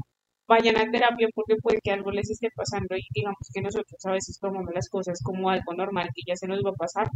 vayan 0.49 0.77
a 0.79 0.91
terapia 0.91 1.29
porque 1.35 1.57
puede 1.63 1.81
que 1.83 1.93
algo 1.93 2.11
les 2.11 2.31
esté 2.31 2.49
pasando 2.55 2.97
y 2.97 3.03
digamos 3.15 3.49
que 3.53 3.63
nosotros 3.63 3.99
a 4.05 4.13
veces 4.13 4.39
tomamos 4.41 4.73
las 4.75 4.89
cosas 4.89 5.21
como 5.23 5.51
algo 5.51 5.75
normal 5.75 6.11
que 6.15 6.23
ya 6.27 6.37
se 6.37 6.47
nos 6.49 6.61
va 6.65 6.71
a 6.71 6.75
pasar, 6.75 7.09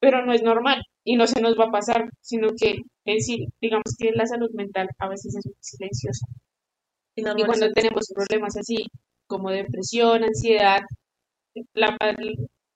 pero 0.00 0.24
no 0.24 0.32
es 0.32 0.42
normal 0.42 0.82
y 1.04 1.16
no 1.16 1.26
se 1.26 1.40
nos 1.40 1.58
va 1.58 1.66
a 1.66 1.70
pasar, 1.70 2.10
sino 2.20 2.48
que 2.58 2.70
es 3.04 3.14
decir, 3.26 3.48
digamos 3.60 3.94
que 3.98 4.12
la 4.12 4.26
salud 4.26 4.50
mental 4.54 4.88
a 4.98 5.08
veces 5.08 5.36
es 5.36 5.46
muy 5.46 5.56
silenciosa. 5.60 6.26
Y 7.16 7.44
cuando 7.44 7.70
tenemos 7.72 8.06
problemas 8.14 8.56
así 8.56 8.86
como 9.26 9.50
depresión, 9.50 10.24
ansiedad, 10.24 10.80
la, 11.74 11.96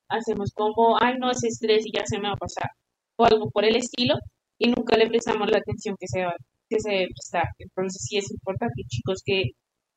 hacemos 0.09 0.53
como, 0.55 0.97
ay, 1.01 1.15
no, 1.19 1.31
es 1.31 1.45
estrés 1.45 1.87
y 1.87 1.93
ya 1.97 2.05
se 2.07 2.19
me 2.19 2.29
va 2.29 2.35
a 2.35 2.37
pasar, 2.37 2.71
o 3.17 3.25
algo 3.25 3.51
por 3.51 3.65
el 3.65 3.77
estilo, 3.77 4.15
y 4.59 4.69
nunca 4.71 4.97
le 4.97 5.09
prestamos 5.09 5.51
la 5.51 5.59
atención 5.59 5.97
que 5.99 6.07
se, 6.09 6.25
va- 6.25 6.37
que 6.69 6.81
se 6.81 6.91
debe 6.91 7.09
prestar. 7.09 7.45
Entonces 7.59 8.03
sí 8.09 8.19
es 8.19 8.31
importante, 8.31 8.83
chicos, 8.89 9.23
que 9.25 9.43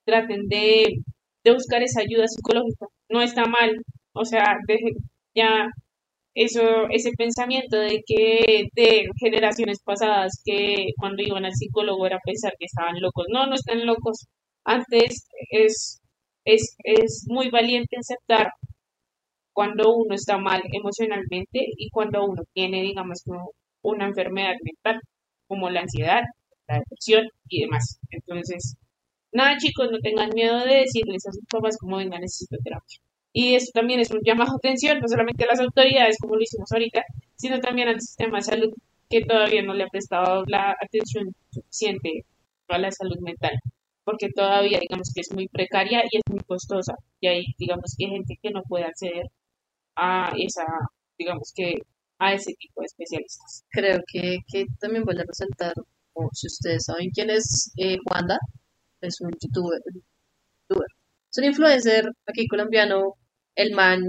traten 0.05 0.47
de, 0.47 0.97
de 1.43 1.53
buscar 1.53 1.83
esa 1.83 2.01
ayuda 2.01 2.27
psicológica. 2.27 2.87
No 3.09 3.21
está 3.21 3.45
mal, 3.45 3.71
o 4.13 4.25
sea, 4.25 4.55
deje 4.67 4.91
ya 5.35 5.67
eso, 6.35 6.87
ese 6.89 7.11
pensamiento 7.17 7.77
de 7.79 8.01
que 8.05 8.65
de 8.73 9.05
generaciones 9.19 9.79
pasadas 9.83 10.41
que 10.45 10.87
cuando 10.97 11.23
iban 11.23 11.45
al 11.45 11.53
psicólogo 11.53 12.05
era 12.07 12.19
pensar 12.25 12.53
que 12.59 12.65
estaban 12.65 12.99
locos. 13.01 13.25
No, 13.29 13.47
no 13.47 13.55
están 13.55 13.85
locos. 13.85 14.27
Antes 14.65 15.27
es, 15.51 16.01
es, 16.45 16.75
es 16.83 17.25
muy 17.29 17.49
valiente 17.49 17.97
aceptar 17.97 18.49
cuando 19.53 19.93
uno 19.95 20.15
está 20.15 20.37
mal 20.37 20.61
emocionalmente 20.71 21.65
y 21.77 21.89
cuando 21.91 22.25
uno 22.25 22.43
tiene, 22.53 22.81
digamos, 22.81 23.21
como 23.25 23.51
una 23.83 24.07
enfermedad 24.07 24.55
mental, 24.63 25.01
como 25.47 25.69
la 25.69 25.81
ansiedad, 25.81 26.23
la 26.67 26.79
depresión 26.79 27.27
y 27.47 27.61
demás. 27.61 27.99
Entonces, 28.09 28.75
nada, 29.33 29.57
chicos, 29.57 29.89
no 29.91 29.99
tengan 29.99 30.29
miedo 30.33 30.59
de 30.65 30.75
decirles 30.81 31.25
a 31.27 31.31
sus 31.31 31.45
papás 31.49 31.77
cómo 31.79 31.97
vengan, 31.97 32.21
necesito 32.21 32.57
terapia. 32.63 32.99
Y 33.33 33.55
esto 33.55 33.71
también 33.73 33.99
es 33.99 34.11
un 34.11 34.21
llamado 34.23 34.51
de 34.51 34.69
atención, 34.69 34.99
no 34.99 35.07
solamente 35.07 35.43
a 35.43 35.47
las 35.47 35.59
autoridades, 35.59 36.17
como 36.19 36.35
lo 36.35 36.41
hicimos 36.41 36.71
ahorita, 36.71 37.03
sino 37.35 37.59
también 37.59 37.87
al 37.87 37.99
sistema 37.99 38.37
de 38.37 38.43
salud, 38.43 38.73
que 39.09 39.21
todavía 39.21 39.63
no 39.63 39.73
le 39.73 39.83
ha 39.83 39.87
prestado 39.87 40.43
la 40.47 40.75
atención 40.79 41.33
suficiente 41.51 42.25
a 42.67 42.77
la 42.77 42.91
salud 42.91 43.17
mental, 43.21 43.53
porque 44.03 44.29
todavía, 44.29 44.79
digamos, 44.79 45.11
que 45.13 45.21
es 45.21 45.33
muy 45.33 45.47
precaria 45.47 46.03
y 46.03 46.17
es 46.17 46.23
muy 46.29 46.41
costosa, 46.41 46.95
y 47.19 47.27
hay, 47.27 47.45
digamos, 47.57 47.95
que 47.97 48.05
hay 48.05 48.11
gente 48.11 48.35
que 48.41 48.51
no 48.51 48.61
puede 48.63 48.85
acceder 48.85 49.25
a 49.95 50.31
esa, 50.37 50.65
digamos, 51.17 51.51
que 51.55 51.75
a 52.19 52.33
ese 52.33 52.53
tipo 52.53 52.81
de 52.81 52.85
especialistas. 52.85 53.63
Creo 53.69 53.99
que, 54.11 54.39
que 54.51 54.65
también 54.79 55.03
a 55.07 55.23
resaltar, 55.23 55.73
o 56.13 56.29
si 56.33 56.47
ustedes 56.47 56.85
saben 56.85 57.09
quién 57.11 57.29
es 57.29 57.71
eh, 57.77 57.97
Juanda, 58.05 58.37
es 59.07 59.21
un 59.21 59.31
youtuber, 59.41 59.79
youtuber. 60.69 60.87
Es 61.31 61.37
un 61.37 61.43
influencer 61.45 62.05
aquí 62.27 62.47
colombiano, 62.47 63.15
el 63.55 63.73
man, 63.73 64.01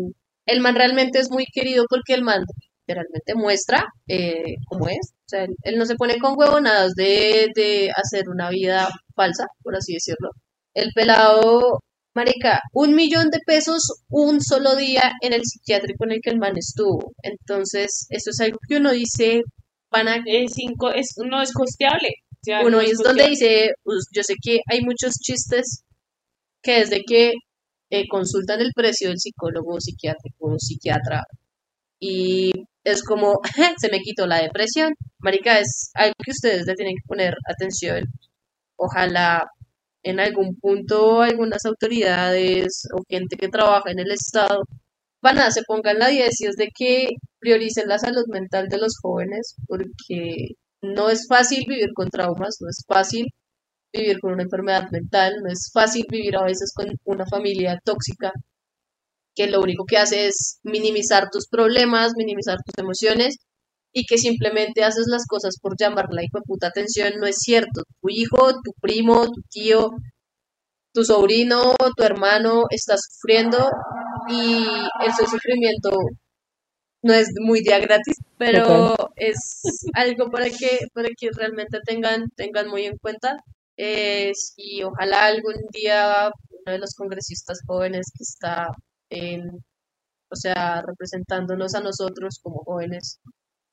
el 0.47 0.61
man 0.61 0.75
realmente 0.77 1.19
es 1.19 1.31
muy 1.31 1.47
querido 1.47 1.87
porque 1.89 2.15
el 2.15 2.23
man 2.23 2.45
literalmente 2.87 3.35
muestra 3.35 3.87
eh, 4.09 4.57
cómo 4.69 4.89
es, 4.89 5.13
o 5.27 5.29
sea, 5.29 5.45
él, 5.45 5.57
él 5.63 5.77
no 5.79 5.87
se 5.87 5.97
pone 5.97 6.19
con 6.19 6.35
huevonadas 6.39 6.95
de, 6.95 7.49
de 7.55 7.91
hacer 7.97 8.29
una 8.29 8.51
vida 8.51 8.89
falsa, 9.15 9.47
por 9.63 9.75
así 9.77 9.95
decirlo. 9.95 10.31
El 10.75 10.91
pelado, 10.95 11.81
marica, 12.15 12.61
un 12.73 12.95
millón 12.95 13.31
de 13.31 13.39
pesos 13.47 14.03
un 14.09 14.41
solo 14.43 14.77
día 14.77 15.13
en 15.23 15.33
el 15.33 15.43
psiquiátrico 15.45 16.05
en 16.05 16.13
el 16.13 16.21
que 16.23 16.31
el 16.31 16.39
man 16.39 16.57
estuvo. 16.59 17.13
Entonces, 17.23 18.07
eso 18.11 18.31
es 18.31 18.41
algo 18.41 18.59
que 18.69 18.77
uno 18.77 18.91
dice, 18.93 19.43
pana, 19.89 20.17
Es, 20.27 20.57
inco- 20.59 20.93
es, 20.95 21.15
no 21.25 21.41
es 21.43 21.53
costeable. 21.53 22.11
Uno 22.63 22.71
no 22.71 22.81
es 22.81 22.99
donde 22.99 23.29
dice, 23.29 23.73
pues, 23.83 24.07
yo 24.13 24.23
sé 24.23 24.35
que 24.43 24.61
hay 24.71 24.81
muchos 24.83 25.15
chistes 25.15 25.85
que 26.63 26.81
desde 26.81 27.03
que 27.07 27.33
eh, 27.91 28.05
consultan 28.09 28.61
el 28.61 28.73
precio 28.75 29.09
del 29.09 29.19
psicólogo, 29.19 29.81
psiquiátrico 29.81 30.59
psiquiatra 30.59 31.23
y 32.01 32.53
es 32.85 33.03
como, 33.03 33.41
se 33.81 33.91
me 33.91 34.01
quitó 34.01 34.27
la 34.27 34.43
depresión. 34.43 34.95
Marica, 35.21 35.59
es 35.61 35.91
algo 35.95 36.15
que 36.25 36.33
ustedes 36.33 36.67
le 36.67 36.75
tienen 36.75 36.97
que 36.97 37.09
poner 37.09 37.35
atención. 37.49 38.05
Ojalá 38.77 39.45
en 40.03 40.21
algún 40.21 40.57
punto 40.61 41.23
algunas 41.23 41.65
autoridades 41.67 42.85
o 42.95 43.03
gente 43.09 43.37
que 43.37 43.49
trabaja 43.49 43.91
en 43.91 44.01
el 44.01 44.11
Estado 44.13 44.65
van 45.23 45.39
a 45.39 45.51
se 45.51 45.63
pongan 45.67 45.99
la 45.99 46.09
10 46.09 46.41
y 46.41 46.47
es 46.47 46.57
de 46.57 46.69
que 46.77 47.09
prioricen 47.41 47.89
la 47.89 47.99
salud 47.99 48.25
mental 48.29 48.69
de 48.69 48.79
los 48.79 48.99
jóvenes 49.01 49.57
porque 49.67 50.57
no 50.95 51.11
es 51.11 51.27
fácil 51.29 51.65
vivir 51.69 51.91
con 51.95 52.09
traumas, 52.09 52.57
no 52.61 52.69
es 52.69 52.85
fácil 52.87 53.27
vivir 53.93 54.19
con 54.21 54.33
una 54.35 54.45
enfermedad 54.45 54.91
mental, 54.91 55.35
no 55.43 55.51
es 55.51 55.71
fácil 55.73 56.05
vivir 56.11 56.37
a 56.37 56.45
veces 56.45 56.73
con 56.75 56.87
una 57.05 57.27
familia 57.27 57.79
tóxica 57.85 58.33
que 59.35 59.49
lo 59.49 59.61
único 59.61 59.85
que 59.85 59.99
hace 59.99 60.29
es 60.29 60.61
minimizar 60.63 61.29
tus 61.31 61.49
problemas, 61.49 62.13
minimizar 62.17 62.57
tus 62.65 62.83
emociones 62.83 63.37
y 63.93 64.05
que 64.07 64.19
simplemente 64.19 64.85
haces 64.85 65.07
las 65.09 65.27
cosas 65.27 65.57
por 65.61 65.77
llamar 65.79 66.07
la 66.11 66.23
puta 66.45 66.69
atención, 66.69 67.15
no 67.21 67.27
es 67.27 67.37
cierto. 67.39 67.83
Tu 68.01 68.09
hijo, 68.11 68.53
tu 68.63 68.73
primo, 68.81 69.27
tu 69.27 69.43
tío, 69.51 69.91
tu 70.93 71.05
sobrino, 71.05 71.75
tu 71.97 72.03
hermano 72.03 72.65
está 72.71 72.97
sufriendo 72.97 73.59
y 74.29 74.65
ese 75.07 75.27
sufrimiento 75.27 75.91
no 77.05 77.13
es 77.13 77.29
muy 77.39 77.61
día 77.61 77.79
gratis, 77.81 78.17
pero 78.39 78.97
es 79.17 79.63
algo 79.95 80.31
para 80.31 80.47
que, 80.47 80.81
para 80.95 81.11
que 81.17 81.31
realmente 81.33 81.79
tengan, 81.85 82.31
tengan 82.35 82.69
muy 82.69 82.87
en 82.87 82.97
cuenta. 82.99 83.37
y 83.77 84.83
ojalá 84.83 85.27
algún 85.27 85.55
día 85.71 86.31
uno 86.51 86.73
de 86.73 86.79
los 86.79 86.95
congresistas 86.95 87.61
jóvenes 87.67 88.07
que 88.17 88.23
está 88.25 88.69
en, 89.11 89.43
o 90.31 90.37
sea, 90.37 90.83
representándonos 90.83 91.75
a 91.75 91.81
nosotros 91.81 92.41
como 92.43 92.65
jóvenes, 92.65 93.21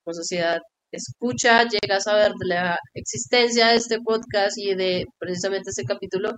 como 0.04 0.14
sociedad, 0.14 0.60
escucha, 0.92 1.64
llega 1.64 1.98
a 1.98 2.02
saber 2.02 2.34
de 2.34 2.48
la 2.48 2.80
existencia 2.94 3.68
de 3.70 3.76
este 3.78 4.00
podcast 4.02 4.58
y 4.58 4.76
de 4.76 5.06
precisamente 5.20 5.70
este 5.70 5.86
capítulo. 5.86 6.32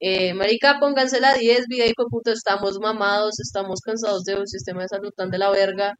Eh, 0.00 0.34
marica, 0.34 0.78
pónganse 0.80 1.20
la 1.20 1.34
10, 1.34 1.66
vida 1.68 1.86
y 1.86 1.92
puto, 1.94 2.32
estamos 2.32 2.78
mamados, 2.80 3.38
estamos 3.40 3.80
cansados 3.82 4.24
de 4.24 4.36
un 4.36 4.46
sistema 4.48 4.82
de 4.82 4.88
salud 4.88 5.12
tan 5.16 5.30
de 5.30 5.38
la 5.38 5.50
verga, 5.50 5.94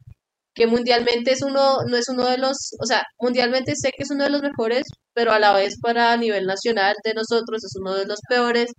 que 0.55 0.67
mundialmente 0.67 1.31
es 1.33 1.43
uno, 1.43 1.79
no 1.87 1.97
es 1.97 2.09
uno 2.09 2.27
de 2.29 2.37
los, 2.39 2.73
o 2.81 2.85
sea, 2.85 3.03
mundialmente 3.19 3.75
sé 3.75 3.91
que 3.91 4.03
es 4.03 4.11
uno 4.11 4.25
de 4.25 4.31
los 4.31 4.41
mejores, 4.43 4.85
pero 5.13 5.31
a 5.33 5.39
la 5.39 5.53
vez 5.53 5.79
para 5.81 6.17
nivel 6.17 6.45
nacional 6.47 6.95
de 7.03 7.13
nosotros 7.15 7.63
es 7.63 7.75
uno 7.79 7.95
de 7.95 8.05
los 8.07 8.19
peores 8.29 8.73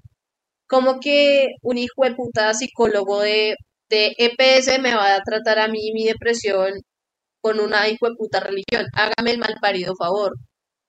como 0.69 1.01
que 1.01 1.49
un 1.63 1.79
hijo 1.79 2.05
de 2.05 2.15
puta 2.15 2.55
psicólogo 2.55 3.21
de, 3.21 3.57
de 3.91 4.15
EPS 4.19 4.81
me 4.81 4.95
va 4.95 5.15
a 5.17 5.21
tratar 5.23 5.59
a 5.59 5.69
mí 5.69 5.93
mi 5.95 6.05
depresión 6.07 6.73
con 7.43 7.61
una 7.61 7.89
hijo 7.89 8.09
de 8.09 8.17
puta 8.17 8.41
religión. 8.41 8.87
Hágame 8.95 9.33
el 9.33 9.39
mal 9.39 9.57
parido 9.61 9.95
favor. 9.97 10.35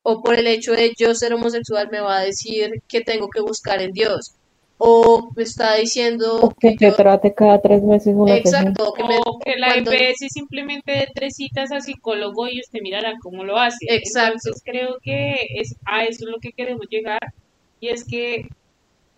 O 0.04 0.22
por 0.22 0.38
el 0.38 0.48
hecho 0.48 0.74
de 0.74 0.94
yo 0.98 1.16
ser 1.16 1.34
homosexual 1.34 1.90
me 1.92 2.02
va 2.02 2.20
a 2.20 2.24
decir 2.24 2.82
que 2.88 3.02
tengo 3.02 3.30
que 3.30 3.42
buscar 3.42 3.82
en 3.82 3.92
Dios. 3.92 4.36
O 4.78 5.32
me 5.36 5.44
está 5.44 5.76
diciendo 5.76 6.54
que, 6.60 6.76
te 6.76 6.92
trate 6.92 7.34
cada 7.34 7.62
tres 7.62 7.82
meses 7.84 8.14
una 8.16 8.36
Exacto. 8.36 8.94
Que 8.94 9.04
o 9.26 9.40
que 9.40 9.56
la 9.58 9.76
EPS 9.76 10.28
simplemente 10.30 10.92
de 10.92 11.08
tres 11.14 11.36
citas 11.38 11.72
a 11.72 11.80
psicólogo 11.80 12.48
y 12.48 12.60
usted 12.60 12.80
mirará 12.82 13.14
cómo 13.22 13.46
lo 13.46 13.58
hace. 13.58 13.86
Exacto. 13.88 14.40
Entonces 14.44 14.62
creo 14.66 14.98
que 15.02 15.36
es 15.56 15.76
a 15.86 16.04
eso 16.04 16.26
es 16.26 16.32
lo 16.32 16.40
que 16.40 16.52
queremos 16.52 16.86
llegar. 16.90 17.34
Y 17.80 17.90
es 17.90 18.04
que 18.04 18.50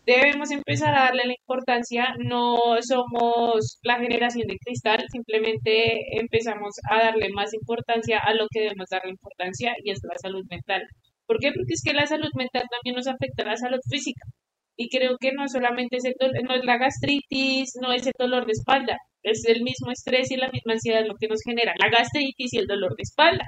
debemos 0.05 0.51
empezar 0.51 0.95
a 0.95 1.05
darle 1.05 1.23
la 1.25 1.33
importancia, 1.33 2.15
no 2.19 2.57
somos 2.81 3.79
la 3.83 3.99
generación 3.99 4.47
de 4.47 4.57
cristal, 4.57 5.03
simplemente 5.11 6.19
empezamos 6.19 6.73
a 6.89 7.05
darle 7.05 7.29
más 7.33 7.53
importancia 7.53 8.19
a 8.19 8.33
lo 8.33 8.47
que 8.51 8.61
debemos 8.61 8.89
darle 8.89 9.11
importancia 9.11 9.73
y 9.83 9.91
es 9.91 9.99
la 10.03 10.17
salud 10.21 10.43
mental. 10.49 10.83
¿Por 11.25 11.39
qué? 11.39 11.47
Porque 11.47 11.73
es 11.73 11.81
que 11.83 11.93
la 11.93 12.05
salud 12.05 12.29
mental 12.35 12.63
también 12.69 12.95
nos 12.95 13.07
afecta 13.07 13.43
a 13.43 13.47
la 13.47 13.57
salud 13.57 13.79
física. 13.89 14.21
Y 14.77 14.89
creo 14.89 15.17
que 15.19 15.31
no 15.31 15.47
solamente 15.47 15.97
es, 15.97 16.03
no 16.43 16.55
es 16.55 16.65
la 16.65 16.77
gastritis, 16.77 17.73
no 17.81 17.93
es 17.93 18.05
el 18.05 18.13
dolor 18.19 18.45
de 18.45 18.51
espalda, 18.51 18.97
es 19.23 19.45
el 19.45 19.63
mismo 19.63 19.91
estrés 19.91 20.29
y 20.31 20.37
la 20.37 20.51
misma 20.51 20.73
ansiedad 20.73 21.05
lo 21.05 21.15
que 21.15 21.27
nos 21.27 21.39
genera 21.43 21.73
la 21.79 21.89
gastritis 21.89 22.53
y 22.53 22.57
el 22.57 22.67
dolor 22.67 22.95
de 22.95 23.03
espalda. 23.03 23.45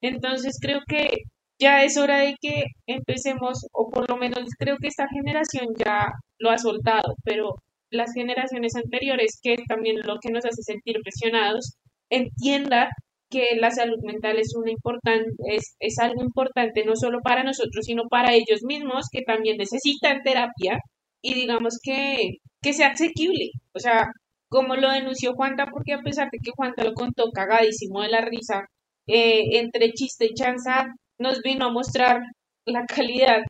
Entonces 0.00 0.58
creo 0.60 0.80
que 0.88 1.24
ya 1.60 1.84
es 1.84 1.96
hora 1.98 2.18
de 2.20 2.36
que 2.40 2.64
empecemos, 2.86 3.66
o 3.72 3.90
por 3.90 4.08
lo 4.08 4.16
menos 4.16 4.44
creo 4.58 4.76
que 4.78 4.88
esta 4.88 5.06
generación 5.08 5.66
ya 5.78 6.08
lo 6.38 6.50
ha 6.50 6.58
soltado, 6.58 7.14
pero 7.24 7.54
las 7.90 8.12
generaciones 8.14 8.74
anteriores, 8.76 9.38
que 9.42 9.56
también 9.68 10.00
lo 10.04 10.18
que 10.20 10.30
nos 10.32 10.44
hace 10.44 10.62
sentir 10.62 10.96
presionados, 11.02 11.76
entienda 12.10 12.90
que 13.30 13.56
la 13.56 13.70
salud 13.70 13.98
mental 14.02 14.38
es, 14.38 14.54
una 14.56 14.70
importante, 14.72 15.30
es, 15.46 15.76
es 15.80 15.98
algo 15.98 16.22
importante 16.22 16.84
no 16.84 16.96
solo 16.96 17.20
para 17.22 17.44
nosotros, 17.44 17.84
sino 17.86 18.04
para 18.08 18.34
ellos 18.34 18.62
mismos, 18.64 19.06
que 19.12 19.22
también 19.22 19.56
necesitan 19.58 20.22
terapia 20.24 20.78
y 21.22 21.34
digamos 21.34 21.78
que, 21.82 22.38
que 22.62 22.72
sea 22.72 22.88
asequible. 22.88 23.50
O 23.74 23.78
sea, 23.78 24.08
como 24.48 24.76
lo 24.76 24.90
denunció 24.90 25.34
Juanta, 25.34 25.66
porque 25.70 25.92
a 25.94 26.00
pesar 26.02 26.28
de 26.32 26.38
que 26.42 26.50
Juanta 26.56 26.84
lo 26.84 26.94
contó 26.94 27.30
cagadísimo 27.32 28.02
de 28.02 28.08
la 28.08 28.20
risa, 28.22 28.64
eh, 29.06 29.58
entre 29.60 29.92
chiste 29.92 30.26
y 30.26 30.34
chanza, 30.34 30.88
nos 31.20 31.40
vino 31.42 31.66
a 31.66 31.72
mostrar 31.72 32.22
la 32.66 32.86
calidad 32.86 33.42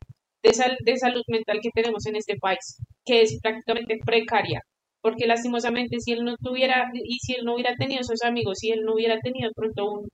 de, 0.43 0.51
de 0.85 0.97
salud 0.97 1.23
mental 1.27 1.59
que 1.61 1.71
tenemos 1.73 2.05
en 2.05 2.15
este 2.17 2.37
país, 2.37 2.77
que 3.05 3.21
es 3.21 3.39
prácticamente 3.41 3.97
precaria, 4.05 4.61
porque 5.01 5.25
lastimosamente 5.27 5.99
si 5.99 6.11
él 6.13 6.23
no 6.25 6.35
tuviera, 6.37 6.91
y 6.93 7.17
si 7.19 7.33
él 7.33 7.45
no 7.45 7.55
hubiera 7.55 7.75
tenido 7.75 8.01
esos 8.01 8.23
amigos, 8.23 8.59
si 8.59 8.71
él 8.71 8.81
no 8.83 8.93
hubiera 8.95 9.19
tenido 9.19 9.51
pronto 9.55 9.91
un, 9.91 10.09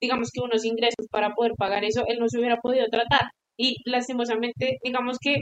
digamos 0.00 0.30
que 0.32 0.40
unos 0.40 0.64
ingresos 0.64 1.06
para 1.10 1.34
poder 1.34 1.52
pagar 1.56 1.84
eso, 1.84 2.04
él 2.06 2.18
no 2.18 2.28
se 2.28 2.38
hubiera 2.38 2.58
podido 2.58 2.86
tratar. 2.90 3.30
Y 3.56 3.76
lastimosamente, 3.84 4.78
digamos 4.84 5.18
que 5.20 5.36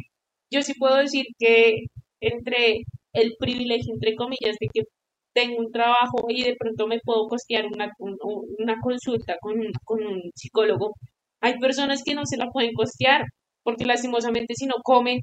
yo 0.51 0.63
sí 0.63 0.75
puedo 0.75 0.97
decir 0.97 1.27
que 1.39 1.85
entre 2.21 2.83
el 3.13 3.35
privilegio, 3.39 3.95
entre 3.95 4.15
comillas, 4.17 4.57
de 4.61 4.69
que 4.73 4.83
tengo 5.35 5.59
un 5.59 5.71
trabajo 5.73 6.27
y 6.29 6.43
de 6.45 6.57
pronto 6.59 6.87
me 6.89 7.01
puedo 7.01 7.29
costear 7.29 7.67
una, 7.67 7.93
una 7.99 8.77
consulta 8.81 9.37
con, 9.41 9.57
con 9.85 10.05
un 10.05 10.31
psicólogo, 10.35 10.95
hay 11.41 11.59
personas 11.59 12.03
que 12.05 12.15
no 12.15 12.27
se 12.27 12.37
la 12.37 12.51
pueden 12.51 12.73
costear 12.75 13.25
porque 13.63 13.85
lastimosamente 13.85 14.55
si 14.55 14.67
no 14.67 14.77
comen, 14.83 15.21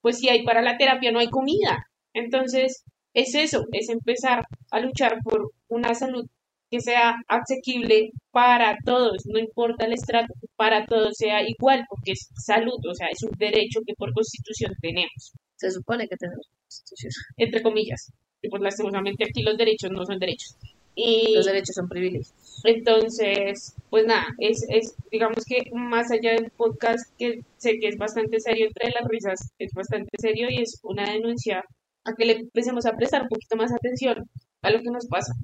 pues 0.00 0.18
si 0.18 0.28
hay 0.28 0.44
para 0.44 0.62
la 0.62 0.76
terapia 0.76 1.12
no 1.12 1.18
hay 1.18 1.28
comida. 1.28 1.84
Entonces, 2.14 2.84
es 3.14 3.34
eso, 3.34 3.64
es 3.72 3.88
empezar 3.88 4.44
a 4.70 4.80
luchar 4.80 5.18
por 5.24 5.50
una 5.68 5.94
salud 5.94 6.24
que 6.70 6.80
sea 6.80 7.16
asequible 7.28 8.10
para 8.30 8.76
todos, 8.84 9.22
no 9.26 9.38
importa 9.38 9.86
el 9.86 9.94
estrato, 9.94 10.34
para 10.56 10.84
todos 10.84 11.14
sea 11.16 11.40
igual, 11.42 11.84
porque 11.88 12.12
es 12.12 12.28
salud, 12.44 12.78
o 12.88 12.94
sea, 12.94 13.08
es 13.08 13.22
un 13.22 13.36
derecho 13.38 13.80
que 13.86 13.94
por 13.96 14.12
constitución 14.12 14.74
tenemos. 14.80 15.32
Se 15.56 15.70
supone 15.70 16.06
que 16.06 16.16
tenemos 16.16 16.46
constitución. 16.62 17.12
Entre 17.36 17.62
comillas, 17.62 18.12
y 18.42 18.48
pues 18.48 18.62
lastimosamente 18.62 19.24
aquí 19.24 19.42
los 19.42 19.56
derechos 19.56 19.90
no 19.90 20.04
son 20.04 20.18
derechos. 20.18 20.56
Y 21.00 21.32
los 21.32 21.46
derechos 21.46 21.76
son 21.76 21.88
privilegios. 21.88 22.34
Entonces, 22.64 23.76
pues 23.88 24.04
nada, 24.04 24.26
es, 24.38 24.66
es, 24.68 24.96
digamos 25.12 25.44
que 25.44 25.70
más 25.72 26.10
allá 26.10 26.32
del 26.32 26.50
podcast, 26.50 27.08
que 27.16 27.42
sé 27.56 27.78
que 27.78 27.86
es 27.86 27.96
bastante 27.96 28.40
serio 28.40 28.66
entre 28.66 28.90
las 28.90 29.08
risas, 29.08 29.52
es 29.60 29.72
bastante 29.72 30.10
serio 30.18 30.48
y 30.50 30.62
es 30.62 30.80
una 30.82 31.08
denuncia 31.12 31.64
a 32.04 32.14
que 32.14 32.24
le 32.24 32.32
empecemos 32.32 32.84
a 32.84 32.96
prestar 32.96 33.22
un 33.22 33.28
poquito 33.28 33.56
más 33.56 33.72
atención 33.72 34.28
a 34.62 34.70
lo 34.70 34.80
que 34.80 34.90
nos 34.90 35.06
pasa, 35.06 35.34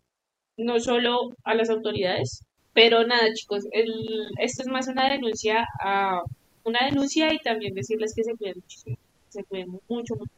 no 0.57 0.81
solo 0.81 1.31
a 1.45 1.55
las 1.55 1.71
autoridades, 1.71 2.41
pero 2.73 3.07
nada 3.07 3.33
chicos, 3.33 3.65
el, 3.71 3.93
esto 4.41 4.63
es 4.63 4.69
más 4.69 4.89
una 4.89 5.09
denuncia 5.09 5.69
a 5.81 6.21
una 6.65 6.81
denuncia 6.87 7.33
y 7.33 7.39
también 7.39 7.75
decirles 7.75 8.13
que 8.17 8.25
se 8.25 8.35
cuiden 8.35 8.57
muchísimo, 8.57 8.97
se 9.29 9.45
cuiden 9.45 9.71
mucho, 9.89 10.17
mucho, 10.17 10.33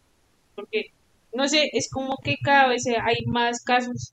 porque 0.54 0.90
no 1.32 1.48
sé, 1.48 1.70
es 1.72 1.88
como 1.90 2.18
que 2.22 2.36
cada 2.42 2.68
vez 2.68 2.84
hay 2.86 3.24
más 3.24 3.62
casos 3.64 4.12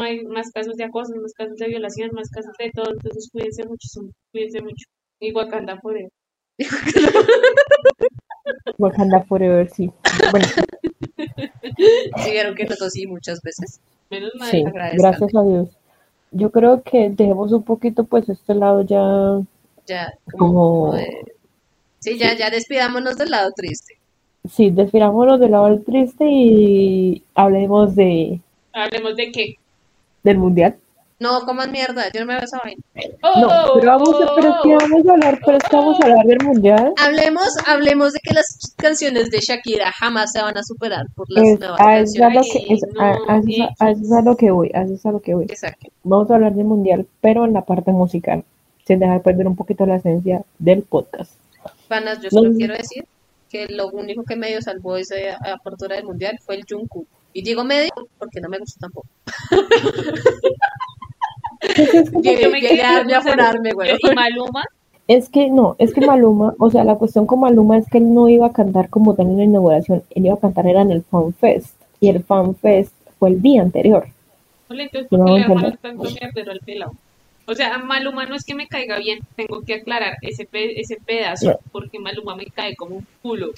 hay 0.00 0.24
más 0.24 0.50
casos 0.50 0.76
de 0.76 0.84
acoso, 0.84 1.12
más 1.20 1.34
casos 1.34 1.56
de 1.56 1.68
violación, 1.68 2.10
más 2.12 2.30
casos 2.30 2.52
de 2.58 2.70
todo, 2.72 2.92
entonces 2.92 3.28
cuídense 3.30 3.66
muchísimo, 3.66 4.10
cuídense 4.32 4.62
mucho. 4.62 4.86
Y 5.20 5.32
Wakanda 5.32 5.78
Forever. 5.80 6.10
Wakanda 8.78 9.22
Forever, 9.24 9.70
sí. 9.70 9.90
Bueno. 10.30 10.46
Sí, 11.76 12.30
vieron 12.30 12.54
que 12.54 12.64
nosotros 12.64 12.92
sí 12.92 13.06
muchas 13.06 13.40
veces. 13.42 13.80
Menos 14.10 14.32
mal. 14.36 14.50
Sí, 14.50 14.64
gracias 14.64 15.34
a 15.34 15.42
Dios. 15.42 15.68
Yo 16.30 16.50
creo 16.50 16.82
que 16.82 17.10
dejemos 17.10 17.52
un 17.52 17.62
poquito, 17.62 18.04
pues, 18.04 18.28
este 18.28 18.54
lado 18.54 18.82
ya. 18.82 19.40
Ya, 19.86 20.12
como. 20.38 20.94
Sí, 21.98 22.18
ya, 22.18 22.36
ya 22.36 22.50
despidámonos 22.50 23.16
del 23.16 23.30
lado 23.30 23.50
triste. 23.56 23.98
Sí, 24.48 24.70
despidámonos 24.70 25.40
del 25.40 25.52
lado 25.52 25.80
triste 25.80 26.26
y 26.28 27.24
hablemos 27.34 27.96
de. 27.96 28.40
Hablemos 28.72 29.16
de 29.16 29.32
qué? 29.32 29.56
Del 30.24 30.38
mundial. 30.38 30.76
No 31.20 31.40
coman 31.46 31.70
mierda, 31.70 32.02
yo 32.12 32.20
no 32.20 32.26
me 32.26 32.34
veo 32.34 32.42
esa 32.44 32.58
vaina. 32.62 32.82
No, 33.22 33.74
pero 33.74 33.86
vamos, 33.92 34.08
a, 34.20 34.34
pero 34.34 34.48
es 34.48 34.54
que 34.62 34.74
vamos 34.74 35.06
a 35.06 35.12
hablar, 35.12 35.40
pero 35.46 35.56
es 35.58 35.64
que 35.64 35.76
vamos 35.76 36.00
a 36.00 36.04
hablar 36.04 36.26
del 36.26 36.38
mundial. 36.44 36.92
Hablemos, 37.00 37.48
hablemos 37.66 38.12
de 38.12 38.18
que 38.20 38.34
las 38.34 38.74
canciones 38.76 39.30
de 39.30 39.38
Shakira 39.38 39.92
jamás 39.92 40.32
se 40.32 40.42
van 40.42 40.58
a 40.58 40.62
superar 40.64 41.06
por 41.14 41.30
las 41.30 41.44
Es, 41.44 41.60
nuevas 41.60 41.80
a 41.80 41.98
eso 42.00 42.14
es 42.16 42.20
a 42.20 42.28
lo 42.28 42.34
canciones. 42.34 42.66
que, 42.66 42.74
es, 42.74 42.84
a, 42.98 43.32
a 43.32 43.38
eso 43.38 43.48
es 43.48 43.60
a- 43.80 43.84
a 43.84 43.90
eso 43.92 44.02
es 44.02 44.12
a 44.12 44.22
lo 44.22 44.36
que 44.36 44.50
voy, 44.50 44.70
a 44.74 44.82
eso 44.82 44.94
es 44.94 45.06
a 45.06 45.12
lo 45.12 45.20
que 45.20 45.34
voy. 45.34 45.44
Exacto. 45.44 45.86
Vamos 46.02 46.30
a 46.30 46.34
hablar 46.34 46.52
del 46.54 46.66
mundial, 46.66 47.06
pero 47.20 47.44
en 47.44 47.52
la 47.52 47.62
parte 47.62 47.92
musical, 47.92 48.42
sin 48.84 48.98
dejar 48.98 49.22
perder 49.22 49.46
un 49.46 49.54
poquito 49.56 49.86
la 49.86 49.96
esencia 49.96 50.42
del 50.58 50.82
podcast. 50.82 51.32
Panas, 51.88 52.18
yo 52.20 52.28
No. 52.32 52.40
solo 52.40 52.54
quiero 52.56 52.74
decir 52.74 53.06
que 53.48 53.66
lo 53.68 53.86
único 53.90 54.24
que 54.24 54.34
medio 54.36 54.60
salvó 54.60 54.96
esa 54.96 55.14
apertura 55.54 55.94
del 55.96 56.06
mundial 56.06 56.38
fue 56.44 56.56
el 56.56 56.64
Jungkook. 56.68 57.06
Y 57.32 57.42
digo 57.42 57.62
medio 57.64 57.90
porque 58.18 58.40
no 58.40 58.48
me 58.48 58.58
gustó 58.58 58.80
tampoco. 58.80 59.06
Es, 61.60 62.10
que, 62.10 62.20
Llegué, 62.20 62.42
Yo 62.42 62.50
me 62.50 62.60
quedé 62.60 62.82
a, 62.82 63.02
güey. 63.74 63.90
Y 63.98 64.14
Maluma, 64.14 64.64
es 65.08 65.28
que 65.28 65.48
no, 65.50 65.76
es 65.78 65.92
que 65.94 66.00
Maluma, 66.06 66.54
o 66.58 66.70
sea, 66.70 66.84
la 66.84 66.96
cuestión 66.96 67.26
con 67.26 67.40
Maluma 67.40 67.78
es 67.78 67.88
que 67.88 67.98
él 67.98 68.12
no 68.12 68.28
iba 68.28 68.46
a 68.46 68.52
cantar 68.52 68.88
como 68.90 69.14
tal 69.14 69.26
en 69.26 69.38
la 69.38 69.44
inauguración, 69.44 70.02
él 70.10 70.26
iba 70.26 70.34
a 70.34 70.38
cantar 70.40 70.66
era 70.66 70.82
en 70.82 70.90
el 70.90 71.02
Fan 71.04 71.32
Fest, 71.34 71.74
y 72.00 72.08
el 72.08 72.22
Fan 72.22 72.54
Fest 72.56 72.92
fue 73.18 73.30
el 73.30 73.40
día 73.42 73.62
anterior. 73.62 74.06
Ole, 74.68 74.84
entonces, 74.84 75.10
No, 75.12 75.18
¿por 75.18 75.26
qué 75.26 75.32
le 75.32 75.40
entiendo. 75.40 75.54
dejaron 75.54 75.78
tanto 75.78 76.10
mierdero 76.20 76.52
al 76.52 76.60
pelado? 76.60 76.92
O 77.46 77.54
sea, 77.54 77.78
Maluma 77.78 78.24
no 78.26 78.34
es 78.34 78.44
que 78.44 78.54
me 78.54 78.66
caiga 78.68 78.98
bien, 78.98 79.20
tengo 79.36 79.60
que 79.62 79.74
aclarar 79.74 80.16
ese, 80.22 80.46
pe- 80.46 80.80
ese 80.80 80.96
pedazo, 81.04 81.50
No. 81.50 81.58
porque 81.72 81.98
Maluma 81.98 82.34
me 82.36 82.46
cae 82.46 82.74
como 82.76 82.96
un 82.96 83.06
culo. 83.22 83.52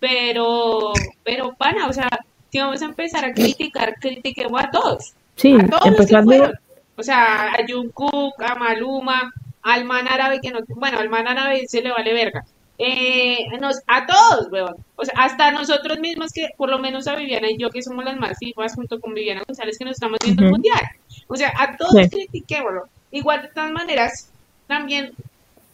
Pero, 0.00 0.92
pero, 1.24 1.52
pana, 1.56 1.86
o 1.88 1.92
sea, 1.92 2.08
si 2.50 2.58
vamos 2.58 2.82
a 2.82 2.86
empezar 2.86 3.24
a 3.24 3.32
criticar, 3.32 3.94
critiquemos 4.00 4.60
a 4.62 4.70
todos. 4.70 5.14
Sí, 5.36 5.54
a 5.54 5.66
todos 5.66 5.70
los 5.72 5.82
que 5.82 5.88
empezando, 5.88 6.36
fueron. 6.36 6.58
O 6.96 7.02
sea, 7.02 7.52
a 7.52 7.58
Jungkook, 7.66 8.42
a 8.42 8.54
Maluma, 8.56 9.32
al 9.62 9.84
man 9.84 10.06
árabe 10.08 10.40
que 10.40 10.50
no, 10.50 10.60
bueno, 10.68 10.98
al 10.98 11.08
man 11.08 11.28
árabe 11.28 11.66
se 11.66 11.82
le 11.82 11.90
vale 11.90 12.12
verga. 12.12 12.44
Eh, 12.82 13.46
nos, 13.60 13.80
a 13.86 14.06
todos, 14.06 14.50
weón. 14.50 14.74
O 14.96 15.04
sea, 15.04 15.14
hasta 15.18 15.50
nosotros 15.50 15.98
mismos 15.98 16.32
que, 16.32 16.48
por 16.56 16.70
lo 16.70 16.78
menos 16.78 17.06
a 17.08 17.14
Viviana 17.14 17.50
y 17.50 17.58
yo, 17.58 17.70
que 17.70 17.82
somos 17.82 18.04
las 18.04 18.16
más 18.18 18.38
fifas 18.38 18.74
junto 18.74 18.98
con 19.00 19.12
Viviana 19.12 19.42
González, 19.46 19.78
que 19.78 19.84
nos 19.84 19.92
estamos 19.94 20.18
viendo 20.24 20.44
el 20.44 20.50
mundial. 20.50 20.80
O 21.28 21.36
sea, 21.36 21.52
a 21.58 21.76
todos 21.76 21.92
Sí. 21.92 22.08
critiquémoslo. 22.08 22.88
Igual, 23.10 23.42
de 23.42 23.48
todas 23.48 23.70
maneras, 23.70 24.30
también 24.66 25.12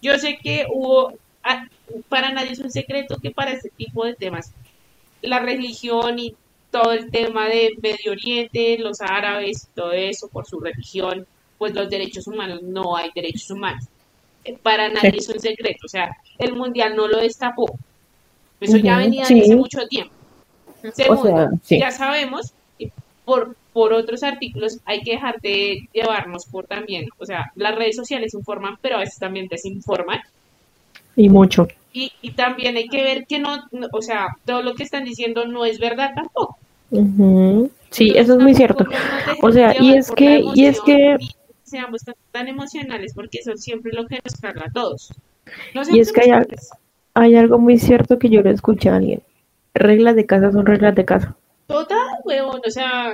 yo 0.02 0.18
sé 0.18 0.38
que 0.42 0.66
hubo, 0.68 1.14
para 2.08 2.32
nadie 2.32 2.52
es 2.52 2.58
un 2.58 2.70
secreto 2.72 3.18
que 3.22 3.30
para 3.30 3.52
este 3.52 3.70
tipo 3.70 4.04
de 4.04 4.14
temas, 4.14 4.52
la 5.22 5.38
religión 5.38 6.18
y 6.18 6.34
todo 6.76 6.92
el 6.92 7.10
tema 7.10 7.48
de 7.48 7.70
Medio 7.82 8.12
Oriente, 8.12 8.78
los 8.78 9.00
árabes 9.00 9.64
y 9.64 9.74
todo 9.74 9.92
eso 9.92 10.28
por 10.28 10.46
su 10.46 10.60
religión, 10.60 11.26
pues 11.58 11.74
los 11.74 11.88
derechos 11.88 12.26
humanos, 12.26 12.62
no 12.62 12.96
hay 12.96 13.10
derechos 13.14 13.50
humanos. 13.50 13.84
Eh, 14.44 14.56
Para 14.62 14.88
nadie 14.88 15.18
es 15.18 15.28
un 15.28 15.40
secreto, 15.40 15.86
o 15.86 15.88
sea, 15.88 16.16
el 16.38 16.54
mundial 16.54 16.94
no 16.96 17.08
lo 17.08 17.18
destapó. 17.18 17.66
Eso 18.60 18.76
ya 18.78 18.98
venía 18.98 19.24
sí. 19.24 19.34
desde 19.34 19.46
hace 19.46 19.56
mucho 19.56 19.86
tiempo. 19.88 20.12
Segundo, 20.94 21.22
sea, 21.22 21.50
sí. 21.62 21.78
ya 21.78 21.90
sabemos, 21.90 22.52
por, 23.24 23.56
por 23.72 23.92
otros 23.92 24.22
artículos 24.22 24.78
hay 24.84 25.02
que 25.02 25.12
dejar 25.12 25.40
de 25.40 25.88
llevarnos 25.92 26.46
por 26.46 26.66
también, 26.66 27.08
o 27.18 27.26
sea, 27.26 27.52
las 27.56 27.74
redes 27.74 27.96
sociales 27.96 28.34
informan, 28.34 28.76
pero 28.80 28.96
a 28.96 29.00
veces 29.00 29.18
también 29.18 29.48
desinforman. 29.48 30.20
y 31.16 31.28
mucho. 31.28 31.66
Y, 31.92 32.12
y 32.22 32.32
también 32.32 32.76
hay 32.76 32.88
que 32.88 33.02
ver 33.02 33.26
que 33.26 33.38
no- 33.38 33.64
o 33.92 34.02
sea, 34.02 34.28
todo 34.44 34.62
lo 34.62 34.74
que 34.74 34.82
están 34.84 35.04
diciendo 35.04 35.46
no 35.46 35.64
es 35.64 35.78
verdad 35.78 36.12
tampoco. 36.14 36.58
Ujú. 36.90 37.70
Sí, 37.90 38.08
Entonces, 38.08 38.24
eso 38.24 38.36
es 38.36 38.42
muy 38.42 38.54
cierto. 38.54 38.84
O 39.42 39.52
sea, 39.52 39.74
y 39.80 39.94
es 39.94 40.10
que, 40.10 40.42
y 40.54 40.66
es 40.66 40.80
que, 40.80 41.16
seamos 41.62 42.02
tan, 42.32 42.48
emocionales 42.48 43.12
porque 43.14 43.38
eso 43.38 43.52
es 43.52 43.62
siempre 43.62 43.92
lo 43.92 44.06
que 44.06 44.20
nos 44.24 44.40
carga 44.40 44.66
a 44.66 44.72
todos. 44.72 45.12
No 45.74 45.82
Y 45.90 46.00
es 46.00 46.12
que 46.12 46.22
hay 46.22 46.30
emocionales. 46.30 46.70
hay 47.14 47.36
algo 47.36 47.58
muy 47.58 47.78
cierto 47.78 48.18
que 48.18 48.28
yo 48.28 48.42
le 48.42 48.50
escuché 48.50 48.88
a 48.88 48.96
alguien. 48.96 49.22
Reglas 49.74 50.16
de 50.16 50.26
casa 50.26 50.52
son 50.52 50.66
reglas 50.66 50.94
de 50.94 51.04
casa. 51.04 51.36
Total, 51.66 52.06
huevón, 52.24 52.60
o 52.66 52.70
sea, 52.70 53.12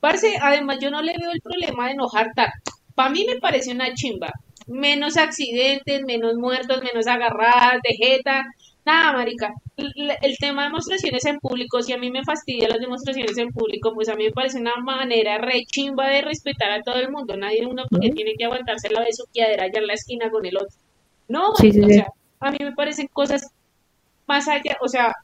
parce, 0.00 0.36
además 0.40 0.78
yo 0.80 0.90
no 0.90 1.02
le 1.02 1.14
veo 1.18 1.30
el 1.32 1.40
problema 1.40 1.86
de 1.86 1.92
enojar 1.92 2.32
tanto. 2.34 2.72
Para 2.94 3.10
mí 3.10 3.24
me 3.26 3.40
parece 3.40 3.72
una 3.72 3.94
chimba. 3.94 4.32
Menos 4.66 5.16
accidentes, 5.16 6.02
menos 6.04 6.34
muertos, 6.36 6.82
menos 6.82 7.06
agarradas 7.06 7.80
de 7.82 7.96
jeta. 7.96 8.44
Nada, 8.84 9.12
marica. 9.14 9.54
El, 9.76 10.36
tema 10.38 10.62
de 10.62 10.68
demostraciones 10.68 11.24
en 11.24 11.38
público, 11.38 11.82
si 11.82 11.92
a 11.94 11.98
mí 11.98 12.10
me 12.10 12.22
fastidia 12.22 12.68
las 12.68 12.80
demostraciones 12.80 13.36
en 13.38 13.48
público, 13.48 13.94
pues 13.94 14.08
a 14.08 14.14
mí 14.14 14.24
me 14.24 14.30
parece 14.30 14.58
una 14.58 14.76
manera 14.76 15.38
re 15.38 15.64
chimba 15.66 16.08
de 16.08 16.20
respetar 16.20 16.70
a 16.70 16.82
todo 16.82 16.96
el 16.96 17.10
mundo. 17.10 17.36
Nadie 17.36 17.66
uno 17.66 17.84
porque 17.90 18.10
tiene 18.10 18.34
que 18.36 18.44
aguantarse 18.44 18.90
la 18.90 19.00
besuqueadera 19.00 19.64
allá 19.64 19.78
en 19.78 19.86
la 19.86 19.94
esquina 19.94 20.30
con 20.30 20.44
el 20.44 20.56
otro. 20.56 20.76
No, 21.28 21.54
Sí, 21.56 21.72
sí, 21.72 21.80
marica, 21.80 22.02
o 22.02 22.04
sea, 22.04 22.48
a 22.48 22.50
mí 22.50 22.58
me 22.60 22.72
parecen 22.72 23.08
cosas 23.08 23.50
más 24.26 24.48
allá, 24.48 24.76
o 24.80 24.88
sea, 24.88 25.14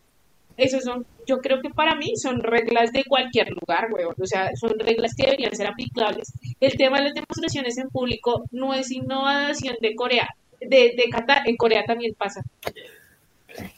esos 0.57 0.85
son, 0.85 1.07
yo 1.27 1.39
creo 1.39 1.61
que 1.61 1.71
para 1.71 1.95
mí 1.97 2.17
son 2.17 2.41
reglas 2.41 2.93
de 2.93 3.05
cualquier 3.05 3.51
lugar, 3.51 3.89
weón. 3.93 4.15
O 4.21 4.27
sea, 4.27 4.51
son 4.57 4.79
reglas 4.79 5.15
que 5.15 5.25
deberían 5.25 5.55
ser 5.55 5.67
aplicables. 5.67 6.33
El 6.61 6.77
tema 6.77 6.99
de 6.99 7.05
las 7.05 7.15
demostraciones 7.15 7.79
en 7.79 7.89
público 7.89 8.45
no 8.51 8.75
es 8.75 8.91
innovación 8.91 9.77
de 9.81 9.95
Corea, 9.95 10.29
de, 10.61 10.95
de 10.97 11.05
Qatar, 11.11 11.49
en 11.49 11.57
Corea 11.57 11.85
también 11.85 12.15
pasa. 12.15 12.43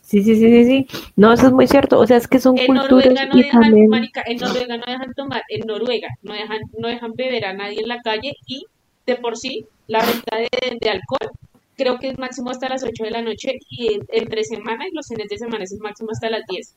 Sí, 0.03 0.23
sí, 0.23 0.35
sí, 0.37 0.41
sí, 0.41 0.65
sí. 0.65 0.87
No, 1.17 1.33
eso 1.33 1.47
es 1.47 1.53
muy 1.53 1.67
cierto. 1.67 1.99
O 1.99 2.07
sea, 2.07 2.17
es 2.19 2.29
que 2.29 2.39
son 2.39 2.59
En 2.59 2.67
culturas 2.67 2.91
Noruega 3.07 3.27
no 3.27 3.39
y 3.39 3.43
dejan, 3.43 3.63
también. 3.63 3.89
marica, 3.89 4.23
en 4.27 4.37
Noruega 4.39 4.77
no 4.77 4.85
dejan 4.87 5.15
tomar, 5.15 5.43
en 5.49 5.67
Noruega 5.67 6.09
no 6.23 6.35
dejan, 6.35 6.59
no 6.79 6.89
dejan 6.89 7.13
beber 7.15 7.47
a 7.47 7.53
nadie 7.55 7.81
en 7.81 7.89
la 7.89 7.99
calle 8.03 8.35
y 8.47 8.67
de 9.07 9.17
por 9.17 9.37
sí 9.37 9.67
la 9.89 10.01
venta 10.05 10.37
de, 10.37 10.79
de 10.81 10.91
alcohol 10.91 11.31
creo 11.77 11.99
que 11.99 12.09
es 12.11 12.19
máximo 12.19 12.51
hasta 12.51 12.69
las 12.69 12.85
8 12.85 13.05
de 13.05 13.11
la 13.11 13.23
noche 13.23 13.59
y 13.71 13.95
en- 13.95 14.07
entre 14.13 14.45
semana 14.45 14.87
y 14.87 14.95
los 14.95 15.09
fines 15.09 15.29
de 15.29 15.39
semana 15.39 15.65
es 15.65 15.75
máximo 15.81 16.11
hasta 16.13 16.31
las 16.31 16.43
10. 16.49 16.77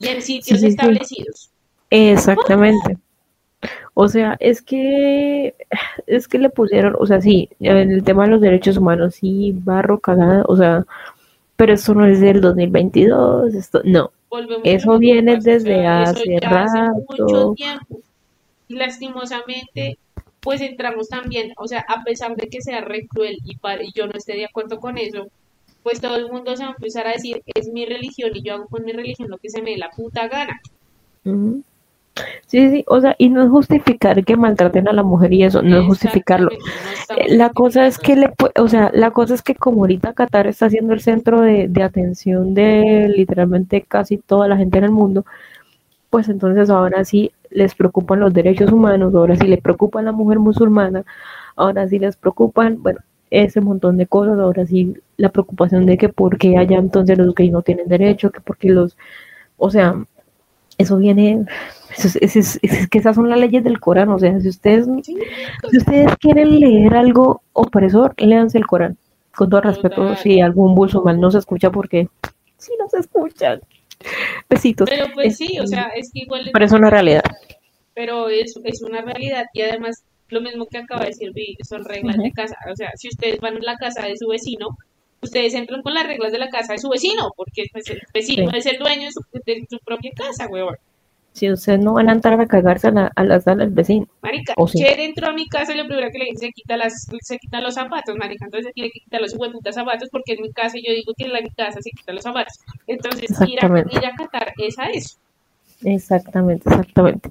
Y 0.00 0.08
en 0.08 0.20
sitios 0.22 0.58
sí, 0.60 0.66
sí. 0.66 0.70
establecidos. 0.72 1.50
Exactamente. 1.90 2.98
O 3.94 4.08
sea, 4.08 4.36
es 4.40 4.62
que 4.62 5.54
es 6.06 6.28
que 6.28 6.38
le 6.38 6.50
pusieron, 6.50 6.94
o 6.98 7.06
sea, 7.06 7.20
sí, 7.20 7.48
en 7.60 7.90
el 7.90 8.04
tema 8.04 8.24
de 8.24 8.30
los 8.30 8.40
derechos 8.40 8.76
humanos, 8.76 9.16
sí, 9.16 9.52
barro 9.64 9.98
cagada, 10.00 10.44
o 10.46 10.56
sea, 10.56 10.86
pero 11.58 11.74
eso 11.74 11.92
no 11.92 12.06
es 12.06 12.20
del 12.20 12.40
2022, 12.40 13.52
esto, 13.54 13.80
no. 13.84 14.12
Volvemos 14.30 14.60
Eso 14.64 14.96
viene 14.98 15.34
pasa, 15.36 15.50
desde 15.50 15.80
eso 15.80 15.88
hace 15.88 16.38
ya 16.40 16.62
hace 16.62 16.78
mucho 16.78 17.24
rato. 17.26 17.54
tiempo. 17.56 18.00
Y 18.68 18.76
lastimosamente, 18.76 19.98
pues 20.40 20.60
entramos 20.60 21.08
también, 21.08 21.52
o 21.56 21.66
sea, 21.66 21.84
a 21.88 22.04
pesar 22.04 22.36
de 22.36 22.46
que 22.48 22.62
sea 22.62 22.80
re 22.82 23.06
cruel 23.08 23.38
y, 23.44 23.56
pa- 23.56 23.82
y 23.82 23.90
yo 23.92 24.06
no 24.06 24.12
esté 24.16 24.34
de 24.34 24.44
acuerdo 24.44 24.78
con 24.78 24.98
eso, 24.98 25.26
pues 25.82 26.00
todo 26.00 26.16
el 26.16 26.30
mundo 26.30 26.56
se 26.56 26.62
va 26.62 26.70
a 26.70 26.74
empezar 26.74 27.08
a 27.08 27.12
decir, 27.12 27.42
es 27.54 27.68
mi 27.72 27.86
religión 27.86 28.30
y 28.34 28.42
yo 28.42 28.54
hago 28.54 28.66
con 28.66 28.84
mi 28.84 28.92
religión 28.92 29.28
lo 29.28 29.38
que 29.38 29.50
se 29.50 29.60
me 29.62 29.70
dé 29.72 29.78
la 29.78 29.90
puta 29.90 30.28
gana. 30.28 30.60
Sí, 32.46 32.70
sí, 32.70 32.84
o 32.88 33.00
sea, 33.00 33.14
y 33.18 33.28
no 33.28 33.42
es 33.42 33.50
justificar 33.50 34.24
que 34.24 34.36
maltraten 34.36 34.88
a 34.88 34.92
la 34.92 35.02
mujer 35.02 35.32
y 35.32 35.44
eso, 35.44 35.62
no 35.62 35.78
es 35.78 35.84
justificarlo. 35.86 36.50
Eh, 37.10 37.36
La 37.36 37.50
cosa 37.50 37.86
es 37.86 37.98
que 37.98 38.16
le, 38.16 38.32
o 38.56 38.68
sea, 38.68 38.90
la 38.94 39.10
cosa 39.10 39.34
es 39.34 39.42
que 39.42 39.54
como 39.54 39.82
ahorita 39.82 40.14
Qatar 40.14 40.46
está 40.46 40.70
siendo 40.70 40.94
el 40.94 41.00
centro 41.00 41.40
de, 41.42 41.68
de 41.68 41.82
atención 41.82 42.54
de 42.54 43.12
literalmente 43.14 43.82
casi 43.82 44.18
toda 44.18 44.48
la 44.48 44.56
gente 44.56 44.78
en 44.78 44.84
el 44.84 44.90
mundo, 44.90 45.24
pues 46.10 46.28
entonces 46.28 46.70
ahora 46.70 47.04
sí 47.04 47.32
les 47.50 47.74
preocupan 47.74 48.20
los 48.20 48.32
derechos 48.32 48.72
humanos, 48.72 49.14
ahora 49.14 49.36
sí 49.36 49.46
le 49.46 49.58
preocupa 49.58 50.00
a 50.00 50.02
la 50.02 50.12
mujer 50.12 50.38
musulmana, 50.38 51.04
ahora 51.56 51.88
sí 51.88 51.98
les 51.98 52.16
preocupan, 52.16 52.82
bueno, 52.82 53.00
ese 53.30 53.60
montón 53.60 53.96
de 53.98 54.06
cosas, 54.06 54.38
ahora 54.38 54.66
sí 54.66 54.94
la 55.16 55.30
preocupación 55.30 55.86
de 55.86 55.98
que 55.98 56.08
por 56.08 56.38
qué 56.38 56.56
allá 56.56 56.78
entonces 56.78 57.18
los 57.18 57.34
gays 57.34 57.52
no 57.52 57.62
tienen 57.62 57.88
derecho, 57.88 58.30
que 58.30 58.40
porque 58.40 58.70
los, 58.70 58.96
o 59.58 59.70
sea, 59.70 59.96
eso 60.78 60.96
viene, 60.96 61.44
eso 61.96 62.08
es, 62.08 62.16
es- 62.16 62.36
es- 62.36 62.58
es 62.62 62.88
que 62.88 62.98
esas 62.98 63.14
son 63.16 63.28
las 63.28 63.38
leyes 63.38 63.62
del 63.64 63.80
Corán, 63.80 64.08
o 64.08 64.18
sea, 64.18 64.38
si 64.40 64.48
ustedes 64.48 64.86
Sí, 65.02 65.16
si 65.70 65.76
ustedes 65.78 66.16
quieren 66.16 66.58
leer 66.60 66.94
algo 66.94 67.42
opresor, 67.52 68.14
léanse 68.18 68.58
el 68.58 68.66
Corán. 68.66 68.96
Con 69.36 69.50
todo 69.50 69.60
respeto, 69.60 69.96
Total. 69.96 70.16
si 70.18 70.40
algún 70.40 70.74
musulmán 70.74 71.20
no 71.20 71.30
se 71.30 71.38
escucha, 71.38 71.70
porque 71.70 72.08
sí 72.56 72.72
no 72.78 72.88
se 72.88 72.98
escuchan. 72.98 73.60
Besitos. 74.48 74.88
Pero 74.88 75.06
pues 75.14 75.36
sí, 75.36 75.58
o 75.58 75.64
Este, 75.64 75.76
sea, 75.76 75.88
es 75.96 76.10
que 76.12 76.20
igual 76.20 76.48
Pero 76.52 76.64
es 76.64 76.72
una 76.72 76.90
realidad. 76.90 77.22
pero 77.94 78.28
es, 78.28 78.54
es 78.64 78.82
una 78.82 79.00
realidad 79.02 79.44
y 79.52 79.62
además 79.62 80.04
lo 80.28 80.40
mismo 80.40 80.66
que 80.66 80.78
acaba 80.78 81.00
de 81.02 81.08
decir 81.08 81.32
Vi, 81.32 81.56
son 81.68 81.84
reglas 81.84 82.16
de 82.16 82.30
casa. 82.32 82.56
O 82.70 82.76
sea, 82.76 82.90
si 82.96 83.08
ustedes 83.08 83.40
van 83.40 83.56
a 83.56 83.60
la 83.60 83.76
casa 83.76 84.02
de 84.06 84.16
su 84.16 84.28
vecino, 84.28 84.68
ustedes 85.22 85.54
entran 85.54 85.82
con 85.82 85.94
las 85.94 86.06
reglas 86.06 86.32
de 86.32 86.38
la 86.38 86.48
casa 86.48 86.72
de 86.74 86.78
su 86.78 86.88
vecino, 86.88 87.32
porque 87.36 87.64
pues, 87.72 87.88
el 87.90 88.00
vecino 88.12 88.50
Sí. 88.50 88.58
es 88.58 88.66
el 88.66 88.78
dueño 88.78 89.06
de 89.06 89.12
su, 89.12 89.20
de 89.44 89.66
su 89.68 89.78
propia 89.84 90.10
casa, 90.16 90.46
huevón. 90.48 90.76
Si 91.34 91.48
ustedes 91.52 91.78
no 91.78 91.92
van 91.92 92.08
a 92.08 92.12
entrar 92.12 92.40
a 92.40 92.46
cagarse 92.46 92.88
a 92.88 92.90
la, 92.90 93.12
a 93.14 93.22
la 93.22 93.38
sala 93.40 93.64
del 93.64 93.72
vecino. 93.72 94.08
Marica, 94.22 94.54
O 94.56 94.66
sí. 94.66 94.78
Cher 94.78 94.98
entró 94.98 95.28
a 95.28 95.32
mi 95.32 95.46
casa 95.48 95.72
y 95.72 95.76
lo 95.76 95.86
primero 95.86 96.08
que 96.10 96.18
le 96.18 96.24
dije 96.24 96.36
se 96.38 96.50
quita 96.50 96.76
las, 96.76 97.06
se 97.20 97.38
quita 97.38 97.60
los 97.60 97.74
zapatos, 97.74 98.16
marica, 98.16 98.46
entonces 98.46 98.66
se 98.68 98.72
tiene 98.72 98.90
que 98.90 99.00
quitar 99.00 99.20
los 99.20 99.34
hueputas 99.36 99.74
zapatos 99.76 100.08
porque 100.10 100.32
en 100.32 100.42
mi 100.42 100.52
casa 100.52 100.78
y 100.78 100.86
yo 100.86 100.92
digo 100.92 101.12
que 101.16 101.26
en 101.26 101.32
la 101.32 101.40
mi 101.40 101.50
casa 101.50 101.80
se 101.80 101.90
quitan 101.90 102.16
los 102.16 102.24
zapatos. 102.24 102.54
Entonces, 102.88 103.30
ir 103.46 103.64
a, 103.64 103.84
ir 103.90 104.06
a 104.06 104.14
Qatar 104.16 104.52
es 104.58 104.78
a 104.78 104.86
eso. 104.86 105.16
Exactamente, 105.84 106.68
exactamente. 106.68 107.30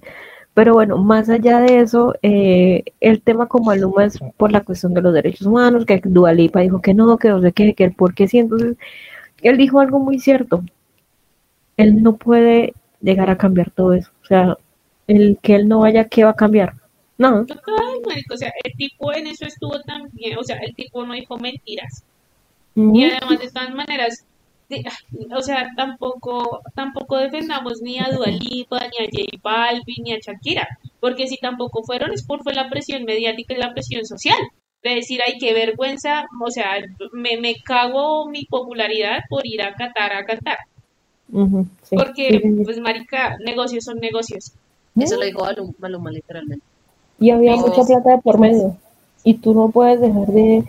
Pero 0.58 0.74
bueno, 0.74 0.98
más 0.98 1.30
allá 1.30 1.60
de 1.60 1.82
eso, 1.82 2.16
eh, 2.24 2.84
el 3.00 3.22
tema 3.22 3.46
como 3.46 3.70
Aluma 3.70 4.06
es 4.06 4.18
por 4.38 4.52
la 4.52 4.62
cuestión 4.62 4.92
de 4.96 5.04
los 5.04 5.14
derechos 5.14 5.46
humanos, 5.46 5.86
que 5.86 6.02
Dualipa 6.04 6.62
dijo 6.62 6.82
que 6.82 6.96
no, 6.96 7.16
que 7.20 7.30
no 7.30 7.40
sé 7.42 7.52
qué, 7.52 7.76
que 7.76 7.84
el 7.84 7.94
por 7.94 8.16
qué 8.16 8.28
sí. 8.28 8.40
Entonces, 8.40 8.76
él 9.44 9.56
dijo 9.56 9.80
algo 9.80 10.00
muy 10.00 10.18
cierto. 10.18 10.64
Él 11.78 12.02
no 12.02 12.16
puede 12.16 12.74
llegar 13.02 13.30
a 13.30 13.38
cambiar 13.38 13.70
todo 13.70 13.94
eso. 13.94 14.10
O 14.24 14.26
sea, 14.26 14.58
el 15.06 15.38
que 15.44 15.54
él 15.54 15.68
no 15.68 15.82
vaya, 15.82 16.06
¿qué 16.06 16.24
va 16.24 16.32
a 16.32 16.36
cambiar? 16.36 16.74
No. 17.20 17.46
Total, 17.46 18.02
marico, 18.08 18.34
o 18.34 18.38
sea, 18.38 18.52
el 18.64 18.74
tipo 18.74 19.14
en 19.14 19.28
eso 19.28 19.46
estuvo 19.46 19.80
también, 19.82 20.40
o 20.40 20.44
sea, 20.44 20.58
el 20.58 20.74
tipo 20.74 21.06
no 21.06 21.14
dijo 21.14 21.38
mentiras. 21.38 22.04
Y 22.74 23.04
además, 23.04 23.38
de 23.38 23.52
todas 23.52 23.76
maneras, 23.76 24.26
de- 24.70 24.84
o 25.36 25.42
sea, 25.42 25.70
tampoco, 25.76 26.62
tampoco 26.76 27.18
defendamos 27.18 27.82
ni 27.82 28.00
a 28.00 28.10
Dua 28.12 28.28
Lipa, 28.28 28.80
ni 28.80 29.06
a 29.06 29.10
J 29.10 29.40
Balvin, 29.42 30.04
ni 30.04 30.12
a 30.14 30.20
Shakira, 30.20 30.68
porque 31.00 31.28
si 31.28 31.38
tampoco 31.38 31.84
fueron 31.84 32.12
es 32.12 32.24
por 32.26 32.44
fue 32.44 32.54
la 32.54 32.70
presión 32.70 33.04
mediática 33.06 33.54
y 33.54 33.58
la 33.58 33.74
presión 33.74 34.06
social. 34.06 34.38
De 34.84 34.94
decir, 34.94 35.20
ay, 35.26 35.38
qué 35.40 35.54
vergüenza, 35.54 36.28
o 36.40 36.52
sea, 36.52 36.74
me, 37.12 37.38
me 37.42 37.56
cago 37.56 38.30
mi 38.30 38.46
popularidad 38.46 39.22
por 39.28 39.46
ir 39.46 39.62
a 39.64 39.74
Qatar 39.74 40.14
a 40.14 40.24
cantar. 40.24 40.58
Sí. 41.84 41.96
Porque, 41.96 42.30
Sí, 42.30 42.40
sí, 42.42 42.58
sí. 42.58 42.64
pues, 42.64 42.80
marica, 42.80 43.38
negocios 43.44 43.84
son 43.86 43.98
negocios. 43.98 44.54
Eso 44.96 45.16
lo 45.18 45.26
dijo 45.26 45.44
Maluma, 45.44 45.74
Maluma 45.80 46.12
literalmente. 46.12 46.64
Y 47.20 47.32
había 47.32 47.56
mucha 47.56 47.84
plata 47.84 48.12
de 48.12 48.18
por 48.20 48.40
medio. 48.40 48.78
Y 49.24 49.34
tú 49.36 49.54
no 49.54 49.70
puedes 49.70 50.00
dejar 50.00 50.28
de, 50.28 50.64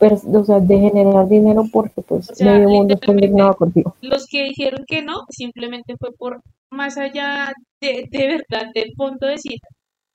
pers- 0.00 0.24
o 0.34 0.44
sea, 0.44 0.58
de 0.60 0.78
generar 0.78 1.28
dinero 1.28 1.64
porque 1.72 2.00
pues 2.02 2.30
O 2.30 2.34
sea, 2.34 2.52
medio 2.54 2.68
mundo 2.70 2.94
está 2.94 3.12
indignado 3.12 3.54
contigo. 3.54 3.94
Los 4.00 4.26
que 4.26 4.44
dijeron 4.44 4.84
que 4.86 5.02
no, 5.02 5.24
simplemente 5.28 5.96
fue 5.98 6.12
por 6.12 6.40
más 6.70 6.96
allá 6.98 7.52
de, 7.80 8.08
de 8.10 8.26
verdad, 8.28 8.70
del 8.74 8.92
punto 8.96 9.26
de 9.26 9.32
decir, 9.32 9.58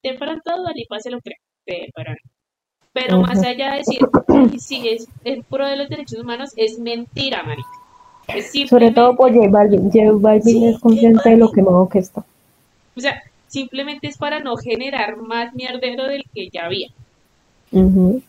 de 0.03 0.13
pronto 0.15 0.57
Dualipa 0.57 0.99
se 0.99 1.11
lo 1.11 1.19
cree, 1.21 1.37
de 1.65 1.89
pronto. 1.93 2.21
Pero 2.93 3.19
más 3.21 3.43
allá 3.43 3.71
de 3.71 3.77
decir, 3.79 3.99
si 4.59 4.87
es 4.87 5.07
en 5.25 5.43
pro 5.43 5.67
de 5.67 5.75
los 5.75 5.89
derechos 5.89 6.19
humanos, 6.19 6.51
es 6.55 6.79
mentira, 6.79 7.43
marica. 7.43 7.67
Es 8.27 8.45
Sobre 8.47 8.59
simplemente- 8.87 8.95
todo 8.95 9.15
por 9.17 9.33
J 9.33 9.49
Balvin. 9.49 9.91
J 9.91 10.11
Balvin 10.13 10.41
Sí, 10.43 10.65
es 10.65 10.79
consciente 10.79 11.29
de 11.29 11.37
lo 11.37 11.51
quemado 11.51 11.87
que 11.89 11.99
está. 11.99 12.23
O 12.95 12.99
sea, 13.01 13.21
simplemente 13.47 14.07
es 14.07 14.17
para 14.17 14.39
no 14.39 14.55
generar 14.55 15.17
más 15.17 15.53
mierdero 15.53 16.05
del 16.07 16.23
que 16.33 16.49
ya 16.49 16.65
había. 16.65 16.87
Ujú. 17.71 18.21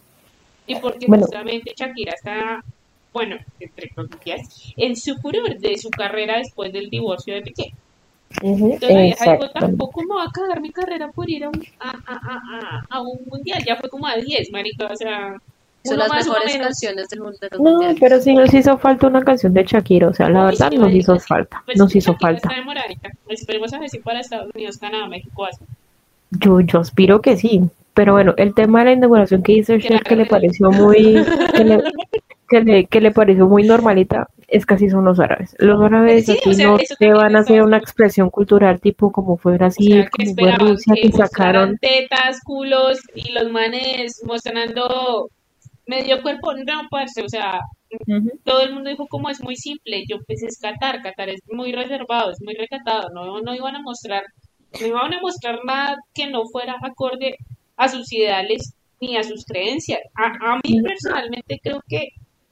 Y 0.67 0.77
porque 0.77 1.07
Bueno. 1.07 1.23
justamente 1.25 1.73
Shakira 1.77 2.13
está, 2.15 2.63
bueno, 3.13 3.37
entre 3.61 3.91
comillas, 3.91 4.73
en 4.77 4.97
su 4.97 5.17
furor 5.17 5.59
de 5.59 5.79
su 5.79 5.91
carrera 5.91 6.39
después 6.39 6.73
del 6.73 6.89
divorcio 6.91 7.35
de 7.35 7.43
Piqué. 7.43 7.73
Ujú, 8.43 8.73
Entonces 8.73 8.91
la 8.95 9.03
vieja 9.03 9.33
dijo, 9.33 9.51
tampoco 9.51 10.03
me 10.03 10.15
va 10.17 10.25
a 10.25 10.31
cagar 10.33 10.61
mi 10.61 10.71
carrera 10.71 11.11
por 11.13 11.31
ir 11.31 11.45
a 11.45 11.49
un, 11.49 11.63
a, 11.81 11.91
a, 11.91 11.95
a, 12.15 12.41
a, 12.53 12.87
a 12.91 13.01
un 13.01 13.19
mundial. 13.31 13.63
Ya 13.67 13.77
fue 13.77 13.89
como 13.89 14.07
a 14.07 14.17
10, 14.17 14.51
marica, 14.53 14.87
o 14.93 14.97
sea, 14.97 15.37
Son 15.85 15.97
las 15.99 16.09
más, 16.09 16.27
mejores 16.27 16.57
canciones 16.59 17.09
del 17.09 17.21
mundo 17.21 17.39
de 17.41 17.49
los 17.53 17.61
No, 17.61 17.71
mundiales. 17.71 17.97
pero 18.01 18.21
sí 18.21 18.35
nos 18.35 18.53
hizo 18.53 18.77
falta 18.77 19.07
una 19.07 19.23
canción 19.23 19.55
de 19.55 19.65
Shakira. 19.65 20.09
O 20.09 20.13
sea, 20.13 20.29
la 20.29 20.41
Uy, 20.41 20.47
verdad 20.51 20.71
sí, 20.71 20.77
nos 20.79 20.93
hizo 20.93 21.17
sí. 21.19 21.27
falta. 21.27 21.63
Pues 21.65 21.79
Nos 21.79 21.95
hizo 21.95 22.13
Shakira 22.13 22.29
falta. 22.33 22.49
Está 22.49 22.61
demoradita. 22.61 23.09
Esperemos 23.29 23.73
a 23.73 23.79
ver 23.79 23.89
si 23.89 23.99
para 24.01 24.21
Estados 24.21 24.51
Unidos, 24.55 24.77
Canadá, 24.79 25.07
México. 25.07 25.47
Yo, 26.33 26.61
yo 26.61 26.81
aspiro 26.81 27.23
que 27.23 27.37
sí. 27.37 27.63
Pero 27.97 28.13
bueno, 28.13 28.35
el 28.37 28.53
tema 28.53 28.81
de 28.81 28.85
la 28.85 28.93
inauguración 28.93 29.43
que 29.43 29.63
Que 29.63 29.81
Cher 29.81 30.03
que 30.03 30.17
le 30.17 30.27
pareció 30.27 30.71
muy, 30.71 31.25
que 31.57 31.65
le, 31.65 31.79
que 32.51 32.61
le, 32.61 32.87
que 32.87 33.01
le 33.01 33.11
pareció 33.11 33.47
muy 33.47 33.63
normalita, 33.63 34.29
es 34.49 34.67
casi 34.67 34.91
son 34.91 35.07
los 35.07 35.19
árabes. 35.19 35.57
Los 35.61 35.81
árabes 35.83 36.27
Sí, 36.27 36.33
aquí 36.33 36.51
o 36.51 36.53
sea, 36.53 36.67
no 36.67 36.79
te 36.99 37.13
van 37.15 37.37
a 37.37 37.39
hacer 37.39 37.63
una 37.63 37.79
expresión 37.79 38.29
cultural 38.29 38.83
tipo 38.83 39.11
como 39.11 39.39
fue 39.39 39.55
O 39.55 39.57
Brasil, 39.57 40.03
sea, 40.03 40.11
como 40.11 40.35
fue 40.37 40.53
Rusia, 40.53 40.95
que 40.95 41.11
que 41.11 41.13
sacaron. 41.13 41.79
tetas, 41.79 42.41
culos 42.45 42.99
y 43.15 43.33
los 43.33 43.51
manes 43.51 44.23
mostrando 44.27 45.31
medio 45.87 46.21
cuerpo. 46.21 46.53
No, 46.53 46.89
parce, 46.91 47.23
o 47.23 47.29
sea, 47.31 47.61
todo 48.45 48.61
el 48.61 48.75
mundo 48.75 48.91
dijo 48.91 49.07
como 49.09 49.31
es 49.31 49.43
muy 49.43 49.57
simple, 49.57 50.05
yo 50.07 50.19
pues 50.27 50.43
es 50.43 50.59
Qatar, 50.59 51.01
Qatar 51.03 51.31
es 51.31 51.41
muy 51.51 51.73
reservado, 51.73 52.31
es 52.31 52.43
muy 52.43 52.55
recatado, 52.57 53.09
no, 53.15 53.41
no 53.41 53.55
iban 53.55 53.75
a 53.75 53.81
mostrar, 53.81 54.23
no 54.83 54.87
iban 54.87 55.15
a 55.15 55.21
mostrar 55.23 55.61
nada 55.65 55.97
que 56.13 56.29
no 56.29 56.45
fuera 56.53 56.77
acorde 56.83 57.37
a 57.77 57.89
sus 57.89 58.13
ideales 58.13 58.75
ni 59.01 59.17
a 59.17 59.23
sus 59.23 59.45
creencias. 59.45 60.01
A, 60.15 60.55
a 60.55 60.61
mí 60.65 60.83
personalmente 60.83 61.61
creo 61.63 61.83
que 61.89 62.09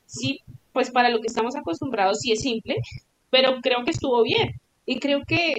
sí, 0.06 0.40
pues 0.72 0.90
para 0.90 1.08
lo 1.08 1.20
que 1.20 1.26
estamos 1.26 1.56
acostumbrados 1.56 2.20
sí 2.20 2.32
es 2.32 2.40
simple, 2.40 2.76
pero 3.30 3.60
creo 3.62 3.84
que 3.84 3.90
estuvo 3.90 4.22
bien 4.22 4.60
y 4.86 4.98
creo 5.00 5.22
que 5.26 5.54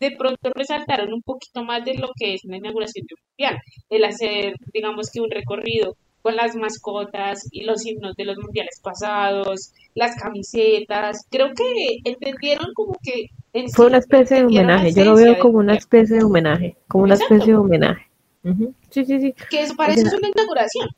de 0.00 0.10
pronto 0.16 0.50
resaltaron 0.54 1.12
un 1.12 1.22
poquito 1.22 1.62
más 1.62 1.84
de 1.84 1.94
lo 1.94 2.10
que 2.16 2.34
es 2.34 2.44
una 2.44 2.56
inauguración 2.56 3.06
de 3.06 3.14
un 3.14 3.22
mundial, 3.30 3.62
el 3.88 4.04
hacer, 4.04 4.54
digamos 4.72 5.10
que 5.10 5.20
un 5.20 5.30
recorrido 5.30 5.96
con 6.22 6.36
las 6.36 6.56
mascotas 6.56 7.48
y 7.50 7.64
los 7.64 7.84
himnos 7.86 8.14
de 8.16 8.24
los 8.24 8.36
mundiales 8.38 8.80
pasados, 8.82 9.72
las 9.94 10.16
camisetas, 10.16 11.26
creo 11.30 11.52
que 11.54 11.98
entendieron 12.04 12.72
como 12.74 12.96
que 13.02 13.26
en 13.52 13.68
Fue 13.70 13.86
sí 13.86 13.88
una 13.90 13.98
especie 13.98 14.38
de 14.38 14.44
homenaje. 14.44 14.92
Yo 14.92 15.04
lo 15.04 15.14
veo 15.14 15.38
como 15.38 15.58
una 15.58 15.74
especie 15.74 16.16
de 16.16 16.24
homenaje, 16.24 16.76
como 16.88 17.04
una 17.04 17.14
especie 17.14 17.52
de 17.52 17.58
homenaje. 17.58 18.06
Ujú. 18.44 18.74
Sí, 18.90 19.04
sí, 19.04 19.20
sí. 19.20 19.34
que 19.50 19.62
eso 19.62 19.74
para 19.76 19.92
eso 19.94 20.06
es 20.06 20.12
una 20.14 20.28
inauguración. 20.28 20.88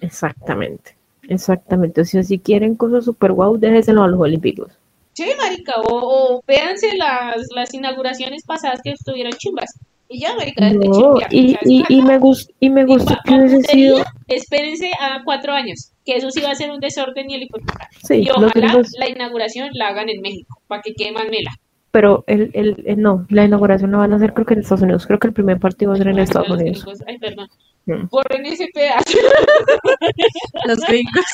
Exactamente. 0.00 0.96
Exactamente. 1.28 2.00
O 2.00 2.04
sea, 2.04 2.22
si 2.22 2.38
quieren 2.38 2.74
cosas 2.74 3.04
super 3.04 3.32
guau, 3.32 3.56
déjeselo 3.56 4.02
a 4.02 4.08
los 4.08 4.20
olímpicos. 4.20 4.72
Sí, 5.14 5.26
marica, 5.38 5.74
o, 5.80 6.36
o 6.36 6.42
véanse 6.46 6.96
las, 6.96 7.36
las 7.54 7.74
inauguraciones 7.74 8.44
pasadas 8.44 8.80
que 8.82 8.92
estuvieron 8.92 9.32
chimbas. 9.32 9.70
Y 10.08 10.20
ya, 10.20 10.34
marica, 10.34 10.70
No, 10.70 11.18
y, 11.30 11.56
y, 11.64 12.02
me 12.02 12.18
gustó, 12.18 12.52
y 12.60 12.68
me 12.68 12.84
gustó 12.84 13.16
que 13.24 13.34
hubiese 13.34 13.62
sido, 13.62 14.04
espérense 14.28 14.90
a 15.00 15.22
cuatro 15.24 15.52
años, 15.54 15.92
que 16.04 16.16
eso 16.16 16.30
sí 16.30 16.42
va 16.42 16.50
a 16.50 16.54
ser 16.54 16.70
un 16.70 16.80
desorden 16.80 17.30
y 17.30 17.34
el 17.36 17.48
puta. 17.48 17.88
sí, 18.06 18.22
Y 18.22 18.30
ojalá 18.30 18.52
gringos, 18.54 18.92
la 18.98 19.08
inauguración 19.08 19.70
la 19.72 19.88
hagan 19.88 20.10
en 20.10 20.20
México, 20.20 20.60
para 20.66 20.82
que 20.82 20.92
quede 20.94 21.12
más 21.12 21.24
mela. 21.30 21.50
Pero 21.92 22.24
el, 22.26 22.50
el, 22.54 22.82
el- 22.86 23.00
no, 23.00 23.24
la 23.28 23.44
inauguración 23.44 23.92
la 23.92 23.98
van 23.98 24.12
a 24.12 24.16
hacer 24.16 24.32
creo 24.34 24.44
que 24.46 24.54
en 24.54 24.60
Estados 24.60 24.82
Unidos, 24.82 25.06
creo 25.06 25.20
que 25.20 25.28
el 25.28 25.32
primer 25.34 25.60
partido 25.60 25.90
va 25.90 25.94
a 25.94 25.98
ser 25.98 26.08
en 26.08 26.16
Ay, 26.18 26.24
Estados 26.24 26.48
los 26.48 26.58
Unidos. 26.60 26.82
gringos, 26.84 27.04
Ay, 27.06 27.18
perdón. 27.18 27.48
Mm. 27.86 28.06
Borren 28.10 28.46
ese 28.46 28.68
pedazo. 28.74 29.18
Los 30.66 30.78
gringos. 30.80 31.24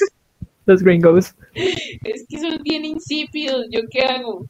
Los 0.67 0.83
gringos. 0.83 1.35
Es 1.55 2.27
que 2.29 2.39
son 2.39 2.59
bien 2.63 2.85
insípidos. 2.85 3.67
¿Yo 3.71 3.81
qué 3.91 4.03
hago? 4.03 4.47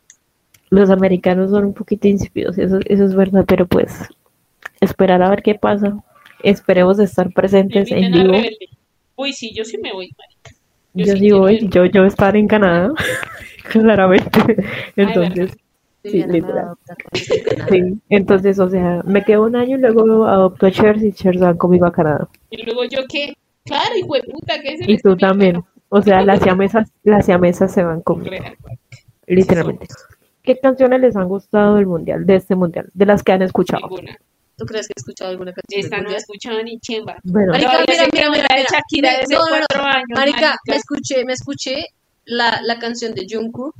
Los 0.70 0.90
americanos 0.90 1.50
son 1.50 1.64
un 1.66 1.74
poquito 1.74 2.08
insípidos, 2.08 2.58
eso, 2.58 2.78
eso 2.86 3.04
es 3.04 3.14
verdad, 3.14 3.44
pero 3.48 3.66
pues 3.66 4.06
esperar 4.80 5.22
a 5.22 5.30
ver 5.30 5.42
qué 5.42 5.54
pasa. 5.54 5.96
Esperemos 6.42 6.98
estar 6.98 7.32
presentes 7.32 7.90
en 7.90 8.12
vivo. 8.12 8.34
Uy, 9.16 9.32
sí, 9.32 9.52
yo 9.54 9.64
sí 9.64 9.78
me 9.78 9.92
voy, 9.92 10.12
marica. 10.16 10.50
Yo 10.94 11.04
Yo 11.06 11.16
sí 11.16 11.30
voy, 11.32 11.68
yo, 11.68 11.84
yo 11.86 12.04
estar 12.04 12.36
en 12.36 12.46
Canadá, 12.48 12.90
claramente. 13.70 14.56
Entonces, 14.96 15.56
Sí, 16.10 16.22
literal. 16.22 16.74
sí, 17.68 18.00
entonces, 18.08 18.58
o 18.58 18.68
sea, 18.68 19.02
me 19.04 19.24
quedo 19.24 19.44
un 19.44 19.56
año 19.56 19.76
y 19.76 19.80
luego 19.80 20.26
adopto 20.26 20.66
a 20.66 20.70
Cher 20.70 20.96
y 20.96 21.12
Cher 21.12 21.36
se 21.36 21.44
van 21.44 21.56
conmigo 21.56 21.86
a 21.86 21.92
Canadá. 21.92 22.28
Y 22.50 22.62
luego 22.64 22.84
yo 22.84 23.00
qué. 23.08 23.34
Claro, 23.64 23.96
hijo 23.96 24.14
de 24.14 24.22
puta, 24.22 24.60
¿qué 24.62 24.74
es 24.74 24.88
Y 24.88 24.98
tú 24.98 25.16
también. 25.16 25.62
O 25.90 26.02
sea, 26.02 26.22
las 26.22 26.40
siamesas, 26.42 26.90
las 27.02 27.24
siamesas 27.24 27.72
se 27.72 27.82
van 27.82 28.02
conmigo, 28.02 28.44
literalmente. 29.26 29.86
¿Qué 30.42 30.58
canciones 30.58 31.00
les 31.00 31.16
han 31.16 31.28
gustado 31.28 31.76
del 31.76 31.86
mundial, 31.86 32.24
de 32.26 32.36
este 32.36 32.54
mundial, 32.54 32.88
de 32.92 33.06
las 33.06 33.22
que 33.22 33.32
han 33.32 33.42
escuchado? 33.42 33.88
Ninguna. 33.88 34.18
¿Tú 34.56 34.64
crees 34.66 34.88
que 34.88 34.94
he 34.96 35.00
escuchado 35.00 35.30
alguna 35.30 35.52
canción 35.52 35.84
Esta 35.84 36.00
no 36.00 36.10
he 36.10 36.16
escuchado 36.16 36.62
ni 36.62 36.80
chimba. 36.80 37.16
Bueno, 37.22 37.52
Marica, 37.52 37.84
mira, 37.86 38.08
mira, 38.12 38.30
mira, 38.30 38.46
mira. 38.50 38.66
Shakira 38.70 39.18
desde 39.20 39.34
no, 39.34 39.40
no, 39.40 39.56
no. 39.56 39.66
cuatro 39.68 39.86
años. 39.86 40.08
Marica, 40.14 40.56
me 40.66 40.76
escuché, 40.76 41.24
me 41.24 41.32
escuché 41.34 41.86
la, 42.24 42.60
la 42.64 42.78
canción 42.78 43.14
de 43.14 43.26
Jungkook 43.30 43.74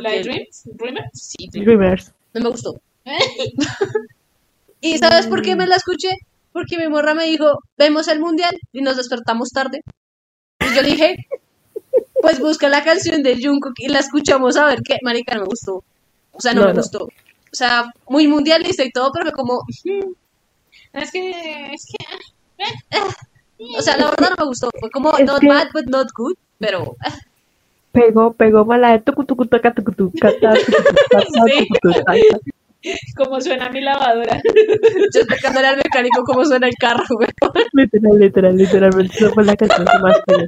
¿La 0.00 0.10
de 0.10 0.16
porque 0.18 0.30
Dreams? 0.30 0.62
¿Dreamers? 0.64 1.10
Sí, 1.14 1.48
Dreamers. 1.52 2.12
No 2.34 2.40
me 2.42 2.48
gustó. 2.50 2.80
¿Y 4.80 4.98
sabes 4.98 5.26
por 5.26 5.42
qué 5.42 5.54
me 5.56 5.66
la 5.66 5.76
escuché? 5.76 6.10
Porque 6.52 6.76
mi 6.76 6.88
morra 6.88 7.14
me 7.14 7.24
dijo, 7.24 7.60
vemos 7.78 8.08
el 8.08 8.20
mundial 8.20 8.58
y 8.72 8.82
nos 8.82 8.96
despertamos 8.96 9.50
tarde. 9.50 9.82
Y 10.60 10.74
yo 10.74 10.82
le 10.82 10.90
dije, 10.90 11.16
pues 12.20 12.38
busca 12.40 12.68
la 12.68 12.84
canción 12.84 13.22
de 13.22 13.40
Jungkook 13.42 13.74
y 13.78 13.88
la 13.88 14.00
escuchamos 14.00 14.56
a 14.56 14.66
ver 14.66 14.82
qué. 14.82 14.98
Marica, 15.02 15.34
no 15.34 15.42
me 15.42 15.46
gustó. 15.46 15.84
O 16.32 16.40
sea, 16.40 16.52
no, 16.54 16.62
No, 16.62 16.66
me 16.68 16.74
no. 16.74 16.80
gustó. 16.80 17.04
O 17.04 17.54
sea, 17.54 17.92
muy 18.08 18.26
mundialista 18.26 18.82
y 18.84 18.90
todo, 18.90 19.12
pero 19.12 19.24
fue 19.26 19.32
como, 19.32 19.62
Es 20.94 21.10
que, 21.10 21.70
es 21.74 21.86
que 21.86 22.04
o 23.78 23.82
sea, 23.82 23.96
la 23.96 24.06
verdad 24.10 24.30
no 24.30 24.44
me 24.44 24.48
gustó. 24.48 24.70
Fue 24.78 24.90
como, 24.90 25.16
Es 25.16 25.24
not 25.26 25.40
que- 25.40 25.48
bad, 25.48 25.68
but 25.72 25.86
not 25.86 26.08
good, 26.16 26.34
pero 26.58 26.96
ah, 27.00 27.16
Pegó, 27.92 28.32
pegó 28.32 28.64
mala 28.64 28.92
de 28.92 29.02
como 33.16 33.40
suena 33.40 33.70
mi 33.70 33.80
lavadora. 33.80 34.40
yo 35.14 35.20
explicándole 35.20 35.66
al 35.68 35.76
mecánico 35.76 36.24
cómo 36.24 36.44
suena 36.44 36.66
el 36.66 36.74
carro, 36.74 37.04
güey. 37.10 37.28
Literal, 37.72 38.18
literal, 38.18 38.56
literalmente. 38.56 39.16
Esa 39.16 39.30
fue 39.30 39.44
la 39.44 39.56
canción 39.56 39.86
que 39.86 39.98
más 39.98 40.18
pegué. 40.26 40.46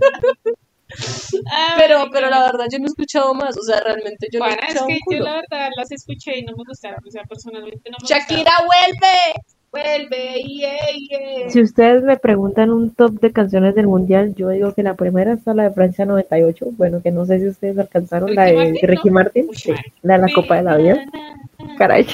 Ah, 1.51 1.75
Pero, 1.77 2.09
pero 2.13 2.31
la 2.31 2.43
verdad, 2.45 2.67
yo 2.71 2.79
no 2.79 2.85
he 2.85 2.89
escuchado 2.89 3.35
más. 3.35 3.57
O 3.57 3.63
sea, 3.63 3.81
realmente 3.81 4.29
yo 4.33 4.41
no 4.41 4.47
he 4.47 4.49
Bueno, 4.49 4.63
es 4.69 4.83
que 4.87 4.99
yo 5.17 5.23
la 5.23 5.35
verdad 5.37 5.71
las 5.77 5.91
escuché 5.93 6.39
y 6.39 6.45
no 6.45 6.53
me 6.57 6.65
gustaron. 6.67 7.01
O 7.07 7.11
sea, 7.11 7.23
personalmente 7.25 7.91
no 7.91 7.97
me 7.99 8.03
gustaron. 8.03 8.27
Shakira, 8.27 8.53
vuelve. 8.67 9.35
Vuelve, 9.75 10.43
yeah, 10.45 10.77
yeah. 11.11 11.51
Si 11.51 11.61
ustedes 11.61 12.03
me 12.03 12.17
preguntan 12.17 12.71
un 12.71 12.95
top 12.95 13.21
de 13.21 13.33
canciones 13.33 13.75
del 13.75 13.89
mundial, 13.89 14.35
yo 14.37 14.49
digo 14.51 14.73
que 14.73 14.83
la 14.83 14.95
primera 14.95 15.33
está 15.33 15.53
la 15.53 15.65
de 15.65 15.75
Francia 15.75 16.05
98. 16.05 16.67
Bueno, 16.73 17.03
que 17.03 17.11
no 17.11 17.27
sé 17.27 17.41
si 17.41 17.49
ustedes 17.49 17.79
alcanzaron 17.79 18.35
la 18.35 18.45
de 18.45 18.79
Ricky 18.83 19.09
¿no? 19.09 19.15
Martin. 19.15 19.49
Sí, 19.53 19.73
la 20.03 20.15
de 20.15 20.27
la 20.27 20.33
Copa 20.33 20.57
de 20.57 20.63
la 20.63 20.77
Vida. 20.77 20.95
Na, 20.95 21.05
na, 21.05 21.67
na, 21.67 21.77
Caray, 21.77 22.07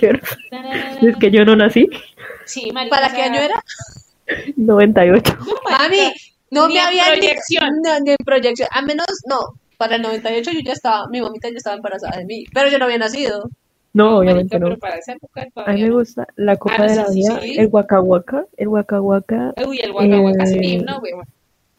Es 1.02 1.16
que 1.16 1.30
yo 1.30 1.44
no 1.44 1.54
nací. 1.56 1.88
Sí, 2.46 2.70
marica, 2.72 2.96
¿Para 2.96 3.14
qué 3.14 3.22
año 3.22 3.40
era? 3.40 3.62
98. 4.56 5.36
Mami, 5.70 6.12
no 6.50 6.68
Ni 6.68 6.74
me 6.74 6.80
había 6.80 7.04
proyección. 7.12 7.70
No, 7.84 8.00
ni 8.00 8.10
en 8.12 8.16
proyección. 8.24 8.68
A 8.72 8.82
menos, 8.82 9.06
no. 9.26 9.38
Para 9.76 9.96
el 9.96 10.02
98 10.02 10.50
yo 10.52 10.60
ya 10.60 10.72
estaba, 10.72 11.06
mi 11.08 11.20
mamita 11.20 11.48
ya 11.48 11.56
estaba 11.56 11.76
embarazada 11.76 12.18
de 12.18 12.26
mí, 12.26 12.44
pero 12.52 12.68
yo 12.68 12.78
no 12.78 12.84
había 12.84 12.98
nacido. 12.98 13.48
No, 13.92 14.18
obviamente 14.18 14.58
no. 14.58 14.66
pero 14.66 14.78
para 14.78 14.96
esa 14.96 15.12
época 15.14 15.48
A 15.66 15.72
mí 15.72 15.82
me 15.82 15.88
no. 15.88 15.96
gusta 15.96 16.26
la 16.36 16.56
Copa 16.56 16.76
Ah, 16.78 16.82
de 16.84 16.88
sí, 16.90 16.96
la 16.96 17.06
sí, 17.06 17.14
Vida, 17.14 17.40
sí. 17.40 17.58
el 17.58 17.66
Waka, 17.68 18.00
el 18.56 18.68
Waka 18.68 19.00
Uy, 19.66 19.78
el 19.82 19.90
Waka 19.92 20.44
Eh, 20.44 20.46
Stream, 20.46 20.84
¿no, 20.84 21.00
güey? 21.00 21.12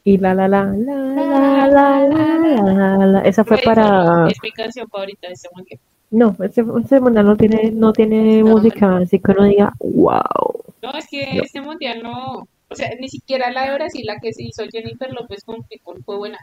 y 0.03 0.17
la 0.17 0.33
la 0.33 0.47
la 0.47 0.65
la 0.65 0.95
la 0.95 1.67
la 1.67 2.07
la 2.07 2.97
la 2.97 3.05
la. 3.07 3.19
Esa 3.21 3.43
fue 3.45 3.59
para 3.59 4.27
Es 4.29 4.37
mi 4.41 4.51
canción 4.51 4.87
favorita 4.89 5.27
de 5.27 5.33
este 5.33 5.47
mundial. 5.55 5.79
no, 6.09 6.35
ese, 6.43 6.65
ese 6.83 6.99
mundial 6.99 7.25
no 7.25 7.37
tiene 7.37 7.71
no 7.71 7.93
tiene 7.93 8.43
No, 8.43 8.49
música, 8.51 8.97
así 8.97 9.19
que 9.19 9.31
uno 9.31 9.45
diga 9.45 9.73
wow. 9.79 10.63
No, 10.81 10.91
es 10.97 11.07
que 11.07 11.35
No. 11.35 11.43
este 11.43 11.61
mundial 11.61 12.01
no. 12.03 12.47
O 12.69 12.75
sea, 12.75 12.89
ni 12.99 13.09
siquiera 13.09 13.51
la 13.51 13.67
de 13.69 13.73
Brasil, 13.75 14.05
la 14.05 14.19
que 14.19 14.33
se 14.33 14.43
hizo 14.43 14.63
Jennifer 14.71 15.11
López 15.13 15.43
con 15.43 15.61
Pitbull 15.63 16.03
fue 16.03 16.17
buena. 16.17 16.39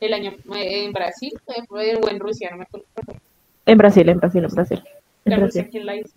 El 0.00 0.14
año 0.14 0.32
eh, 0.56 0.84
en 0.84 0.92
Brasil 0.92 1.32
o 1.70 2.08
en 2.08 2.20
Rusia, 2.20 2.50
no 2.50 2.58
me 2.58 2.64
acuerdo. 2.64 2.86
En 3.66 3.78
Brasil, 3.78 4.08
en 4.08 4.18
Brasil, 4.18 4.44
en 4.44 4.50
Brasil. 4.50 4.82
La 5.24 5.36
Rusia, 5.36 5.62
Brasil. 5.62 5.70
¿quién 5.70 5.86
la 5.86 5.96
hizo? 5.96 6.12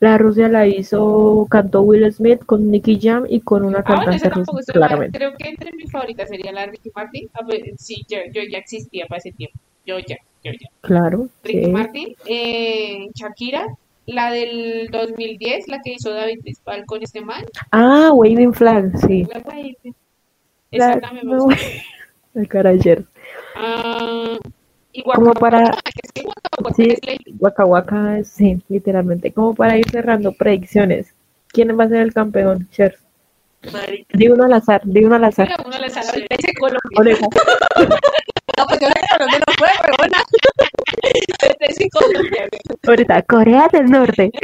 La 0.00 0.18
Rusia 0.18 0.48
la 0.48 0.66
hizo, 0.66 1.46
cantó 1.50 1.82
Will 1.82 2.10
Smith 2.12 2.44
con 2.44 2.70
Nicky 2.70 2.98
Jam 3.00 3.24
y 3.28 3.40
con 3.40 3.64
una 3.64 3.78
Ah, 3.78 3.84
bueno, 3.96 4.04
cantante 4.12 4.28
rusa, 4.30 4.72
claramente. 4.72 5.18
Creo 5.18 5.32
que 5.38 5.48
entre 5.48 5.72
mis 5.72 5.90
favoritas 5.90 6.28
sería 6.28 6.52
la 6.52 6.66
Ricky 6.66 6.90
Martin. 6.94 7.28
A 7.34 7.44
ver, 7.46 7.62
sí, 7.78 8.04
yo, 8.08 8.18
yo 8.32 8.42
ya 8.50 8.58
existía 8.58 9.06
para 9.06 9.18
ese 9.18 9.32
tiempo. 9.32 9.58
Yo 9.86 9.98
ya, 9.98 10.16
yo 10.44 10.52
ya. 10.52 10.68
Claro, 10.82 11.28
Ricky 11.44 11.64
sí. 11.66 11.70
Martin, 11.70 12.14
eh, 12.26 13.08
Shakira, 13.14 13.66
la 14.06 14.30
del 14.30 14.88
2010, 14.90 15.68
la 15.68 15.80
que 15.82 15.92
hizo 15.94 16.10
David 16.10 16.40
Bisbal 16.42 16.84
con 16.86 17.02
este 17.02 17.20
man. 17.20 17.44
Ah, 17.70 18.10
Waving 18.12 18.54
Flag, 18.54 18.96
sí. 19.06 19.24
La 19.32 19.42
Esa 20.70 20.94
La- 20.96 21.00
también 21.00 21.26
me 21.26 21.34
no, 21.36 21.44
gusta. 21.44 21.60
el 22.34 22.48
cara 22.48 22.70
ayer. 22.70 23.04
Ah, 23.56 24.36
y 24.92 25.02
Como 25.02 25.26
Waka 25.28 25.40
para- 25.40 25.70
que 25.70 26.00
es 26.02 26.12
que 26.12 26.22
Sí. 26.74 26.96
Waka 27.38 27.64
Waka, 27.64 28.24
sí, 28.24 28.62
literalmente. 28.68 29.32
Como 29.32 29.54
para 29.54 29.76
ir 29.76 29.88
cerrando 29.90 30.32
predicciones. 30.32 31.14
¿Quién 31.48 31.78
va 31.78 31.84
a 31.84 31.88
ser 31.88 31.98
el 31.98 32.12
campeón? 32.12 32.68
Cher. 32.70 32.98
Di 34.12 34.28
uno 34.28 34.44
al 34.44 34.52
azar, 34.52 34.82
di 34.84 35.04
uno 35.04 35.16
al 35.16 35.24
azar. 35.24 35.48
Pero 35.48 35.68
uno 35.68 35.76
ahorita 35.76 36.36
dice 36.36 36.52
Colombia. 36.58 36.98
Oreja. 36.98 37.26
No, 38.56 38.64
pues 38.64 38.80
yo 38.80 38.88
no 38.88 39.26
no 39.26 39.52
fue, 39.58 39.68
huevona. 39.84 40.24
Ahorita 41.42 41.66
dice 41.68 41.88
Colombia. 41.90 42.48
Ahorita, 42.86 43.22
Corea 43.22 43.68
del 43.70 43.86
Norte. 43.86 44.30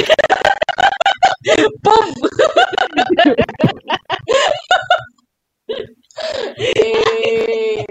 Eh, 6.58 7.86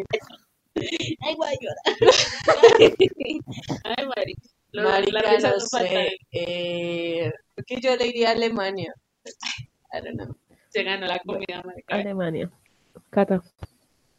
Ay, 1.21 1.35
voy 1.35 1.47
a 1.47 1.51
llorar. 1.59 1.83
Ay, 3.83 4.05
marica. 4.07 4.41
Lo- 4.71 4.83
marica, 4.89 5.21
la 5.21 5.49
no 5.51 5.59
sé. 5.59 6.17
Eh, 6.31 7.31
creo 7.55 7.65
que 7.65 7.81
yo 7.81 7.95
le 7.95 8.07
iría 8.07 8.29
a 8.29 8.31
Alemania. 8.31 8.93
I 9.93 10.01
don't 10.03 10.17
know. 10.17 10.35
Se 10.69 10.83
ganó 10.83 11.05
la 11.05 11.19
comida, 11.19 11.61
marica. 11.65 11.95
Alemania. 11.95 12.49
Cata. 13.09 13.41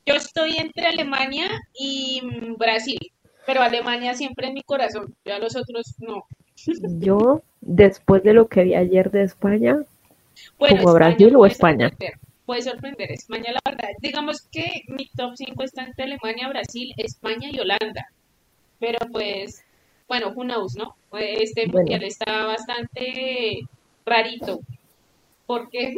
Yo 0.05 0.15
estoy 0.15 0.57
entre 0.59 0.87
Alemania 0.87 1.49
y 1.75 2.21
mm, 2.23 2.57
Brasil, 2.57 2.99
pero 3.47 3.63
Alemania 3.63 4.15
siempre 4.15 4.49
en 4.49 4.55
mi 4.55 4.63
corazón. 4.63 5.15
Ya 5.25 5.39
los 5.39 5.57
otros 5.57 5.95
no. 5.99 6.25
Yo, 7.01 7.43
después 7.61 8.23
de 8.23 8.35
lo 8.35 8.49
que 8.49 8.65
vi 8.65 8.75
ayer 8.75 9.11
de 9.11 9.23
España, 9.23 9.79
Bueno, 10.59 10.77
¿Como 10.77 10.91
España 10.91 11.15
Brasil 11.17 11.37
o 11.37 11.47
España? 11.47 11.89
sorprender, 11.89 12.19
Puede 12.47 12.63
sorprender. 12.63 13.13
España, 13.13 13.53
la 13.53 13.61
verdad. 13.65 13.91
Digamos 14.01 14.43
que 14.51 14.83
mi 14.89 15.07
top 15.09 15.33
5 15.37 15.63
está 15.63 15.85
entre 15.85 16.05
Alemania, 16.05 16.49
Brasil, 16.49 16.93
España 16.97 17.49
y 17.53 17.61
Holanda. 17.61 18.09
Pero 18.81 18.99
pues, 19.13 19.63
bueno, 20.09 20.33
who 20.35 20.43
knows, 20.43 20.75
¿no? 20.75 20.97
Este 21.19 21.67
Bueno. 21.67 21.79
mundial 21.79 22.03
está 22.03 22.47
bastante 22.47 23.61
rarito. 24.05 24.61
Porque 25.47 25.95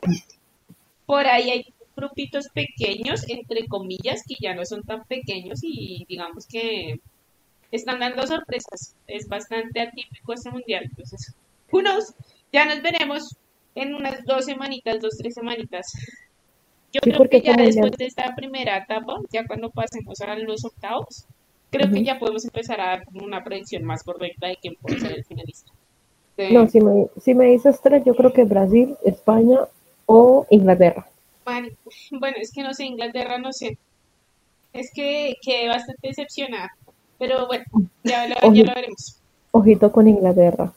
por 1.06 1.26
ahí 1.26 1.50
hay 1.50 1.74
grupitos 1.96 2.48
pequeños, 2.48 3.24
entre 3.28 3.66
comillas, 3.66 4.22
que 4.26 4.34
ya 4.40 4.54
no 4.54 4.64
son 4.64 4.82
tan 4.82 5.04
pequeños 5.04 5.60
y 5.62 6.04
digamos 6.08 6.46
que 6.46 7.00
están 7.70 8.00
dando 8.00 8.26
sorpresas. 8.26 8.94
Es 9.06 9.28
bastante 9.28 9.80
atípico 9.80 10.32
este 10.32 10.50
mundial. 10.50 10.84
Entonces, 10.84 11.34
who 11.72 11.80
knows? 11.80 12.12
Ya 12.52 12.64
nos 12.66 12.82
veremos 12.82 13.36
en 13.74 13.94
unas 13.94 14.24
dos 14.24 14.44
semanitas, 14.44 15.00
dos, 15.00 15.16
tres 15.16 15.34
semanitas. 15.34 15.92
Yo 16.94 17.00
Sí, 17.02 17.10
creo 17.10 17.28
que 17.28 17.40
ya 17.40 17.56
después 17.56 17.90
de 17.98 18.06
esta 18.06 18.36
primera 18.36 18.78
etapa, 18.78 19.20
ya 19.32 19.44
cuando 19.48 19.68
pasemos 19.70 20.20
a 20.20 20.36
los 20.36 20.64
octavos, 20.64 21.26
creo 21.70 21.90
que 21.90 22.04
ya 22.04 22.20
podemos 22.20 22.44
empezar 22.44 22.80
a 22.80 22.86
dar 22.86 23.04
una 23.14 23.42
predicción 23.42 23.82
más 23.82 24.04
correcta 24.04 24.46
de 24.46 24.56
quién 24.56 24.76
puede 24.76 25.00
ser 25.00 25.12
el 25.12 25.24
finalista. 25.24 25.72
No, 26.52 26.68
si 26.68 26.80
me, 26.80 27.06
si 27.20 27.34
me 27.34 27.46
dices 27.46 27.80
tres, 27.82 28.04
yo 28.04 28.14
creo 28.14 28.32
que 28.32 28.44
Brasil, 28.44 28.96
España 29.04 29.58
o 30.06 30.46
Inglaterra. 30.50 31.04
Bueno, 31.44 31.68
es 32.40 32.52
que 32.52 32.62
no 32.62 32.72
sé, 32.72 32.84
Inglaterra 32.84 33.38
no 33.38 33.52
sé. 33.52 33.76
Es 34.72 34.92
que 34.94 35.34
quedé 35.42 35.66
bastante 35.66 36.08
decepcionada. 36.08 36.70
Pero 37.18 37.48
bueno, 37.48 37.64
ya 38.04 38.28
lo, 38.28 38.34
ya 38.52 38.64
lo 38.64 38.74
veremos. 38.74 39.20
Ojito 39.50 39.90
con 39.90 40.06
Inglaterra. 40.06 40.72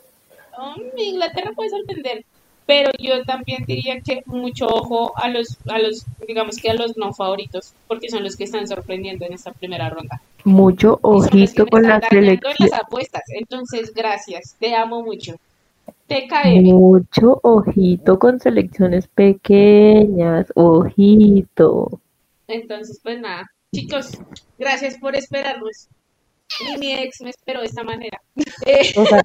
Um, 0.58 0.82
Inglaterra 0.98 1.52
puede 1.56 1.70
sorprender, 1.70 2.26
pero 2.68 2.92
yo 3.00 3.24
también 3.24 3.64
diría 3.66 4.02
que 4.02 4.22
mucho 4.26 4.68
ojo 4.68 5.18
a 5.18 5.30
los, 5.30 5.58
a 5.70 5.80
los, 5.80 6.06
digamos 6.28 6.58
que 6.58 6.70
a 6.70 6.74
los 6.74 6.98
no 6.98 7.14
favoritos, 7.14 7.74
porque 7.88 8.10
son 8.10 8.24
los 8.24 8.36
que 8.36 8.44
están 8.44 8.68
sorprendiendo 8.68 9.26
en 9.26 9.34
esta 9.34 9.54
primera 9.54 9.90
ronda. 9.90 10.22
Mucho 10.44 11.00
ojito 11.02 11.66
con 11.66 11.84
la 11.84 11.96
están 11.96 12.10
dañando 12.12 12.50
en 12.50 12.56
selección. 12.58 12.70
las 12.70 12.80
apuestas. 12.82 13.24
Entonces, 13.30 13.94
gracias, 13.94 14.56
te 14.60 14.76
amo 14.76 15.02
mucho. 15.02 15.36
TKM. 16.08 16.64
Mucho 16.64 17.40
ojito 17.42 18.20
con 18.20 18.40
selecciones 18.40 19.08
pequeñas. 19.08 20.52
Ojito. 20.56 22.02
Entonces, 22.50 23.00
pues 23.02 23.20
nada, 23.22 23.50
chicos, 23.74 24.12
gracias 24.60 24.98
por 24.98 25.16
esperarnos. 25.16 25.88
Y 26.60 26.78
mi 26.78 26.94
ex 26.94 27.22
me 27.22 27.30
esperó 27.30 27.60
de 27.60 27.68
esta 27.68 27.84
manera. 27.84 28.22
Eh, 28.66 28.94
O 28.96 29.06
sea, 29.06 29.22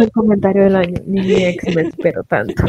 el 0.00 0.12
comentario 0.12 0.64
del 0.64 0.76
año. 0.76 1.00
Ni 1.06 1.20
mi 1.20 1.44
ex 1.44 1.74
me 1.74 1.82
espero 1.82 2.22
tanto. 2.24 2.64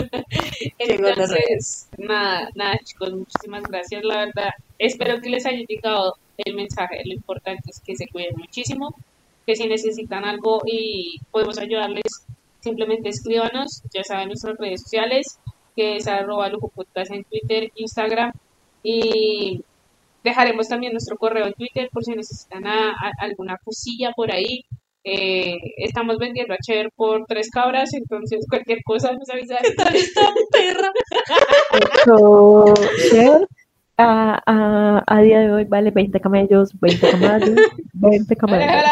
Entonces, 0.77 1.89
nada, 1.97 2.49
nada, 2.55 2.77
chicos, 2.83 3.13
muchísimas 3.13 3.63
gracias, 3.63 4.03
la 4.03 4.25
verdad. 4.25 4.51
Espero 4.79 5.19
que 5.21 5.29
les 5.29 5.45
haya 5.45 5.63
llegado 5.67 6.15
el 6.37 6.55
mensaje. 6.55 7.01
Lo 7.05 7.13
importante 7.13 7.69
es 7.69 7.79
que 7.79 7.95
se 7.95 8.07
cuiden 8.07 8.35
muchísimo, 8.37 8.95
que 9.45 9.55
si 9.55 9.67
necesitan 9.67 10.25
algo 10.25 10.61
y 10.65 11.19
podemos 11.31 11.57
ayudarles, 11.57 12.25
simplemente 12.61 13.09
escríbanos, 13.09 13.81
ya 13.93 14.03
saben, 14.03 14.27
nuestras 14.27 14.57
redes 14.57 14.81
sociales, 14.81 15.39
que 15.75 15.97
es 15.97 16.07
arroba 16.07 16.49
Lujo 16.49 16.69
Podcast 16.69 17.11
en 17.11 17.23
Twitter, 17.25 17.71
Instagram, 17.75 18.31
y 18.83 19.61
dejaremos 20.23 20.67
también 20.67 20.93
nuestro 20.93 21.17
correo 21.17 21.45
en 21.45 21.53
Twitter 21.53 21.89
por 21.91 22.03
si 22.03 22.11
necesitan 22.13 22.65
a- 22.65 22.91
a- 22.91 23.11
alguna 23.19 23.57
cosilla 23.63 24.11
por 24.15 24.31
ahí. 24.31 24.63
Eh, 25.07 25.57
estamos 25.77 26.17
vendiendo 26.17 26.55
a 26.55 26.57
Cher 26.57 26.89
por 26.95 27.25
tres 27.27 27.51
cabras, 27.51 27.93
entonces 27.93 28.43
cualquier 28.49 28.79
cosa 28.83 29.11
nos 29.11 29.29
avisan. 29.29 29.59
Perra. 30.51 30.91
So, 32.05 32.73
Cher, 33.11 33.47
a, 33.97 34.41
a, 34.45 35.03
a 35.07 35.21
día 35.21 35.39
de 35.39 35.51
hoy 35.51 35.63
vale 35.65 35.91
20 35.91 36.19
camellos, 36.19 36.71
20 36.79 37.09
camellos, 37.11 37.61
20 37.93 38.35
Jala, 38.35 38.37
camellos. 38.37 38.91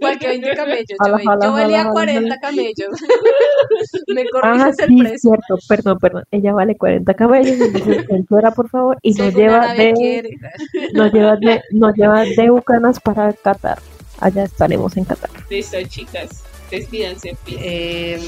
Porque 0.00 0.26
20 0.28 0.54
camellos. 0.54 0.98
Jala, 0.98 1.18
Yo, 1.18 1.24
jala, 1.24 1.46
yo 1.46 1.52
valía 1.52 1.78
jala, 1.78 1.90
40 1.92 2.20
jala. 2.28 2.40
camellos. 2.40 3.00
Me 4.08 4.26
Ah, 4.42 4.72
corriges 4.72 4.78
el 4.80 4.88
sí, 4.88 4.98
precio. 4.98 5.30
cierto, 5.32 5.58
perdón, 5.68 5.98
perdón. 5.98 6.24
Ella 6.30 6.52
vale 6.54 6.76
40 6.76 7.14
camellos, 7.14 7.60
entonces 7.60 8.06
censura, 8.06 8.50
por 8.52 8.68
favor, 8.70 8.98
y 9.02 9.14
nos 9.14 9.34
lleva 9.34 9.74
de, 9.74 10.38
nos 10.94 11.12
lleva 11.12 11.36
de, 11.36 11.62
nos 11.70 11.94
lleva 11.94 12.24
de 12.24 12.50
Bucanas 12.50 13.00
para 13.00 13.32
Qatar. 13.32 13.78
Allá 14.20 14.44
estaremos 14.44 14.96
en 14.96 15.04
Qatar. 15.04 15.30
Listo, 15.50 15.76
chicas. 15.88 16.42
Despídanse. 16.70 17.36
Eh, 17.46 18.20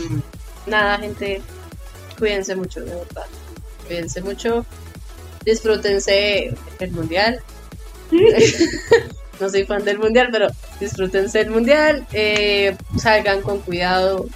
nada, 0.66 0.98
gente, 0.98 1.42
cuídense 2.18 2.54
mucho, 2.56 2.80
de 2.80 2.94
verdad. 2.94 3.26
Cuídense 3.86 4.22
mucho. 4.22 4.64
Disfrútense 5.52 6.52
el 6.78 6.90
mundial. 6.90 7.40
no 9.40 9.48
soy 9.48 9.64
fan 9.64 9.82
del 9.82 9.98
mundial, 9.98 10.28
pero 10.30 10.48
disfrútense 10.78 11.40
el 11.40 11.48
mundial, 11.50 12.06
eh, 12.12 12.76
salgan 12.98 13.40
con 13.40 13.60
cuidado, 13.60 14.26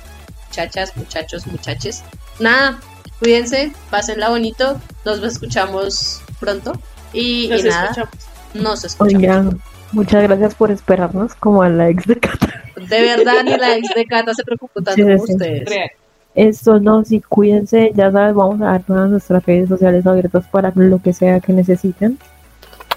muchachas, 0.48 0.96
muchachos, 0.96 1.46
muchaches. 1.48 2.02
Nada, 2.38 2.80
cuídense, 3.18 3.72
pásenla 3.90 4.30
bonito, 4.30 4.80
nos 5.04 5.22
escuchamos 5.22 6.22
pronto 6.40 6.72
y, 7.12 7.48
Nos 7.48 7.60
y 7.60 7.68
nada, 7.68 7.82
escuchamos. 7.90 8.14
nos 8.54 8.84
escuchamos. 8.84 9.14
Oigan, 9.22 9.62
muchas 9.92 10.22
gracias 10.22 10.54
por 10.54 10.70
esperarnos 10.70 11.34
como 11.34 11.62
a 11.62 11.68
la 11.68 11.90
ex 11.90 12.06
de 12.06 12.16
Cata. 12.20 12.64
De 12.88 13.00
verdad, 13.02 13.42
ni 13.44 13.54
la 13.58 13.76
ex 13.76 13.94
de 13.94 14.06
Cata 14.06 14.32
se 14.32 14.44
preocupó 14.44 14.80
tanto 14.80 14.94
Sí, 14.94 15.02
como 15.02 15.26
sí. 15.26 15.32
ustedes. 15.34 15.68
Real. 15.68 15.90
Eso 16.34 16.80
no, 16.80 17.04
sí, 17.04 17.20
cuídense, 17.20 17.92
ya 17.94 18.10
sabes, 18.10 18.34
vamos 18.34 18.60
a 18.62 18.66
dar 18.66 18.82
todas 18.82 19.10
nuestras 19.10 19.44
redes 19.44 19.68
sociales 19.68 20.06
abiertas 20.06 20.46
para 20.50 20.72
lo 20.74 21.00
que 21.00 21.12
sea 21.12 21.40
que 21.40 21.52
necesiten. 21.52 22.18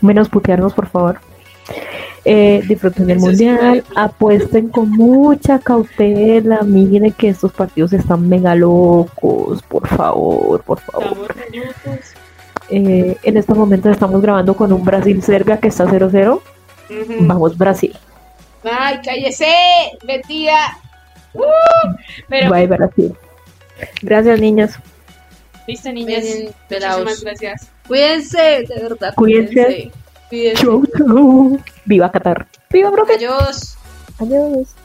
Menos 0.01 0.29
putearnos, 0.29 0.73
por 0.73 0.87
favor. 0.87 1.19
Eh, 2.23 2.63
disfruten 2.67 3.05
del 3.05 3.19
mundial, 3.19 3.83
apuesten 3.95 4.69
con 4.69 4.89
mucha 4.89 5.59
cautela, 5.59 6.61
miren 6.63 7.11
que 7.11 7.29
estos 7.29 7.51
partidos 7.51 7.93
están 7.93 8.27
mega 8.27 8.55
locos, 8.55 9.61
por 9.63 9.87
favor, 9.87 10.63
por 10.63 10.79
favor. 10.79 11.35
Eh, 12.69 13.15
en 13.21 13.37
este 13.37 13.53
momento 13.53 13.91
estamos 13.91 14.21
grabando 14.23 14.55
con 14.55 14.73
un 14.73 14.83
Brasil-Serbia 14.83 15.59
que 15.59 15.67
está 15.67 15.85
0-0. 15.85 16.41
Ujú. 16.89 17.13
Vamos, 17.19 17.57
Brasil. 17.57 17.95
Ay, 18.63 18.99
cállese, 19.03 19.45
metida. 20.07 20.77
Uh, 21.33 21.95
pero 22.27 22.49
Bye, 22.49 22.65
Brasil. 22.65 23.15
Gracias, 24.01 24.39
niñas. 24.39 24.79
listo, 25.67 25.91
niñas. 25.91 26.23
Muchísimas 26.69 27.21
gracias. 27.21 27.67
Cuídense, 27.87 28.65
de 28.67 28.81
verdad. 28.81 29.13
Cuídense. 29.15 29.91
Cuídense. 30.29 30.63
Chau, 30.63 30.83
chau. 30.97 31.59
Viva 31.85 32.11
Qatar. 32.11 32.47
Viva, 32.69 32.91
profe. 32.91 33.15
Adiós. 33.15 33.77
Adiós. 34.19 34.75